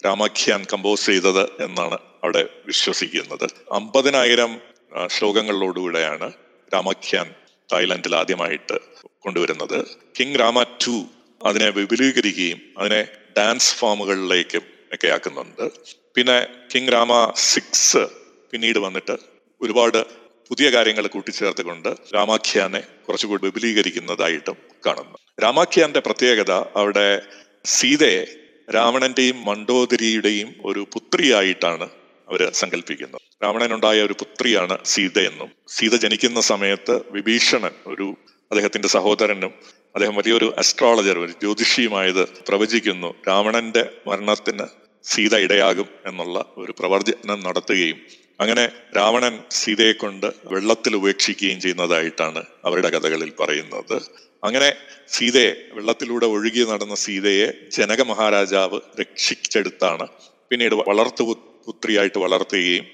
രാമാഖ്യാൻ 0.05 0.65
കമ്പോസ് 0.73 1.05
ചെയ്തത് 1.05 1.63
എന്നാണ് 1.63 1.97
അവിടെ 2.23 2.49
വിശ്വസിക്കുന്നത്. 2.65 3.49
അമ്പതിനായിരം 3.71 4.61
ശ്ലോകങ്ങളിലൂടെയാണ് 5.07 6.33
രാമാഖ്യാൻ 6.73 7.35
തായ്ലാന്റിൽ 7.73 8.15
ആദ്യമായിട്ട് 8.15 8.79
കൊണ്ടുവരുന്നത്. 9.19 9.85
കിങ് 10.19 10.39
രാമ 10.39 10.63
ടു 10.63 11.05
അതിനെ 11.45 11.69
വിപുലീകരിക്കുകയും 11.69 12.61
അതിനെ 12.77 13.07
ഡാൻസ് 13.37 13.75
ഫോമുകളിലേക്കും 13.75 14.63
ഒക്കെ 14.93 15.07
ആക്കുന്നുണ്ട്. 15.07 15.71
പിന്നെ 16.15 16.47
കിങ് 16.75 16.91
രാമ 16.91 17.31
സിക്സ് 17.35 18.05
പിന്നീട് 18.51 18.79
വന്നിട്ട് 18.79 19.17
ഒരുപാട് 19.61 20.21
പുതിയ 20.49 20.69
കാര്യങ്ങൾ 20.69 21.07
കൂട്ടിച്ചേർത്തുകൊണ്ട് 21.07 21.89
രാമാഖ്യാനെ 22.15 22.79
കുറച്ചുകൂടി 22.79 23.45
വിപുലീകരിക്കുന്നതായിട്ടും 23.45 24.57
കാണുന്നു. 24.85 25.17
രാമാഖ്യാന്റെ 25.43 25.99
പ്രത്യേകത 25.99 26.51
അവിടെ 26.51 27.21
സീതയെ 27.65 28.25
രാവണന്റെയും 28.73 29.45
മണ്ടോദരിയുടെയും 29.45 30.49
ഒരു 30.63 30.87
പുത്രിയായിട്ടാണ് 30.93 31.89
അവർ 32.31 32.51
സങ്കല്പിക്കുന്നത് 32.53 33.21
രാവണനുണ്ടായ 33.43 34.01
ഒരു 34.01 34.13
പുത്രിയാണ് 34.13 34.77
സീതയെന്നും 34.85 35.51
സീത 35.67 35.95
ജനിക്കുന്ന 35.95 36.41
സമയത്ത് 36.41 37.01
വിഭീഷണൻ 37.11 37.71
ഒരു 37.87 38.15
അദ്ദേഹത്തിന്റെ 38.51 38.87
സഹോദരനും 38.87 39.53
അദ്ദേഹം 39.95 40.15
വലിയൊരു 40.15 40.53
അസ്ട്രോളജർ 40.57 41.19
ഒരു 41.19 41.31
ജ്യോതിഷിയുമായത് 41.31 42.27
പ്രവചിക്കുന്നു. 42.27 43.15
രാവണന്റെ 43.27 43.89
മരണത്തിന് 44.07 44.65
സീത 45.03 45.35
ഇടയാകും 45.35 45.87
എന്നുള്ള 46.05 46.45
ഒരു 46.57 46.71
പ്രവചനം 46.79 47.43
നടത്തുകയും 47.43 47.99
അങ്ങനെ 48.39 48.69
രാവണൻ 48.95 49.39
സീതയെ 49.51 49.91
കൊണ്ട് 49.91 50.25
വെള്ളത്തിൽ 50.45 50.95
ഉപേക്ഷിക്കുകയും 50.95 51.61
ചെയ്യുന്നതായിട്ടാണ് 51.61 52.43
അവരുടെ 52.65 52.89
കഥകളിൽ 52.89 53.31
പറയുന്നത്. 53.39 54.01
അങ്ങനെ 54.43 54.73
സീതയെ 55.07 55.51
വെള്ളത്തിലൂടെ 55.73 56.25
ഒഴുകി 56.25 56.71
നടന്ന 56.71 56.95
സീതയെ 56.95 57.47
ജനക 57.71 58.01
മഹാരാജാവ് 58.01 58.79
രക്ഷിച്ചെടുത്താണ്. 58.99 60.07
പിന്നീട് 60.49 60.75
വളർത്തു 60.75 61.23
പുത്രിയായിട്ട് 61.65 62.19
വളർത്തുകയും 62.25 62.85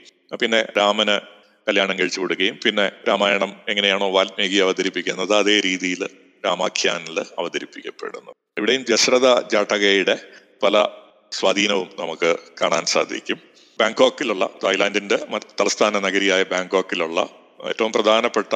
പിന്നെ 0.42 0.62
രാമന് 0.78 1.16
കല്യാണം 1.68 1.96
കഴിച്ചു 2.00 2.20
കൊടുക്കുകയും 2.20 2.56
പിന്നെ 2.66 2.86
രാമായണം 3.08 3.52
എങ്ങനെയാണോ 3.72 4.08
വാൽമീകി 4.16 4.58
അവതരിപ്പിക്കുന്നത് 4.66 5.34
അതേ 5.36 5.56
രീതിയിൽ 5.60 6.04
രാമാഖ്യാനിൽ 6.46 7.18
അവതരിപ്പിക്കപ്പെടുന്നു. 7.40 8.32
ഇവിടെയും 8.58 8.84
ജശ്രത 8.92 9.28
ജാട്ടകയുടെ 9.54 10.16
പല 10.64 10.76
സ്വാധീനവും 11.32 11.90
നമുക്ക് 12.00 12.30
കാണാൻ 12.62 12.86
സാധിക്കും. 12.86 13.40
ബാങ്കോക്കിലുള്ള 13.80 14.44
തായ്ലാന്റിന്റെ 14.64 15.18
തലസ്ഥാന 15.60 16.00
നഗരിയായ 16.00 16.44
ബാങ്കോക്കിലുള്ള 16.54 17.20
ഏറ്റവും 17.72 17.92
പ്രധാനപ്പെട്ട 17.92 18.54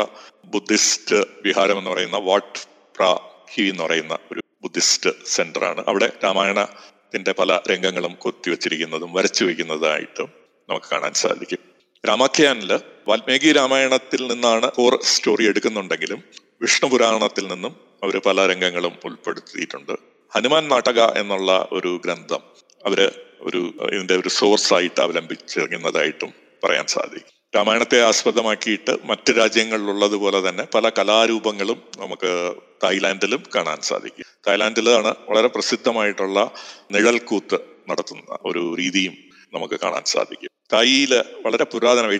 ബുദ്ധിസ്റ്റ് 0.54 1.20
വിഹാരം 1.46 1.78
എന്ന് 1.78 1.92
പറയുന്ന 1.92 2.18
വാട്ട് 2.30 2.60
പ്രാ 2.96 3.12
ഹി 3.54 3.64
എന്ന് 3.72 3.84
പറയുന്ന 3.84 4.16
ഒരു 4.32 4.42
ബുദ്ധിസ്റ്റ് 4.64 5.12
സെന്ററാണ് 5.26 5.82
അവിടെ 5.88 6.08
അവിടെ 6.24 6.66
രാമായണത്തിന്റെ 7.12 7.34
പല 7.40 7.60
രംഗങ്ങളും 7.72 8.14
കൊത്തിവെച്ചിരിക്കുന്നതും 8.16 9.14
വരച്ചു 9.14 9.46
വയ്ക്കുന്നതായിട്ടും 9.46 10.30
നമുക്ക് 10.70 10.86
കാണാൻ 10.92 11.14
സാധിക്കും. 11.14 11.60
രാമാഖ്യാനിൽ 12.04 12.72
വാൽമീകി 13.08 13.52
രാമായണത്തിൽ 13.52 14.22
നിന്നാണ് 14.32 14.72
കോർ 14.72 14.94
സ്റ്റോറി 15.04 15.44
എടുക്കുന്നുണ്ടെങ്കിലും 15.46 16.24
വിഷ്ണു 16.62 16.90
പുരാണത്തിൽ 16.90 17.46
നിന്നും 17.48 17.74
അവർ 18.04 18.16
പല 18.26 18.48
രംഗങ്ങളും 18.52 18.94
ഉൾപ്പെടുത്തിയിട്ടുണ്ട്. 19.04 19.94
ഹനുമാൻ 20.32 20.64
നാടക 20.68 21.00
എന്നുള്ള 21.20 21.52
ഒരു 21.72 21.92
ഗ്രന്ഥം 22.06 22.42
അവർ 22.86 23.00
ഒരു 23.42 23.62
ഇതിന്റെ 23.94 24.16
ഒരു 24.16 24.30
സോഴ്സായിട്ട് 24.30 25.02
അവലംബിച്ചിരിക്കുന്നതായിട്ടും 25.02 26.32
പറയാൻ 26.64 26.86
സാധിക്കും. 26.96 27.41
രാമായണത്തെ 27.56 28.02
ആസ്പദമാക്കിയിട്ട് 28.02 28.98
മറ്റ് 29.04 29.32
രാജ്യങ്ങളിലുള്ളതുപോലെ 29.38 30.50
തന്നെ 30.50 30.64
പല 30.76 30.90
കലാരൂപങ്ങളും 30.90 31.80
നമുക്ക് 31.98 32.54
തായ്ലാന്റിലും 32.84 33.44
കാണാൻ 33.56 33.80
സാധിക്കും. 33.82 34.26
തായ്ലാന്റിലാണ് 34.48 35.16
വളരെ 35.30 35.48
പ്രസിദ്ധമായിട്ടുള്ള 35.48 36.52
നിഴൽക്കൂത്ത് 36.92 37.60
നടത്തുന്ന 37.90 38.38
ഒരു 38.42 38.76
രീതിയും 38.80 39.16
നമുക്ക് 39.54 39.80
കാണാൻ 39.84 40.04
സാധിക്കും. 40.06 40.50
തായിയിൽ 40.74 41.14
വളരെ 41.46 41.64
പുരാതന 41.64 42.20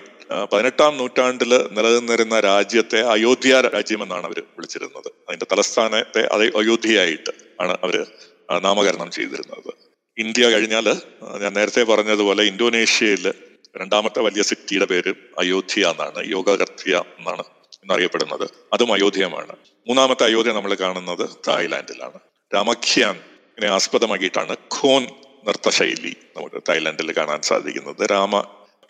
പതിനെട്ടാം 0.52 0.96
നൂറ്റാണ്ടിൽ 0.96 1.52
നിലനിന്നിരുന്ന 1.70 2.40
രാജ്യത്തെ 2.40 3.00
അയോധ്യ 3.00 3.60
രാജ്യമെന്നാണ് 3.60 4.24
അവർ 4.24 4.40
വിളിച്ചിരുന്നത്. 4.56 5.08
അതിന്റെ 5.28 5.46
തലസ്ഥാനത്തെ 5.52 6.22
അതേ 6.34 6.50
അയോധ്യയായിട്ട് 6.60 7.32
ആണ് 7.60 7.76
അവർ 7.82 8.06
നാമകരണം 8.62 9.10
ചെയ്തിരുന്നത്. 9.10 9.72
ഇന്ത്യ 10.18 10.46
കഴിഞ്ഞാൽ 10.50 10.86
ഞാൻ 11.42 11.52
നേരത്തെ 11.52 11.82
പറഞ്ഞതുപോലെ 11.82 12.42
ഇന്തോനേഷ്യയിൽ 12.42 13.34
രണ്ടാമത്തെ 13.80 14.20
വലിയ 14.20 14.42
സിറ്റിയുടെ 14.42 14.84
പേര് 14.84 15.14
അയോധ്യ 15.38 15.86
എന്നാണ് 15.86 16.30
യോഗകർത്തിയ 16.30 17.02
എന്നാണ് 17.18 17.44
എന്നറിയപ്പെടുന്നത്. 17.82 18.50
അതും 18.72 18.92
അയോധ്യമാണ് 18.92 19.56
മൂന്നാമത്തെ 19.88 20.24
അയോധ്യ 20.24 20.52
നമ്മൾ 20.52 20.74
കാണുന്നത് 20.74 21.30
തായ്ലാന്റിലാണ് 21.48 22.18
രാമഖ്യാൻ 22.54 23.20
ആസ്പദമാക്കിയിട്ടാണ് 23.70 24.56
ഖോൻ 24.74 25.02
നൃത്തശൈലി 25.46 26.16
നമുക്ക് 26.36 26.62
തായ്ലാന്റിൽ 26.68 27.12
കാണാൻ 27.16 27.40
സാധിക്കുന്നത്. 27.42 28.10
രാമ 28.10 28.40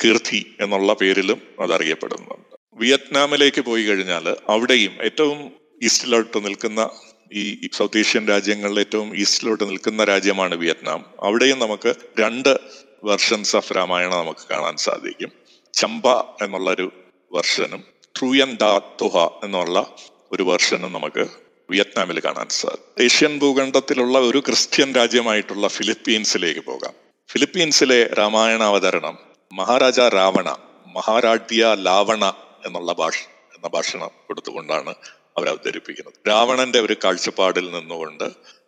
കീർത്തി 0.04 0.56
എന്നുള്ള 0.60 0.92
പേരിലും 0.94 1.42
അതറിയപ്പെടുന്നുണ്ട് 1.60 2.56
വിയറ്റ്നാമിലേക്ക് 2.74 3.60
പോയി 3.60 3.82
കഴിഞ്ഞാൽ 3.82 4.36
അവിടെയും 4.48 4.92
ഏറ്റവും 5.02 5.52
ഈസ്റ്റിലോട്ട് 5.82 6.44
നിൽക്കുന്ന 6.44 6.90
ഈ 7.32 7.68
സൗത്ത് 7.72 7.98
ഏഷ്യൻ 7.98 8.28
രാജ്യങ്ങളിൽ 8.28 8.80
ഏറ്റവും 8.80 9.16
ഈസ്റ്റിലോട്ട് 9.16 9.64
നിൽക്കുന്ന 9.70 10.04
രാജ്യമാണ് 10.04 10.54
വിയറ്റ്നാം. 10.54 11.04
അവിടെയും 11.20 11.58
നമുക്ക് 11.58 11.94
രണ്ട് 12.20 12.60
വെർഷൻസ് 13.04 13.56
ഓഫ് 13.56 13.76
രാമായണം 13.76 14.18
നമുക്ക് 14.18 14.40
കാണാൻ 14.50 14.76
സാധിക്കും. 14.76 15.32
ചമ്പ 15.74 16.08
എന്നുള്ളൊരു 16.42 16.92
വെർഷനും 17.32 17.84
ട്രൂയൻ 18.18 18.58
ഡാ 18.62 18.78
തുഹ 18.78 19.28
എന്നുള്ള 19.44 19.94
ഒരു 20.32 20.42
വെർഷനും 20.42 20.92
നമുക്ക് 20.92 21.26
വിയറ്റ്നാമിൽ 21.70 22.20
കാണാൻ 22.20 22.48
സാധിക്കും. 22.48 23.04
ഏഷ്യൻ 23.04 23.38
ഭൂഖണ്ഡത്തിലുള്ള 23.38 24.18
ഒരു 24.18 24.38
ക്രിസ്ത്യൻ 24.38 24.94
രാജ്യമായിട്ടുള്ള 24.94 25.68
ഫിലിപ്പീൻസിലേക്ക് 25.68 26.60
പോകാം. 26.60 26.94
ഫിലിപ്പീൻസിലെ 27.30 28.04
രാമായണ 28.04 28.62
അവതരണം 28.62 29.18
മഹാരാജ 29.52 30.00
രാവണ 30.00 30.56
മഹാരാഡ്യ 30.86 31.76
ലാവണ 31.78 32.24
എന്നുള്ള 32.66 32.92
ഭാഷ 32.92 33.16
എന്ന 33.56 33.68
ഭാഷണം 33.68 34.10
കൊടുത്തുകൊണ്ടാണ് 34.28 34.94
അവർ 35.36 35.48
അവതരിപ്പിക്കുന്നത്. 35.48 36.28
രാവണന്റെ 36.28 36.80
ഒരു 36.80 36.96
കാഴ്ചപ്പാടിൽ 37.04 37.70
നിന്നുകൊണ്ട് 37.70 38.24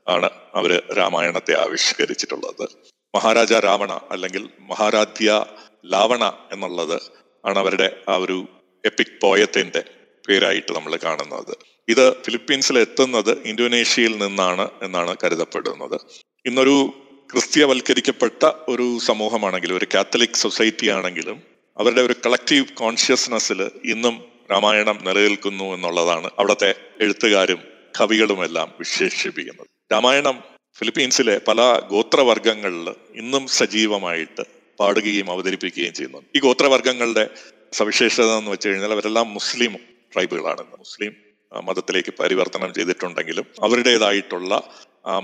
ആണ് 0.08 0.30
അവർ 0.54 0.82
രാമായണത്തെ 0.98 1.60
ആവിഷ്കരിച്ചിട്ടുള്ളത്. 1.60 2.93
മഹാരാജ 3.14 3.52
രാവണ 3.52 4.00
അല്ലെങ്കിൽ 4.10 4.48
മഹാരാധ്യ 4.60 5.44
ലാവണ 5.86 6.32
എന്നുള്ളത് 6.52 7.02
ആണ് 7.46 7.58
അവരുടെ 7.58 7.96
ആ 8.08 8.16
ഒരു 8.16 8.48
എപ്പിക് 8.84 9.20
പോയത്തിന്റെ 9.22 9.84
പേരായിട്ട് 10.28 10.72
നമ്മൾ 10.72 10.98
കാണുന്നത്. 11.04 11.56
ഇത് 11.88 12.22
ഫിലിപ്പീൻസിൽ 12.22 12.78
എത്തുന്നത് 12.78 13.42
ഇന്തോനേഷ്യയിൽ 13.44 14.18
നിന്നാണ് 14.18 14.68
എന്നാണ് 14.82 15.16
കരുതപ്പെടുന്നത്. 15.24 16.00
ഇന്നൊരു 16.46 16.92
ക്രിസ്ത്യവൽക്കരിക്കപ്പെട്ട 17.32 18.50
ഒരു 18.68 18.98
സമൂഹമാണെങ്കിലും 18.98 19.76
ഒരു 19.76 19.86
കാത്തലിക് 19.94 20.34
സൊസൈറ്റി 20.34 20.88
ആണെങ്കിലും 20.88 21.42
അവരുടെ 21.78 22.00
ഒരു 22.00 22.14
കളക്റ്റീവ് 22.26 22.64
കോൺഷ്യസ്നെസ്സിൽ 22.64 23.70
ഇന്നും 23.84 24.24
രാമായണം 24.52 24.98
നിലനിൽക്കുന്നു 25.04 25.64
എന്നുള്ളതാണ് 25.64 26.30
അവിടുത്തെ 26.38 26.74
എഴുത്തുകാരും 27.00 27.58
കവികളുമെല്ലാം 28.00 28.72
വിശേഷിപ്പിക്കുന്നത്. 28.78 29.66
രാമായണം 29.92 30.53
ഫിലിപ്പീൻസിലെ 30.78 31.34
പല 31.48 31.60
ഗോത്രവർഗങ്ങളിൽ 31.92 32.88
ഇന്നും 33.14 33.46
സജീവമായിട്ട് 33.58 34.44
പാടുകയും 34.80 35.30
അവതരിപ്പിക്കുകയും 35.30 35.94
ചെയ്യുന്നു. 35.94 36.20
ഈ 36.36 36.40
ഗോത്രവർഗങ്ങളുടെ 36.40 37.24
സവിശേഷത 37.72 38.30
എന്ന് 38.38 38.50
വെച്ച് 38.50 38.68
കഴിഞ്ഞാൽ 38.68 38.92
അവരെല്ലാം 38.92 39.26
മുസ്ലിം 39.32 39.72
ട്രൈബുകളാണ് 40.12 40.64
മുസ്ലിം 40.78 41.12
മതത്തിലേക്ക് 41.52 42.12
പരിവർത്തനം 42.20 42.74
ചെയ്തിട്ടുണ്ടെങ്കിലും 42.74 43.46
അവരുടേതായിട്ടുള്ള 43.62 44.52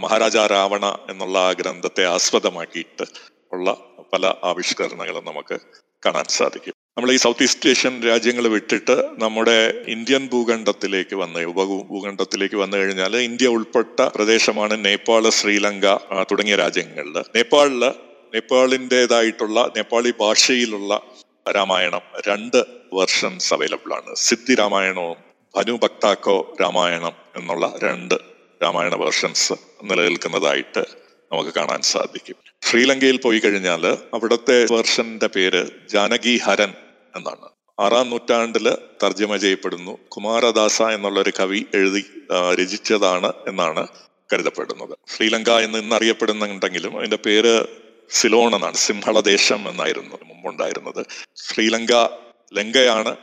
മഹാരാജ 0.05 0.36
രാവണ 0.36 0.86
എന്നുള്ള 1.11 1.38
ആ 1.38 1.53
ഗ്രന്ഥത്തെ 1.53 2.05
ആസ്പദമാക്കിയിട്ട് 2.07 3.07
ഉള്ള 3.53 3.76
പല 4.12 4.26
ആവിഷ്കരണങ്ങളും 4.51 5.24
നമുക്ക് 5.24 5.57
കാണാൻ 6.07 6.26
സാധിക്കും. 6.38 6.74
നമ്മൾ 7.01 7.12
ഈ 7.12 7.16
സൗത്ത് 7.16 7.42
ഈസ്റ്റ് 7.42 7.70
ഏഷ്യൻ 7.70 8.03
രാജ്യങ്ങൾ 8.07 8.46
വിട്ടിട്ട് 8.46 9.05
നമ്മുടെ 9.18 9.84
ഇന്ത്യൻ 9.88 10.28
ഭൂഖണ്ഡത്തിലേക്ക് 10.32 11.16
വന്ന് 11.16 11.40
ഉപഭൂ 11.40 11.82
ഭൂഖണ്ഡത്തിലേക്ക് 11.82 12.55
വന്നു 12.55 12.76
കഴിഞ്ഞാൽ 12.76 13.16
ഇന്ത്യ 13.16 13.46
ഉൾപ്പെട്ട 13.46 14.01
പ്രദേശമാണ് 14.01 14.84
നേപ്പാൾ 14.84 15.28
ശ്രീലങ്ക 15.28 15.86
തുടങ്ങിയ 16.30 16.57
രാജ്യങ്ങളിൽ 16.57 17.16
നേപ്പാളിൽ 17.36 17.84
നേപ്പാളിന്റെതായിട്ടുള്ള 18.34 19.72
നേപ്പാളി 19.76 20.12
ഭാഷയിലുള്ള 20.20 21.01
രാമായണം 21.57 22.01
രണ്ട് 22.28 22.61
വെർഷൻസ് 22.92 23.55
അവൈലബിൾ 23.55 23.92
ആണ്. 23.92 24.16
സിദ്ധി 24.16 24.55
രാമായണവും 24.55 25.16
ഭനു 25.57 25.78
ഭക്താക്കോ 25.82 26.57
രാമായണം 26.61 27.12
എന്നുള്ള 27.36 27.74
രണ്ട് 27.82 28.14
രാമായണ 28.62 28.94
വേർഷൻസ് 28.94 29.53
നിലനിൽക്കുന്നതായിട്ട് 29.84 30.84
നമുക്ക് 31.32 31.51
കാണാൻ 31.51 31.82
സാധിക്കും. 31.82 32.36
ശ്രീലങ്കയിൽ 32.62 33.16
പോയി 33.16 33.38
കഴിഞ്ഞാൽ 33.38 33.86
അവിടുത്തെ 34.14 34.66
വേർഷന്റെ 34.72 35.26
പേര് 35.26 35.64
ജാനകി 35.88 36.36
ഹരൻ 36.36 36.72
എന്നാണ്. 37.16 37.48
ആറാം 37.80 38.11
നൂറ്റാണ്ടിൽ 38.11 38.66
തർജമ 39.02 39.36
ചെയ്യപ്പെടുന്നു. 39.36 39.98
കുമാരദാസ 40.08 40.82
എന്നുള്ള 40.82 41.20
ഒരു 41.20 41.32
കവി 41.40 41.66
എഴുതി 41.74 42.04
രചിച്ചതാണ് 42.54 43.32
എന്നാണ് 43.48 43.86
കരുതപ്പെടുന്നത്. 44.32 44.96
ശ്രീലങ്ക 45.16 45.50
എന്ന് 45.50 45.78
ഇന്ന് 45.78 45.96
അറിയപ്പെടുന്നുണ്ടെങ്കിലും 45.96 46.98
അതിന്റെ 46.98 47.16
പേര് 47.16 47.64
സിലോൺ 48.11 48.54
എന്നാണ് 48.54 48.74
സിംഹളദേശം 48.74 49.68
എന്നായിരുന്നു 49.68 50.18
മുമ്പുണ്ടായിരുന്നത്. 50.24 51.06
ശ്രീലങ്ക 51.36 51.92
ലങ്കയാണ് 52.54 53.16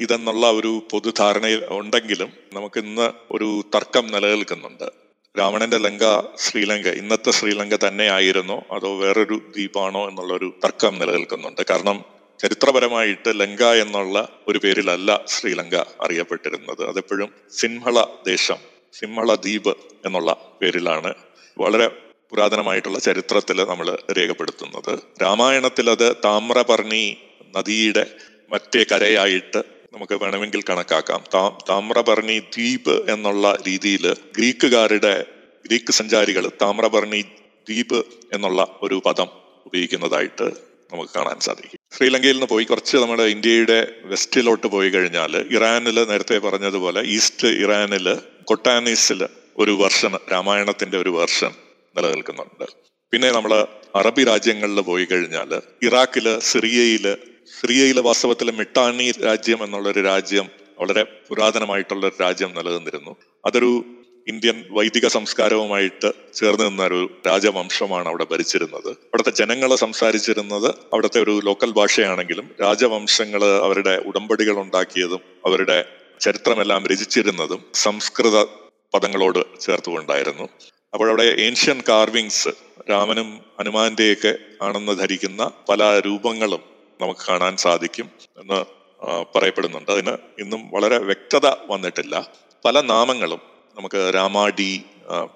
ഇതെന്നുള്ള 0.00 0.50
ഒരു 0.50 0.82
പൊതുധാരണ 0.90 1.46
ഉണ്ടെങ്കിലും 1.68 2.32
നമുക്ക് 2.52 2.80
ഇന്ന് 2.80 3.10
ഒരു 3.30 3.62
തർക്കം 3.74 4.06
നിലനിൽക്കുന്നുണ്ട്. 4.06 4.90
രാവണന്റെ 5.38 5.78
ലങ്ക 5.78 6.04
ശ്രീലങ്ക 6.38 6.88
ഇന്നത്തെ 6.88 7.30
ശ്രീലങ്ക 7.30 7.74
തന്നെ 7.74 8.06
ആയിരുന്നോ? 8.08 8.62
അതോ 8.72 8.96
വേറൊരു 8.96 9.34
ദ്വീപാണോ 9.34 10.08
എന്നുള്ളൊരു 10.08 10.54
തർക്കം 10.64 10.98
നിലനിൽക്കുന്നുണ്ട്. 10.98 11.60
കാരണം 11.70 12.04
ചരിത്രപരമായിട്ട് 12.42 13.40
ലങ്ക 13.40 13.62
എന്നുള്ള 13.62 14.28
ഒരു 14.48 14.58
പേരിലല്ല 14.58 15.20
ശ്രീലങ്ക 15.26 15.76
അറിയപ്പെട്ടിരുന്നത്. 15.76 16.88
അതെപ്പോഴും 16.88 17.34
സിംഹള 17.52 18.04
ദേശം 18.26 18.56
സിംഹള 18.92 19.34
ദ്വീപ് 19.34 19.76
എന്നുള്ള 20.06 20.36
പേരിലാണ് 20.62 21.14
വളരെ 21.58 21.86
പുരാതനമായിട്ടുള്ള 22.30 22.98
ചരിത്രത്തിൽ 22.98 23.64
നമ്മൾ 23.64 23.98
രേഖപ്പെടുത്തുന്നത്. 24.18 24.98
രാമായണത്തിൽ 25.22 25.90
അത് 25.90 26.16
താമ്രപർണി 26.24 27.16
നദിയുടെ 27.56 28.06
മറ്റേ 28.52 28.84
കരയായിട്ട് 28.92 29.62
നമുക്ക് 29.92 30.12
വേണമെങ്കിൽ 30.12 30.62
കണക്കാക്കാം. 30.70 31.24
താ 31.34 31.58
താമ്രപർണി 31.68 32.38
ദ്വീപ് 32.38 33.10
എന്നുള്ള 33.10 33.58
രീതിയിൽ 33.68 34.14
ഗ്രീക്കുകാരുടെ 34.36 35.24
ഗ്രീക്ക് 35.66 35.92
സഞ്ചാരികൾ 35.92 36.50
താമ്രപർണി 36.62 37.20
ദ്വീപ് 37.68 38.04
എന്നുള്ള 38.32 38.78
ഒരു 38.82 39.02
പദം 39.06 39.26
ഉപയോഗിക്കുന്നതായിട്ട് 39.66 40.71
നമുക്ക് 40.92 41.12
കാണാൻ 41.16 41.40
സാധിക്കും. 41.40 41.78
ശ്രീലങ്കയിൽ 41.96 42.32
നിന്ന് 42.32 42.46
പോയി 42.46 42.64
കുറച്ച് 42.64 42.96
നമ്മുടെ 42.96 43.22
ഇന്ത്യയുടെ 43.22 43.92
വെസ്റ്റിലോട്ട് 44.04 44.66
പോയി 44.66 44.90
കഴിഞ്ഞാൽ 44.90 45.48
ഇറാനിൽ 45.50 46.04
നേരത്തെ 46.04 46.38
പറഞ്ഞതുപോലെ 46.38 47.02
ഈസ്റ്റ് 47.06 47.48
ഇറാനിൽ 47.48 48.16
കൊട്ടാനീസിൽ 48.44 49.28
ഒരു 49.58 49.70
വെർഷൻ 49.70 50.12
രാമായണത്തിന്റെ 50.32 50.98
ഒരു 50.98 51.10
വെർഷൻ 51.10 51.50
നിലനിൽക്കുന്നുണ്ട്. 51.96 52.66
പിന്നെ 53.12 53.30
നമ്മൾ 53.30 53.66
അറബി 53.94 54.24
രാജ്യങ്ങളിൽ 54.24 54.80
പോയി 54.80 55.04
കഴിഞ്ഞാൽ 55.04 55.60
ഇറാഖിൽ 55.82 56.38
സിറിയയിൽ 56.38 57.16
സിറിയയിലെ 57.60 58.00
വാസ്തവത്തിൽ 58.00 58.50
മിട്ടാനി 58.50 59.12
രാജ്യം 59.24 59.64
എന്നുള്ളൊരു 59.64 60.00
രാജ്യം 60.00 60.46
വളരെ 60.80 61.02
പുരാതനമായിട്ടുള്ള 61.02 62.06
ഒരു 62.06 62.14
രാജ്യം 62.20 62.54
നിലനിന്നിരുന്നു. 62.54 63.16
അതൊരു 63.46 63.84
ഇന്ത്യൻ 64.28 64.64
വൈദിക 64.70 65.06
സംസ്കാരവുമായിട്ട് 65.06 66.12
ചേർന്ന് 66.34 66.66
നിന്ന 66.66 66.82
ഒരു 66.82 67.10
രാജവംശമാണ് 67.26 68.08
അവിടെ 68.08 68.24
ഭരിച്ചിരുന്നത്. 68.24 68.88
അവിടുത്തെ 68.88 69.30
ജനങ്ങൾ 69.30 69.74
സംസാരിച്ചിരുന്നത് 69.74 70.66
അവിടുത്തെ 70.66 71.20
ഒരു 71.22 71.40
ലോക്കൽ 71.44 71.70
ഭാഷയാണെങ്കിലും 71.70 72.50
രാജവംശങ്ങൾ 72.62 73.44
അവരുടെ 73.44 74.02
ഉടമ്പടികൾ 74.06 74.58
ഉണ്ടാക്കിയതും 74.58 75.20
അവരുടെ 75.46 75.84
ചരിത്രമെല്ലാം 76.20 76.86
രചിച്ചിരുന്നതും 76.86 77.64
സംസ്കൃത 77.74 78.44
പദങ്ങളോട് 78.94 79.60
ചേർത്തുകൊണ്ടായിരുന്നു. 79.60 80.48
അപ്പോൾ 80.94 81.08
അവിടെ 81.08 81.22
ഏൻഷ്യൻ 81.22 81.82
കാർവിങ്സ് 81.88 82.48
രാമനും 82.90 83.40
ഹനുമാന്റെയൊക്കെ 83.58 84.34
ആണെന്ന് 84.62 84.98
ധരിക്കുന്ന 84.98 85.50
പല 85.68 86.00
രൂപങ്ങളും 86.00 86.62
നമുക്ക് 87.00 87.20
കാണാൻ 87.28 87.56
സാധിക്കും 87.56 88.10
എന്ന് 88.38 88.64
പറയപ്പെടുന്നുണ്ട്. 89.36 89.90
അതിന് 89.90 90.14
ഇന്നും 90.38 90.70
വളരെ 90.74 90.98
വ്യക്തത 90.98 91.46
വന്നിട്ടില്ല. 91.46 92.30
പല 92.64 92.80
നാമങ്ങളും 92.80 93.51
നമുക്ക് 93.76 94.12
രാമാഡി 94.14 94.84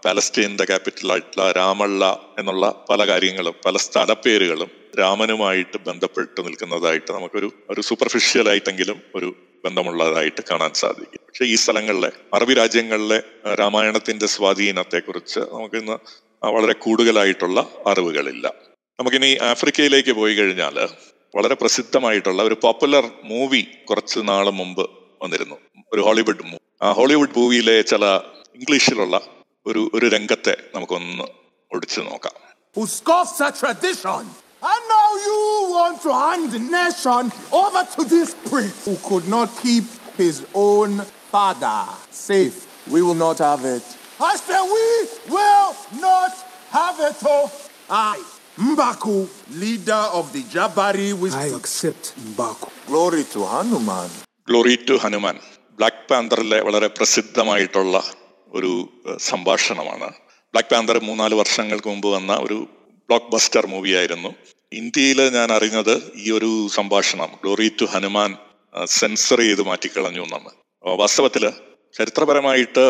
പാലസ്റ്റീന്റെ 0.05 0.65
ക്യാപിറ്റൽ 0.65 1.13
ആയിട്ടുള്ള 1.13 1.53
രാമള്ള 1.53 2.35
എന്നുള്ള 2.39 2.85
പല 2.91 3.09
കാര്യങ്ങളും 3.09 3.55
പല 3.67 3.77
സ്ഥലപ്പേരുകളും 3.77 4.71
രാമനുമായിട്ട് 4.99 5.79
ബന്ധപ്പെട്ട് 5.87 6.41
നിൽക്കുന്നതായിട്ട് 6.47 7.13
നമുക്കൊരു 7.13 7.53
ഒരു 7.71 7.81
സൂപ്പർഫിഷ്യൽ 7.81 8.49
ആയിട്ടെങ്കിലും 8.49 9.03
ഒരു 9.15 9.37
ബന്ധമുള്ളതായിട്ട് 9.65 10.43
കാണാൻ 10.51 10.73
സാധിക്കും. 10.75 11.21
പക്ഷെ 11.27 11.45
ഈ 11.45 11.55
സ്ഥലങ്ങളിലെ 11.55 12.11
അറബി 12.35 12.55
രാജ്യങ്ങളിലെ 12.55 13.23
രാമായണത്തിന്റെ 13.61 14.27
സ്വാധീനത്തെക്കുറിച്ച് 14.27 15.41
നമുക്കിന്ന് 15.41 15.97
വളരെ 16.43 16.73
കൂടുതലായിട്ടുള്ള 16.73 17.61
അറിവുകളില്ല. 17.87 18.53
നമുക്കിനി 19.01 19.39
ആഫ്രിക്കയിലേക്ക് 19.43 20.13
പോയി 20.13 20.35
കഴിഞ്ഞാൽ 20.35 20.89
വളരെ 21.37 21.55
പ്രസിദ്ധമായിട്ടുള്ള 21.55 22.43
ഒരു 22.43 22.57
പോപ്പുലർ 22.63 23.05
മൂവി 23.25 23.63
കുറച്ച് 23.91 24.21
നാൾ 24.21 24.51
മുമ്പ് 24.51 24.91
വന്നിരുന്നു. 25.23 25.57
ഒരു 25.93 26.01
ഹോളിവുഡ് 26.01 26.66
ഹോളിവുഡ് 27.00 27.36
മൂവിയിലെ 27.40 27.76
ചില 27.92 28.06
ഇംഗ്ലീഷിലുള്ള 28.58 29.16
ഒരു 29.66 29.82
ഒരു 29.96 30.08
രംഗത്തെ 30.16 30.56
നമുക്കൊന്ന് 30.76 31.28
ഒടിച്ചു 31.72 32.02
നോക്കാം 32.10 32.36
who 32.76 32.84
scoffs 32.98 33.40
at 33.46 33.54
tradition. 33.62 34.22
And 34.72 34.82
now 34.90 35.08
you 35.28 35.38
want 35.76 35.98
to 36.04 36.12
hand 36.20 36.44
the 36.56 36.62
nation 36.76 37.24
over 37.62 37.82
to 37.96 38.02
this 38.14 38.30
priest 38.48 38.78
who 38.88 38.96
could 39.08 39.28
not 39.28 39.50
keep 39.64 39.86
his 40.22 40.38
own 40.68 40.92
father 41.34 41.80
safe. 42.28 42.58
We 42.88 43.02
will 43.02 43.20
not 43.26 43.40
have 43.40 43.64
it. 43.66 43.86
I 44.22 44.34
say 44.38 44.60
we 44.76 44.88
will 45.34 45.74
not 46.02 46.34
have 46.72 46.98
it. 47.10 47.18
Oh, 47.26 47.46
I, 47.90 48.16
Mbaku, 48.60 49.18
leader 49.64 50.04
of 50.20 50.32
the 50.36 50.44
Jabari 50.56 51.10
I 51.10 51.20
wisdom. 51.26 51.56
accept 51.56 52.04
Mbaku. 52.32 52.70
Glory 52.88 53.24
to 53.34 53.40
Hanuman. 53.46 54.10
Glory 54.48 54.76
to 54.88 54.96
Hanuman 55.04 55.38
Black 55.79 56.09
പാന്തറിലെ 56.11 56.59
വളരെ 56.61 56.87
പ്രസിദ്ധമായിട്ടുള്ള 56.87 57.97
ഒരു 58.57 58.73
സംഭാഷണമാണ്. 59.31 60.09
Black 60.55 60.71
Panther 60.71 60.99
മൂന്നാൽ 61.09 61.35
വർഷങ്ങൾക്ക് 61.35 61.89
മുമ്പ് 61.89 62.09
വന്ന 62.09 62.33
ഒരു 62.47 62.59
block 63.09 63.31
buster 63.33 63.67
മൂവിയായിരുന്നു 63.67 64.31
ഇന്ത്യയിൽ 64.73 65.21
ഞാൻ 65.31 65.53
അറിഞ്ഞത് 65.53 65.95
ഈ 66.17 66.31
ഒരു 66.31 66.69
സംഭാഷണം 66.69 67.31
ഗ്ലോറി 67.43 67.69
ടു 67.81 67.85
ഹനുമാൻ 67.85 68.37
സെൻസർ 68.87 69.39
ചെയ്ത് 69.39 69.63
മാറ്റിക്കളഞ്ഞു 69.63 70.23
എന്നാണ്. 70.23 70.51
വാസ്തവത്തിൽ 70.85 71.45
ചരിത്രപരമായിട്ട് 71.99 72.85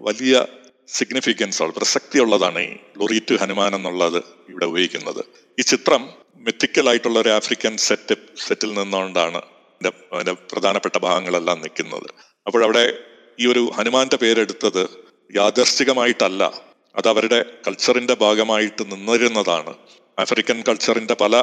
വലിയ 0.00 0.46
സിഗ്നിഫിക്കൻസ് 0.88 1.62
ഉള്ള 1.62 1.72
പ്രസക്തിയുള്ളതാണ് 1.72 2.60
ഈ 2.60 2.72
ഗ്ലോറി 2.96 3.18
ടു 3.30 3.34
ഹനുമാൻ 3.34 3.74
എന്നുള്ളത് 3.74 4.20
ഇവിടെ 4.48 4.66
ഉപയോഗിക്കുന്നത്. 4.66 5.22
ഈ 5.58 5.62
ചിത്രം 5.62 6.02
മെത്തിക്കൽ 6.46 6.88
ആയിട്ടുള്ള 6.88 7.18
ഒരു 7.18 7.28
ആഫ്രിക്കൻ 7.28 7.76
സെറ്റ് 7.76 8.14
സെറ്റിൽ 8.46 8.70
നിന്നുകൊണ്ടാണ് 8.80 9.40
അതിന്റെ 9.88 10.32
പ്രധാനപ്പെട്ട 10.32 10.98
ഭാഗങ്ങളെല്ലാം 10.98 11.60
നിൽക്കുന്നത്. 11.60 12.10
അപ്പോഴവിടെ 12.46 12.98
ഈ 13.40 13.46
ഒരു 13.46 13.70
ഹനുമാന്റെ 13.74 14.16
പേരെടുത്തത് 14.16 14.88
യാദർശികമായിട്ടല്ല. 15.36 16.60
അത് 16.96 17.08
അവരുടെ 17.08 17.44
കൾച്ചറിന്റെ 17.66 18.14
ഭാഗമായിട്ട് 18.14 18.92
നിന്നിരുന്നതാണ്. 18.92 19.74
ആഫ്രിക്കൻ 20.18 20.62
കൾച്ചറിന്റെ 20.68 21.14
പല 21.14 21.36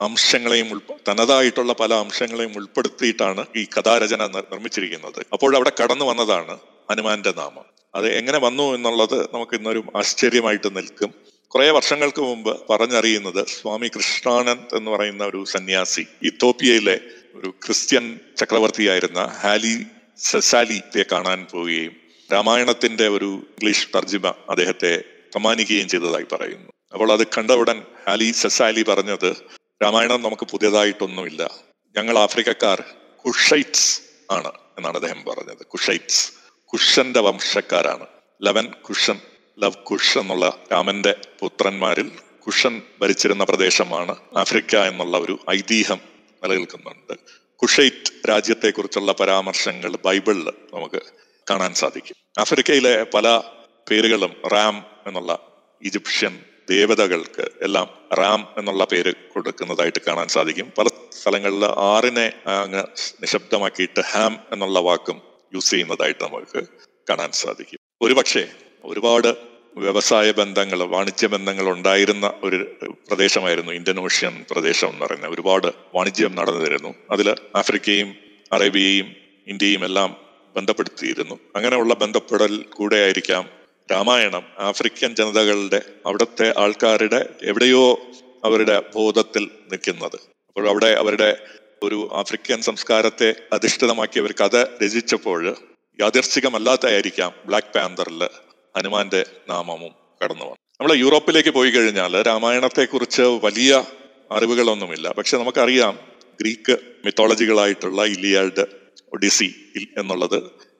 അംശങ്ങളെയും 0.00 0.82
തനതായിട്ടുള്ള 1.08 1.72
പല 1.72 1.94
അംശങ്ങളെയും 1.94 2.52
ഉൾപ്പെടുത്തിയിട്ടാണ് 2.56 3.44
ഈ 3.56 3.64
കഥാരചന 3.64 4.26
നിർമ്മിച്ചിരിക്കുന്നത്. 4.26 5.26
അപ്പോൾ 5.32 5.56
അവിടെ 5.56 5.72
കടന്നു 5.82 6.04
വന്നതാണ് 6.04 6.58
ഹനുമാന്റെ 6.90 7.34
നാമം. 7.36 7.64
അത് 7.94 8.08
എങ്ങനെ 8.08 8.38
വന്നു 8.38 8.62
എന്നുള്ളത് 8.62 9.24
നമുക്ക് 9.34 9.56
ഇന്നൊരു 9.56 9.84
ആശ്ചര്യമായിട്ട് 9.96 10.76
നിൽക്കും. 10.76 11.14
കുറെ 11.48 11.70
വർഷങ്ങൾക്ക് 11.70 12.22
മുമ്പ് 12.22 12.68
പറഞ്ഞറിയുന്നത് 12.68 13.46
സ്വാമി 13.46 13.88
കൃഷ്ണാനന്ദ് 13.88 14.74
എന്ന് 14.74 14.90
പറയുന്ന 14.90 15.24
ഒരു 15.24 15.44
സന്യാസി 15.44 16.06
ഇത്തോപ്യയിലെ 16.22 17.00
ഒരു 17.34 17.54
ക്രിസ്ത്യൻ 17.64 18.18
ചക്രവർത്തിയായിരുന്ന 18.38 19.24
ഹാലി 19.42 19.86
സെസാലിയെ 20.16 21.02
കാണാൻ 21.12 21.46
പോവുകയും 21.52 21.96
രാമായണത്തിന്റെ 22.32 23.08
ഒരു 23.08 23.24
ഇംഗ്ലീഷ് 23.24 23.88
തർജിമ 23.96 24.34
അദ്ദേഹത്തെ 24.50 25.04
സമ്മാനിക്കുകയും 25.34 25.88
ചെയ്തതായി 25.88 26.26
പറയുന്നു. 26.32 26.70
അപ്പോൾ 26.92 27.12
അത് 27.12 27.26
കണ്ട 27.26 27.50
ഉടൻ 27.50 27.82
ഹാലി 28.08 28.30
സെസാലി 28.30 28.82
പറഞ്ഞത് 28.82 29.36
രാമായണം 29.82 30.22
നമുക്ക് 30.22 30.46
പുതിയതായിട്ടൊന്നുമില്ല. 30.46 31.50
ഞങ്ങൾ 31.96 32.18
ആഫ്രിക്കക്കാർ 32.18 32.84
കുഷൈറ്റ്സ് 33.24 34.02
ആണ് 34.30 34.52
എന്നാണ് 34.78 34.94
അദ്ദേഹം 34.94 35.24
പറഞ്ഞത്. 35.24 35.66
കുഷൈറ്റ്സ് 35.66 36.32
കുഷന്റെ 36.64 37.20
വംശക്കാരാണ്. 37.20 38.06
ലവൻ 38.42 38.66
കുഷൻ 38.66 39.20
ലവ് 39.58 39.82
കുഷ് 39.84 40.18
എന്നുള്ള 40.18 40.58
രാമന്റെ 40.72 41.14
പുത്രന്മാരിൽ 41.40 42.10
കുഷൻ 42.46 42.82
ഭരിച്ചിരുന്ന 43.00 43.44
പ്രദേശമാണ് 43.44 44.16
ആഫ്രിക്ക 44.36 44.76
എന്നുള്ള 44.76 45.18
ഒരു 45.18 45.38
ഐതിഹ്യം 45.50 46.09
നിലനിൽക്കുന്നുണ്ട് 46.42 47.14
കുഷൈറ്റ് 47.56 48.28
രാജ്യത്തെക്കുറിച്ചുള്ള 48.28 49.12
പരാമർശങ്ങൾ 49.12 49.96
ബൈബിളിൽ 50.04 50.48
നമുക്ക് 50.74 51.02
കാണാൻ 51.50 51.74
സാധിക്കും. 51.74 52.16
ആഫ്രിക്കയിലെ 52.38 53.06
പല 53.14 53.42
പേരുകളും 53.90 54.32
റാം 54.52 54.86
എന്നുള്ള 55.06 55.38
ഈജിപ്ഷ്യൻ 55.84 56.44
ദേവതകൾക്ക് 56.70 57.50
എല്ലാം 57.62 57.88
റാം 58.12 58.48
എന്നുള്ള 58.58 58.84
പേര് 58.84 59.14
കൊടുക്കുന്നതായിട്ട് 59.14 59.98
കാണാൻ 60.08 60.28
സാധിക്കും. 60.28 60.72
പല 60.78 60.86
സ്ഥലങ്ങളിൽ 61.10 61.64
ആറിനെ 61.64 62.32
അങ്ങ് 62.46 62.84
നിശബ്ദമാക്കിയിട്ട് 63.22 64.00
ഹാം 64.00 64.38
എന്നുള്ള 64.52 64.78
വാക്കും 64.78 65.22
യൂസ് 65.54 65.70
ചെയ്യുന്നതായിട്ട് 65.70 66.24
നമുക്ക് 66.24 66.66
കാണാൻ 67.10 67.32
സാധിക്കും. 67.32 67.78
ഒരുപക്ഷെ 68.02 68.48
ഒരുപാട് 68.84 69.49
വ്യവസായ 69.76 70.30
ബന്ധങ്ങൾ 70.30 70.82
വാണിജ്യ 70.82 71.26
ബന്ധങ്ങൾ 71.26 71.70
ഉണ്ടായിരുന്ന 71.70 72.32
ഒരു 72.42 72.76
പ്രദേശമായിരുന്നു 73.08 73.72
ഇന്തോനേഷ്യൻ 73.72 74.44
പ്രദേശം 74.50 74.88
എന്ന് 74.88 75.06
പറയുന്നത് 75.06 75.34
ഒരുപാട് 75.34 75.66
വാണിജ്യം 75.94 76.34
നടന്നിരുന്നു. 76.34 76.94
അതിൽ 77.10 77.34
ആഫ്രിക്കയും 77.56 78.16
അറേബ്യയും 78.52 79.16
ഇന്ത്യയും 79.46 79.84
എല്ലാം 79.84 80.16
ബന്ധപ്പെടുത്തിയിരുന്നു. 80.56 81.38
അങ്ങനെയുള്ള 81.56 81.94
ബന്ധപ്പെടൽ 81.94 82.62
കൂടെ 82.62 82.96
ആയിരിക്കാം 82.96 83.48
രാമായണം. 83.92 84.42
ആഫ്രിക്കൻ 84.58 85.14
ജനതകളുടെ 85.14 85.82
അവിടുത്തെ 86.06 86.54
ആൾക്കാരുടെ 86.58 87.28
എവിടെയോ 87.42 88.00
അവരുടെ 88.44 88.82
ബോധത്തിൽ 88.94 89.44
നിൽക്കുന്നത്. 89.44 90.16
അപ്പോൾ 90.48 90.68
അവിടെ 90.68 90.86
അവരുടെ 90.86 91.36
ഒരു 91.82 92.10
ആഫ്രിക്കൻ 92.12 92.60
സംസ്കാരത്തെ 92.60 93.34
അധിഷ്ഠിതമാക്കി 93.52 94.20
അവർ 94.20 94.32
കഥ 94.32 94.84
രചിച്ചപ്പോൾ 94.84 95.56
യാദർശികമല്ലാത്തായിരിക്കാം 96.00 97.32
ബ്ലാക്ക് 97.46 97.72
പാന്തറിൽ 97.74 98.28
ഹനുമാന്റെ 98.76 99.24
നാമവും 99.48 99.92
കടന്നു 100.24 100.44
വന്നു. 100.44 100.56
നമ്മൾ 100.80 100.94
യൂറോപ്പിലേക്ക് 100.94 101.48
പോയി 101.48 101.70
കഴിഞ്ഞാൽ 101.70 102.22
രാമായണത്തെക്കുറിച്ച് 102.22 103.22
വലിയ 103.22 103.84
അറിവുകളൊന്നുമില്ല. 104.30 105.08
പക്ഷെ 105.08 105.38
നമുക്കറിയാം 105.38 105.98
ഗ്രീക്ക് 106.40 106.78
മിത്തോളജികളായിട്ടുള്ള 107.04 108.04
ഇലിയാഡ് 108.04 108.64
ഒഡിസി 109.12 109.54
എന്നുള്ളത് 109.98 110.38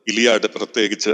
ഇലിയാഡ് 0.08 0.46
പ്രത്യേകിച്ച് 0.46 1.10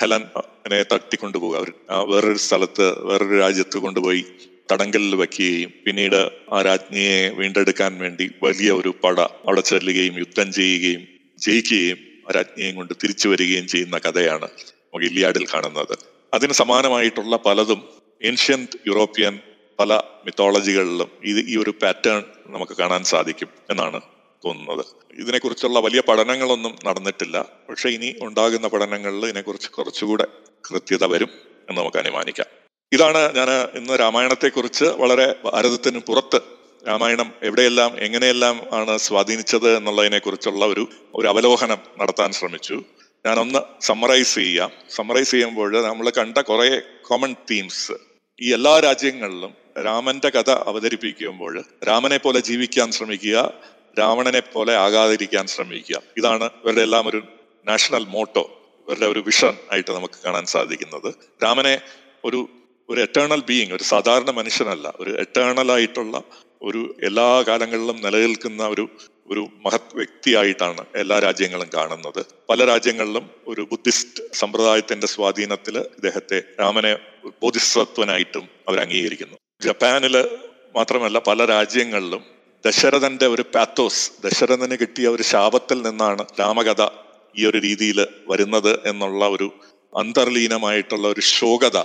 ഹെലൻ 0.00 0.22
ഹെലനെ 0.36 0.82
തട്ടിക്കൊണ്ടുപോകുക 0.82 1.56
അവർ 1.56 1.72
വേറൊരു 2.10 2.38
സ്ഥലത്ത് 2.38 3.04
വേറൊരു 3.04 3.38
രാജ്യത്ത് 3.38 3.78
കൊണ്ടുപോയി 3.78 4.24
തടങ്കലിൽ 4.72 5.14
വയ്ക്കുകയും 5.14 5.72
പിന്നീട് 5.86 6.30
ആ 6.52 6.62
രാജ്ഞിയെ 6.62 7.30
വീണ്ടെടുക്കാൻ 7.30 7.98
വേണ്ടി 7.98 8.30
വലിയ 8.42 8.70
ഒരു 8.72 8.94
പട 9.04 9.20
അവിടെ 9.20 9.60
ചെല്ലുകയും 9.60 10.18
യുദ്ധം 10.18 10.52
ചെയ്യുകയും 10.52 11.08
ജയിക്കുകയും 11.38 11.98
രാജ്ഞിയെയും 12.36 12.76
കൊണ്ട് 12.76 12.94
തിരിച്ചു 13.02 13.28
വരികയും 13.28 13.66
ചെയ്യുന്ന 13.68 13.98
കഥയാണ് 13.98 14.44
നമുക്ക് 14.44 15.06
ഇലിയാഡിൽ 15.06 15.46
കാണുന്നത്. 15.54 16.15
അതിന് 16.36 16.52
സമാനമായിട്ടുള്ള 16.52 17.36
പലതും 17.36 17.80
ഏൻഷ്യന്റ് 18.22 18.78
യൂറോപ്യൻ 18.86 19.38
പല 19.78 20.00
മിത്തോളജികളിലും 20.26 21.10
ഇത് 21.24 21.40
ഈ 21.48 21.56
ഒരു 21.56 21.72
പാറ്റേൺ 21.82 22.22
നമുക്ക് 22.46 22.72
കാണാൻ 22.72 23.04
സാധിക്കും 23.04 23.48
എന്നാണ് 23.70 24.00
തോന്നുന്നത്. 24.44 24.84
ഇതിനെക്കുറിച്ചുള്ള 25.18 25.78
വലിയ 25.80 26.00
പഠനങ്ങളൊന്നും 26.08 26.74
നടന്നിട്ടില്ല. 26.86 27.36
പക്ഷേ 27.68 27.88
ഇനി 27.88 28.14
ഉണ്ടാകുന്ന 28.22 28.68
പഠനങ്ങളിൽ 28.68 29.24
ഇതിനെക്കുറിച്ച് 29.24 29.68
കുറച്ചുകൂടെ 29.68 30.26
കൃത്യത 30.70 31.04
വരും 31.04 31.30
എന്ന് 31.68 31.80
നമുക്ക് 31.80 31.96
അനുമാനിക്കാം. 31.96 32.46
ഇതാണ് 32.92 33.36
ഞാൻ 33.36 33.48
ഇന്ന് 33.78 33.94
രാമായണത്തെക്കുറിച്ച് 34.00 34.84
വളരെ 34.84 35.36
ഭാരതത്തിന് 35.44 35.98
പുറത്ത് 35.98 36.40
രാമായണം 36.88 37.32
എവിടെയെല്ലാം 37.42 37.98
എങ്ങനെയെല്ലാം 37.98 38.60
ആണ് 38.72 38.98
സ്വാധീനിച്ചത് 38.98 39.76
എന്നുള്ളതിനെക്കുറിച്ചുള്ള 39.76 40.64
ഒരു 40.66 40.88
ഒരു 41.14 41.26
അവലോകനം 41.28 41.78
നടത്താൻ 42.00 42.32
ശ്രമിച്ചു. 42.32 42.76
ഞാനൊന്ന് 43.26 43.58
സമ്മറൈസ് 43.80 44.34
ചെയ്യാം. 44.34 44.70
സമ്മറൈസ് 44.90 45.30
ചെയ്യുമ്പോൾ 45.30 45.82
നമ്മൾ 45.86 46.10
കണ്ട 46.10 46.38
കുറെ 46.38 46.82
കോമൺ 47.08 47.36
തീംസ് 47.50 47.92
ഈ 48.42 48.52
എല്ലാ 48.52 48.80
രാജ്യങ്ങളിലും 48.80 49.54
രാമന്റെ 49.84 50.28
കഥ 50.28 50.50
അവതരിപ്പിക്കുമ്പോൾ 50.50 51.64
രാമനെ 51.88 52.16
പോലെ 52.16 52.40
ജീവിക്കാൻ 52.40 52.92
ശ്രമിക്കുക 52.92 53.54
രാവണനെ 53.98 54.40
പോലെ 54.40 54.76
ആകാതിരിക്കാൻ 54.76 55.46
ശ്രമിക്കുക. 55.46 56.02
ഇതാണ് 56.16 56.44
ഇവരുടെ 56.44 56.80
എല്ലാം 56.80 57.08
ഒരു 57.08 57.22
നാഷണൽ 57.66 58.04
മോട്ടോ 58.04 58.44
ഇവരുടെ 58.86 59.06
ഒരു 59.06 59.18
വിഷൻ 59.18 59.54
ആയിട്ട് 59.72 59.90
നമുക്ക് 59.90 60.14
കാണാൻ 60.24 60.46
സാധിക്കുന്നത്. 60.46 61.14
രാമനെ 61.44 61.80
ഒരു 62.24 62.48
ഒരു 62.88 63.00
എറ്റേണൽ 63.00 63.42
ബീയിങ് 63.42 63.72
ഒരു 63.72 63.82
സാധാരണ 63.82 64.30
മനുഷ്യനല്ല 64.30 64.94
ഒരു 65.00 65.10
എറ്റേണൽ 65.20 65.72
ആയിട്ടുള്ള 65.72 66.22
ഒരു 66.62 66.96
എല്ലാ 67.02 67.42
കാലങ്ങളിലും 67.48 67.96
നിലനിൽക്കുന്ന 67.96 68.66
ഒരു 68.66 68.88
ഒരു 69.30 69.48
മഹത് 69.66 69.94
വ്യക്തിയായിട്ടാണ് 69.94 70.84
എല്ലാ 70.96 71.18
രാജ്യങ്ങളും 71.18 71.70
കാണുന്നത്. 71.74 72.26
പല 72.48 72.64
രാജ്യങ്ങളിലും 72.64 73.30
ഒരു 73.46 73.60
ബുദ്ധിസ്റ്റ് 73.60 74.22
സമ്പ്രദായത്തിന്റെ 74.34 75.06
സ്വാധീനത്തിൽ 75.06 75.78
ഇദ്ദേഹത്തെ 75.78 76.42
രാമനെ 76.60 76.98
ബോധിസത്വനായിട്ടും 77.42 78.48
അവർ 78.68 78.80
അംഗീകരിക്കുന്നു. 78.80 79.36
ജപ്പാനിൽ 79.62 80.28
മാത്രമല്ല 80.76 81.18
പല 81.18 81.44
രാജ്യങ്ങളിലും 81.44 82.24
ദശരഥന്റെ 82.66 83.26
ഒരു 83.26 83.44
പാത്തോസ് 83.54 84.10
ദശരഥന് 84.24 84.76
കിട്ടിയ 84.76 85.08
ഒരു 85.08 85.22
ശാപത്തിൽ 85.22 85.82
നിന്നാണ് 85.82 86.24
രാമകഥ 86.40 86.82
ഈ 87.36 87.46
ഒരു 87.46 87.58
രീതിയിൽ 87.58 88.06
വരുന്നത് 88.28 88.88
എന്നുള്ള 88.88 89.28
ഒരു 89.28 89.50
അന്തർലീനമായിട്ടുള്ള 89.98 91.08
ഒരു 91.08 91.20
ശോകത 91.20 91.78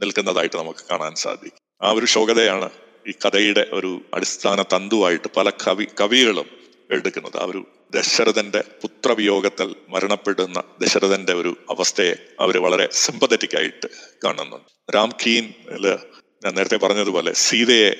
നിൽക്കുന്നതായിട്ട് 0.00 0.56
നമുക്ക് 0.56 0.78
കാണാൻ 0.90 1.14
സാധിക്കും. 1.14 1.58
ആ 1.82 1.90
ഒരു 1.90 2.06
ശോകതയാണ് 2.06 2.70
ഈ 3.06 3.10
കഥയുടെ 3.10 3.66
ഒരു 3.72 4.00
അടിസ്ഥാന 4.14 4.62
തന്തുവായിട്ട് 4.62 5.28
പല 5.36 5.50
കവി 5.50 5.86
കവികളും 6.00 6.65
എടുക്കുന്നത്. 6.90 7.36
ആ 7.36 7.44
ഒരു 7.44 7.66
ദശരഥന്റെ 7.94 8.64
പുത്രവിയോഗത്തിൽ 8.82 9.74
മരണപ്പെടുന്ന 9.88 10.62
ദശരഥന്റെ 10.80 11.34
ഒരു 11.34 11.56
അവസ്ഥയെ 11.70 12.14
അവർ 12.40 12.58
വളരെ 12.58 12.88
സിമ്പതറ്റിക് 12.92 13.56
ആയിട്ട് 13.58 13.88
കാണുന്നുണ്ട്. 14.24 14.92
രാം 14.94 15.12
കീനിൽ 15.26 15.86
ഞാൻ 16.44 16.54
നേരത്തെ 16.54 16.76
പറഞ്ഞതുപോലെ 16.76 17.32
സീതയെ 17.32 17.90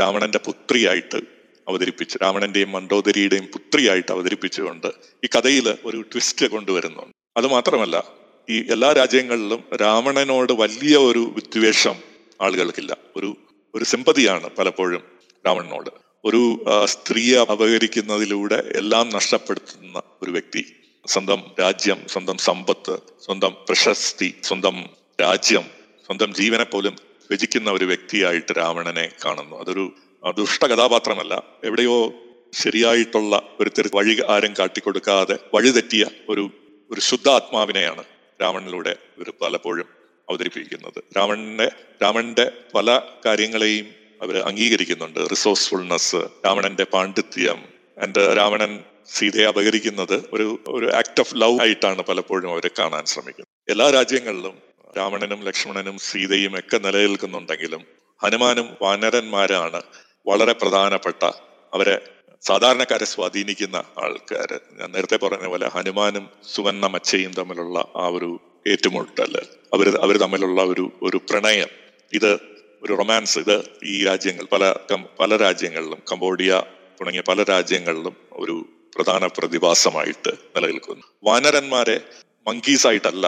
രാവണന്റെ 0.00 0.38
പുത്രിയായിട്ട് 0.38 1.20
അവതരിപ്പിച്ച് 1.68 2.18
രാവണന്റെയും 2.22 2.72
മണ്ടോദരിയുടെയും 2.72 3.46
പുത്രിയായിട്ട് 3.46 4.12
അവതരിപ്പിച്ചുകൊണ്ട് 4.12 4.86
ഈ 5.24 5.28
കഥയിൽ 5.38 5.76
ഒരു 5.84 6.00
ട്വിസ്റ്റ് 6.00 6.46
കൊണ്ടുവരുന്നുണ്ട്. 6.46 7.12
അത് 7.36 7.46
മാത്രമല്ല 7.46 8.04
ഈ 8.50 8.72
എല്ലാ 8.72 8.92
രാജ്യങ്ങളിലും 8.92 9.64
രാവണനോട് 9.76 10.52
വലിയ 10.52 10.96
ഒരു 10.96 11.32
വിദ്വേഷം 11.34 11.94
ആളുകൾക്കില്ല. 12.40 12.96
ഒരു 13.16 13.36
ഒരു 13.74 13.84
സിമ്പതിയാണ് 13.84 14.50
പലപ്പോഴും 14.58 15.02
രാവണനോട്. 15.46 16.11
ഒരു 16.24 16.64
സ്ത്രീയെ 16.84 17.38
അപകരിക്കുന്നതിലൂടെ 17.38 18.54
എല്ലാം 18.54 19.08
നഷ്ടപ്പെടുത്തുന്ന 19.08 20.02
ഒരു 20.22 20.30
വ്യക്തി. 20.30 20.64
സ്വന്തം 21.06 21.42
രാജ്യം 21.60 22.08
സ്വന്തം 22.08 22.36
സമ്പത്ത് 22.36 22.98
സ്വന്തം 23.24 23.56
പ്രശസ്തി 23.68 24.34
സ്വന്തം 24.42 24.84
രാജ്യം 25.20 25.62
സ്വന്തം 26.06 26.34
ജീവനെ 26.34 26.64
പോലും 26.64 26.96
രചിക്കുന്ന 27.32 27.70
ഒരു 27.70 27.84
വ്യക്തിയായിട്ട് 27.84 28.52
രാവണനെ 28.58 29.12
കാണുന്നു. 29.24 29.56
അതൊരു 29.60 29.92
ദുഷ്ട 30.38 30.64
കഥാപാത്രമല്ല. 30.64 31.42
എവിടെയോ 31.64 32.12
ശരിയായിട്ടുള്ള 32.52 33.42
ഒരു 33.60 33.70
തെരു 33.78 33.90
വഴി 33.94 34.22
ആരും 34.28 34.54
കാട്ടിക്കൊടുക്കാതെ 34.58 35.38
വഴിതെറ്റിയ 35.54 36.06
ഒരു 36.28 36.50
ഒരു 36.90 37.00
ശുദ്ധാത്മാവിനെയാണ് 37.00 38.04
രാവണനിലൂടെ 38.42 38.96
ഇവർ 39.18 39.32
പലപ്പോഴും 39.42 39.86
അവതരിപ്പിക്കുന്നത്. 40.30 41.04
രാവണന്റെ 41.16 41.70
രാവണന്റെ 42.02 42.52
പല 42.74 43.00
കാര്യങ്ങളെയും 43.26 44.01
അവർ 44.22 44.36
അംഗീകരിക്കുന്നുണ്ട്. 44.38 45.18
റിസോഴ്സ്ഫുൾനെസ് 45.30 46.16
രാവണന്റെ 46.46 46.84
പാണ്ഡിത്യം. 46.84 47.64
ആൻഡ് 48.02 48.36
രാവണൻ 48.36 48.84
സീതയെ 49.06 49.46
അപകരിക്കുന്നത് 49.46 50.28
ഒരു 50.32 50.60
ഒരു 50.68 50.92
ആക്ട് 50.92 51.20
ഓഫ് 51.20 51.34
ലവ് 51.34 51.60
ആയിട്ടാണ് 51.60 52.02
പലപ്പോഴും 52.02 52.52
അവരെ 52.52 52.70
കാണാൻ 52.78 53.04
ശ്രമിക്കുന്നത്. 53.04 53.70
എല്ലാ 53.70 53.90
രാജ്യങ്ങളിലും 53.90 54.58
രാവണനും 54.98 55.42
ലക്ഷ്മണനും 55.42 55.98
സീതയും 55.98 56.58
ഒക്കെ 56.58 56.78
നിലനിൽക്കുന്നുണ്ടെങ്കിലും 56.78 57.84
ഹനുമാനും 58.22 58.76
വാനരന്മാരാണ് 58.82 59.82
വളരെ 60.26 60.52
പ്രധാനപ്പെട്ട 60.52 61.30
അവരെ 61.74 62.00
സാധാരണക്കാരെ 62.42 63.04
സ്വാധീനിക്കുന്ന 63.04 63.76
ആൾക്കാർ 63.76 64.60
ഞാൻ 64.80 64.92
നേരത്തെ 64.92 65.16
പറഞ്ഞ 65.16 65.46
പോലെ 65.46 65.68
ഹനുമാനും 65.68 66.28
സുവർണ 66.54 66.86
മച്ചയും 66.86 67.34
തമ്മിലുള്ള 67.34 67.78
ആ 67.96 68.06
ഒരു 68.06 68.40
ഏറ്റുമുട്ടൽ. 68.68 69.46
അവർ 69.74 69.96
അവർ 69.96 70.16
തമ്മിലുള്ള 70.16 70.62
ഒരു 70.62 70.92
ഒരു 71.02 71.16
പ്രണയം. 71.16 71.68
ഇത് 72.12 72.51
ഒരു 72.84 72.92
റൊമാൻസ്. 72.98 73.38
ഇത് 73.38 73.56
ഈ 73.84 74.04
രാജ്യങ്ങൾ 74.04 74.44
പല 74.52 74.74
പല 75.20 75.36
രാജ്യങ്ങളിലും 75.36 76.02
കംബോഡിയ 76.12 76.62
തുടങ്ങിയ 77.00 77.22
പല 77.28 77.42
രാജ്യങ്ങളിലും 77.42 78.16
ഒരു 78.32 78.68
പ്രധാന 78.96 79.26
പ്രതിഭാസമായിട്ട് 79.26 80.32
നിലനിൽക്കുന്നു. 80.56 81.02
വാനരന്മാരെ 81.24 82.00
മങ്കീസ് 82.48 82.86
ആയിട്ടല്ല 82.86 83.26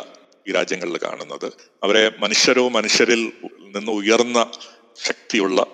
ഈ 0.49 0.53
രാജ്യങ്ങളിൽ 0.53 0.97
കാണുന്നത്. 0.97 1.53
അവരെ 1.83 2.13
മനുഷ്യരോ 2.19 2.69
മനുഷ്യരിൽ 2.69 3.33
നിന്ന് 3.75 3.93
ഉയർന്ന 3.93 4.51
ശക്തിയുള്ള 5.05 5.67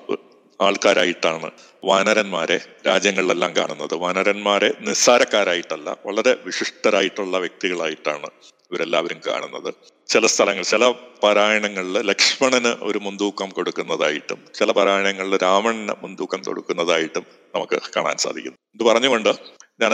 ആൾക്കാരായിട്ടാണ് 0.61 1.51
വാനരന്മാരെ 1.85 2.61
രാജ്യങ്ങളിലെല്ലാം 2.87 3.57
കാണുന്നത്. 3.57 3.95
വാനരന്മാരെ 3.95 4.71
നിസ്സാരക്കാരായിട്ടല്ല 4.81 5.97
വളരെ 6.07 6.37
വിശിഷ്ടരായിട്ടുള്ള 6.45 7.39
വ്യക്തികളായിട്ടാണ് 7.39 8.31
ഇവരെല്ലാവരും 8.71 9.21
കാണുന്നത്. 9.27 9.71
ചില 10.09 10.27
സ്ഥലങ്ങൾ 10.27 10.65
ചില 10.65 10.85
പാരായണങ്ങളിൽ 11.23 11.97
ലക്ഷ്മണന് 12.11 12.73
ഒരു 12.83 12.99
മുൻതൂക്കം 12.99 13.49
കൊടുക്കുന്നതായിട്ടും 13.49 14.41
ചില 14.55 14.73
പാരായണങ്ങളിൽ 14.73 15.37
രാവണന് 15.37 15.95
മുൻതൂക്കം 16.03 16.43
കൊടുക്കുന്നതായിട്ടും 16.43 17.25
നമുക്ക് 17.55 17.81
കാണാൻ 17.97 18.17
സാധിക്കുന്നു. 18.17 18.59
ഇത് 18.75 18.85
പറഞ്ഞുകൊണ്ട് 18.85 19.33
ഞാൻ 19.81 19.93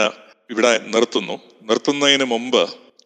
ഇവിടെ 0.49 0.71
നിർത്തുന്നു. 0.93 1.35
നിർത്തുന്നതിന് 1.69 2.23
മുമ്പ് 2.23 2.61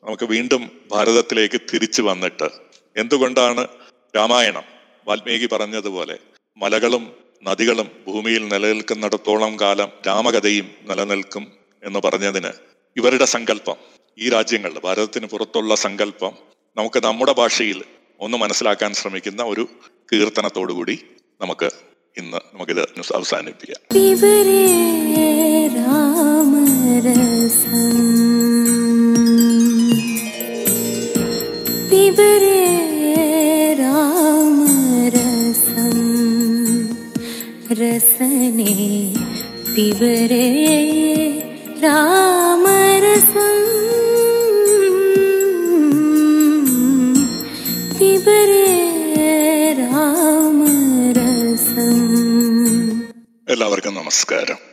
നമുക്ക് 0.06 0.24
വീണ്ടും 0.24 0.72
ഭാരതത്തിലേക്ക് 0.92 1.62
തിരിച്ചു 1.74 2.02
വന്നിട്ട് 2.02 2.50
എന്തുകൊണ്ടാണ് 2.96 3.68
രാമായണം? 4.16 4.64
വാൽമീകി 5.08 5.48
പറഞ്ഞതുപോലെ 5.54 6.16
മലകളും 6.58 7.04
നദികളും 7.48 7.88
ഭൂമിയിൽ 8.08 8.44
നിലനിൽക്കുന്നിടത്തോളം 8.48 9.54
കാലം 9.62 9.90
രാമകഥയും 10.08 10.68
നിലനിൽക്കും 10.90 11.44
എന്ന് 11.84 12.00
പറഞ്ഞതിന് 12.06 12.52
ഇവരുടെ 12.98 13.26
സങ്കല്പം 13.26 13.78
ഈ 14.20 14.30
രാജ്യങ്ങളിൽ 14.30 14.80
ഭാരതത്തിന് 14.84 15.26
പുറത്തുള്ള 15.26 15.76
സങ്കല്പം 15.76 16.32
നമുക്ക് 16.78 17.04
നമ്മുടെ 17.04 17.32
ഭാഷയിൽ 17.32 17.84
ഒന്ന് 18.20 18.38
മനസ്സിലാക്കാൻ 18.38 18.94
ശ്രമിക്കുന്ന 18.94 19.44
ഒരു 19.44 19.68
കീർത്തനത്തോടുകൂടി 20.14 21.00
നമുക്ക് 21.42 21.70
ഇന്ന് 22.18 22.38
നമുക്കിത് 22.38 22.82
അവസാനിപ്പിക്കാം. 23.16 23.82
രസനെ 37.74 39.14
പിബരേ 39.76 40.46
രാമരസം 41.84 42.91
എല്ലാവർക്കും 53.62 53.94
നമസ്കാരം. 53.94 54.71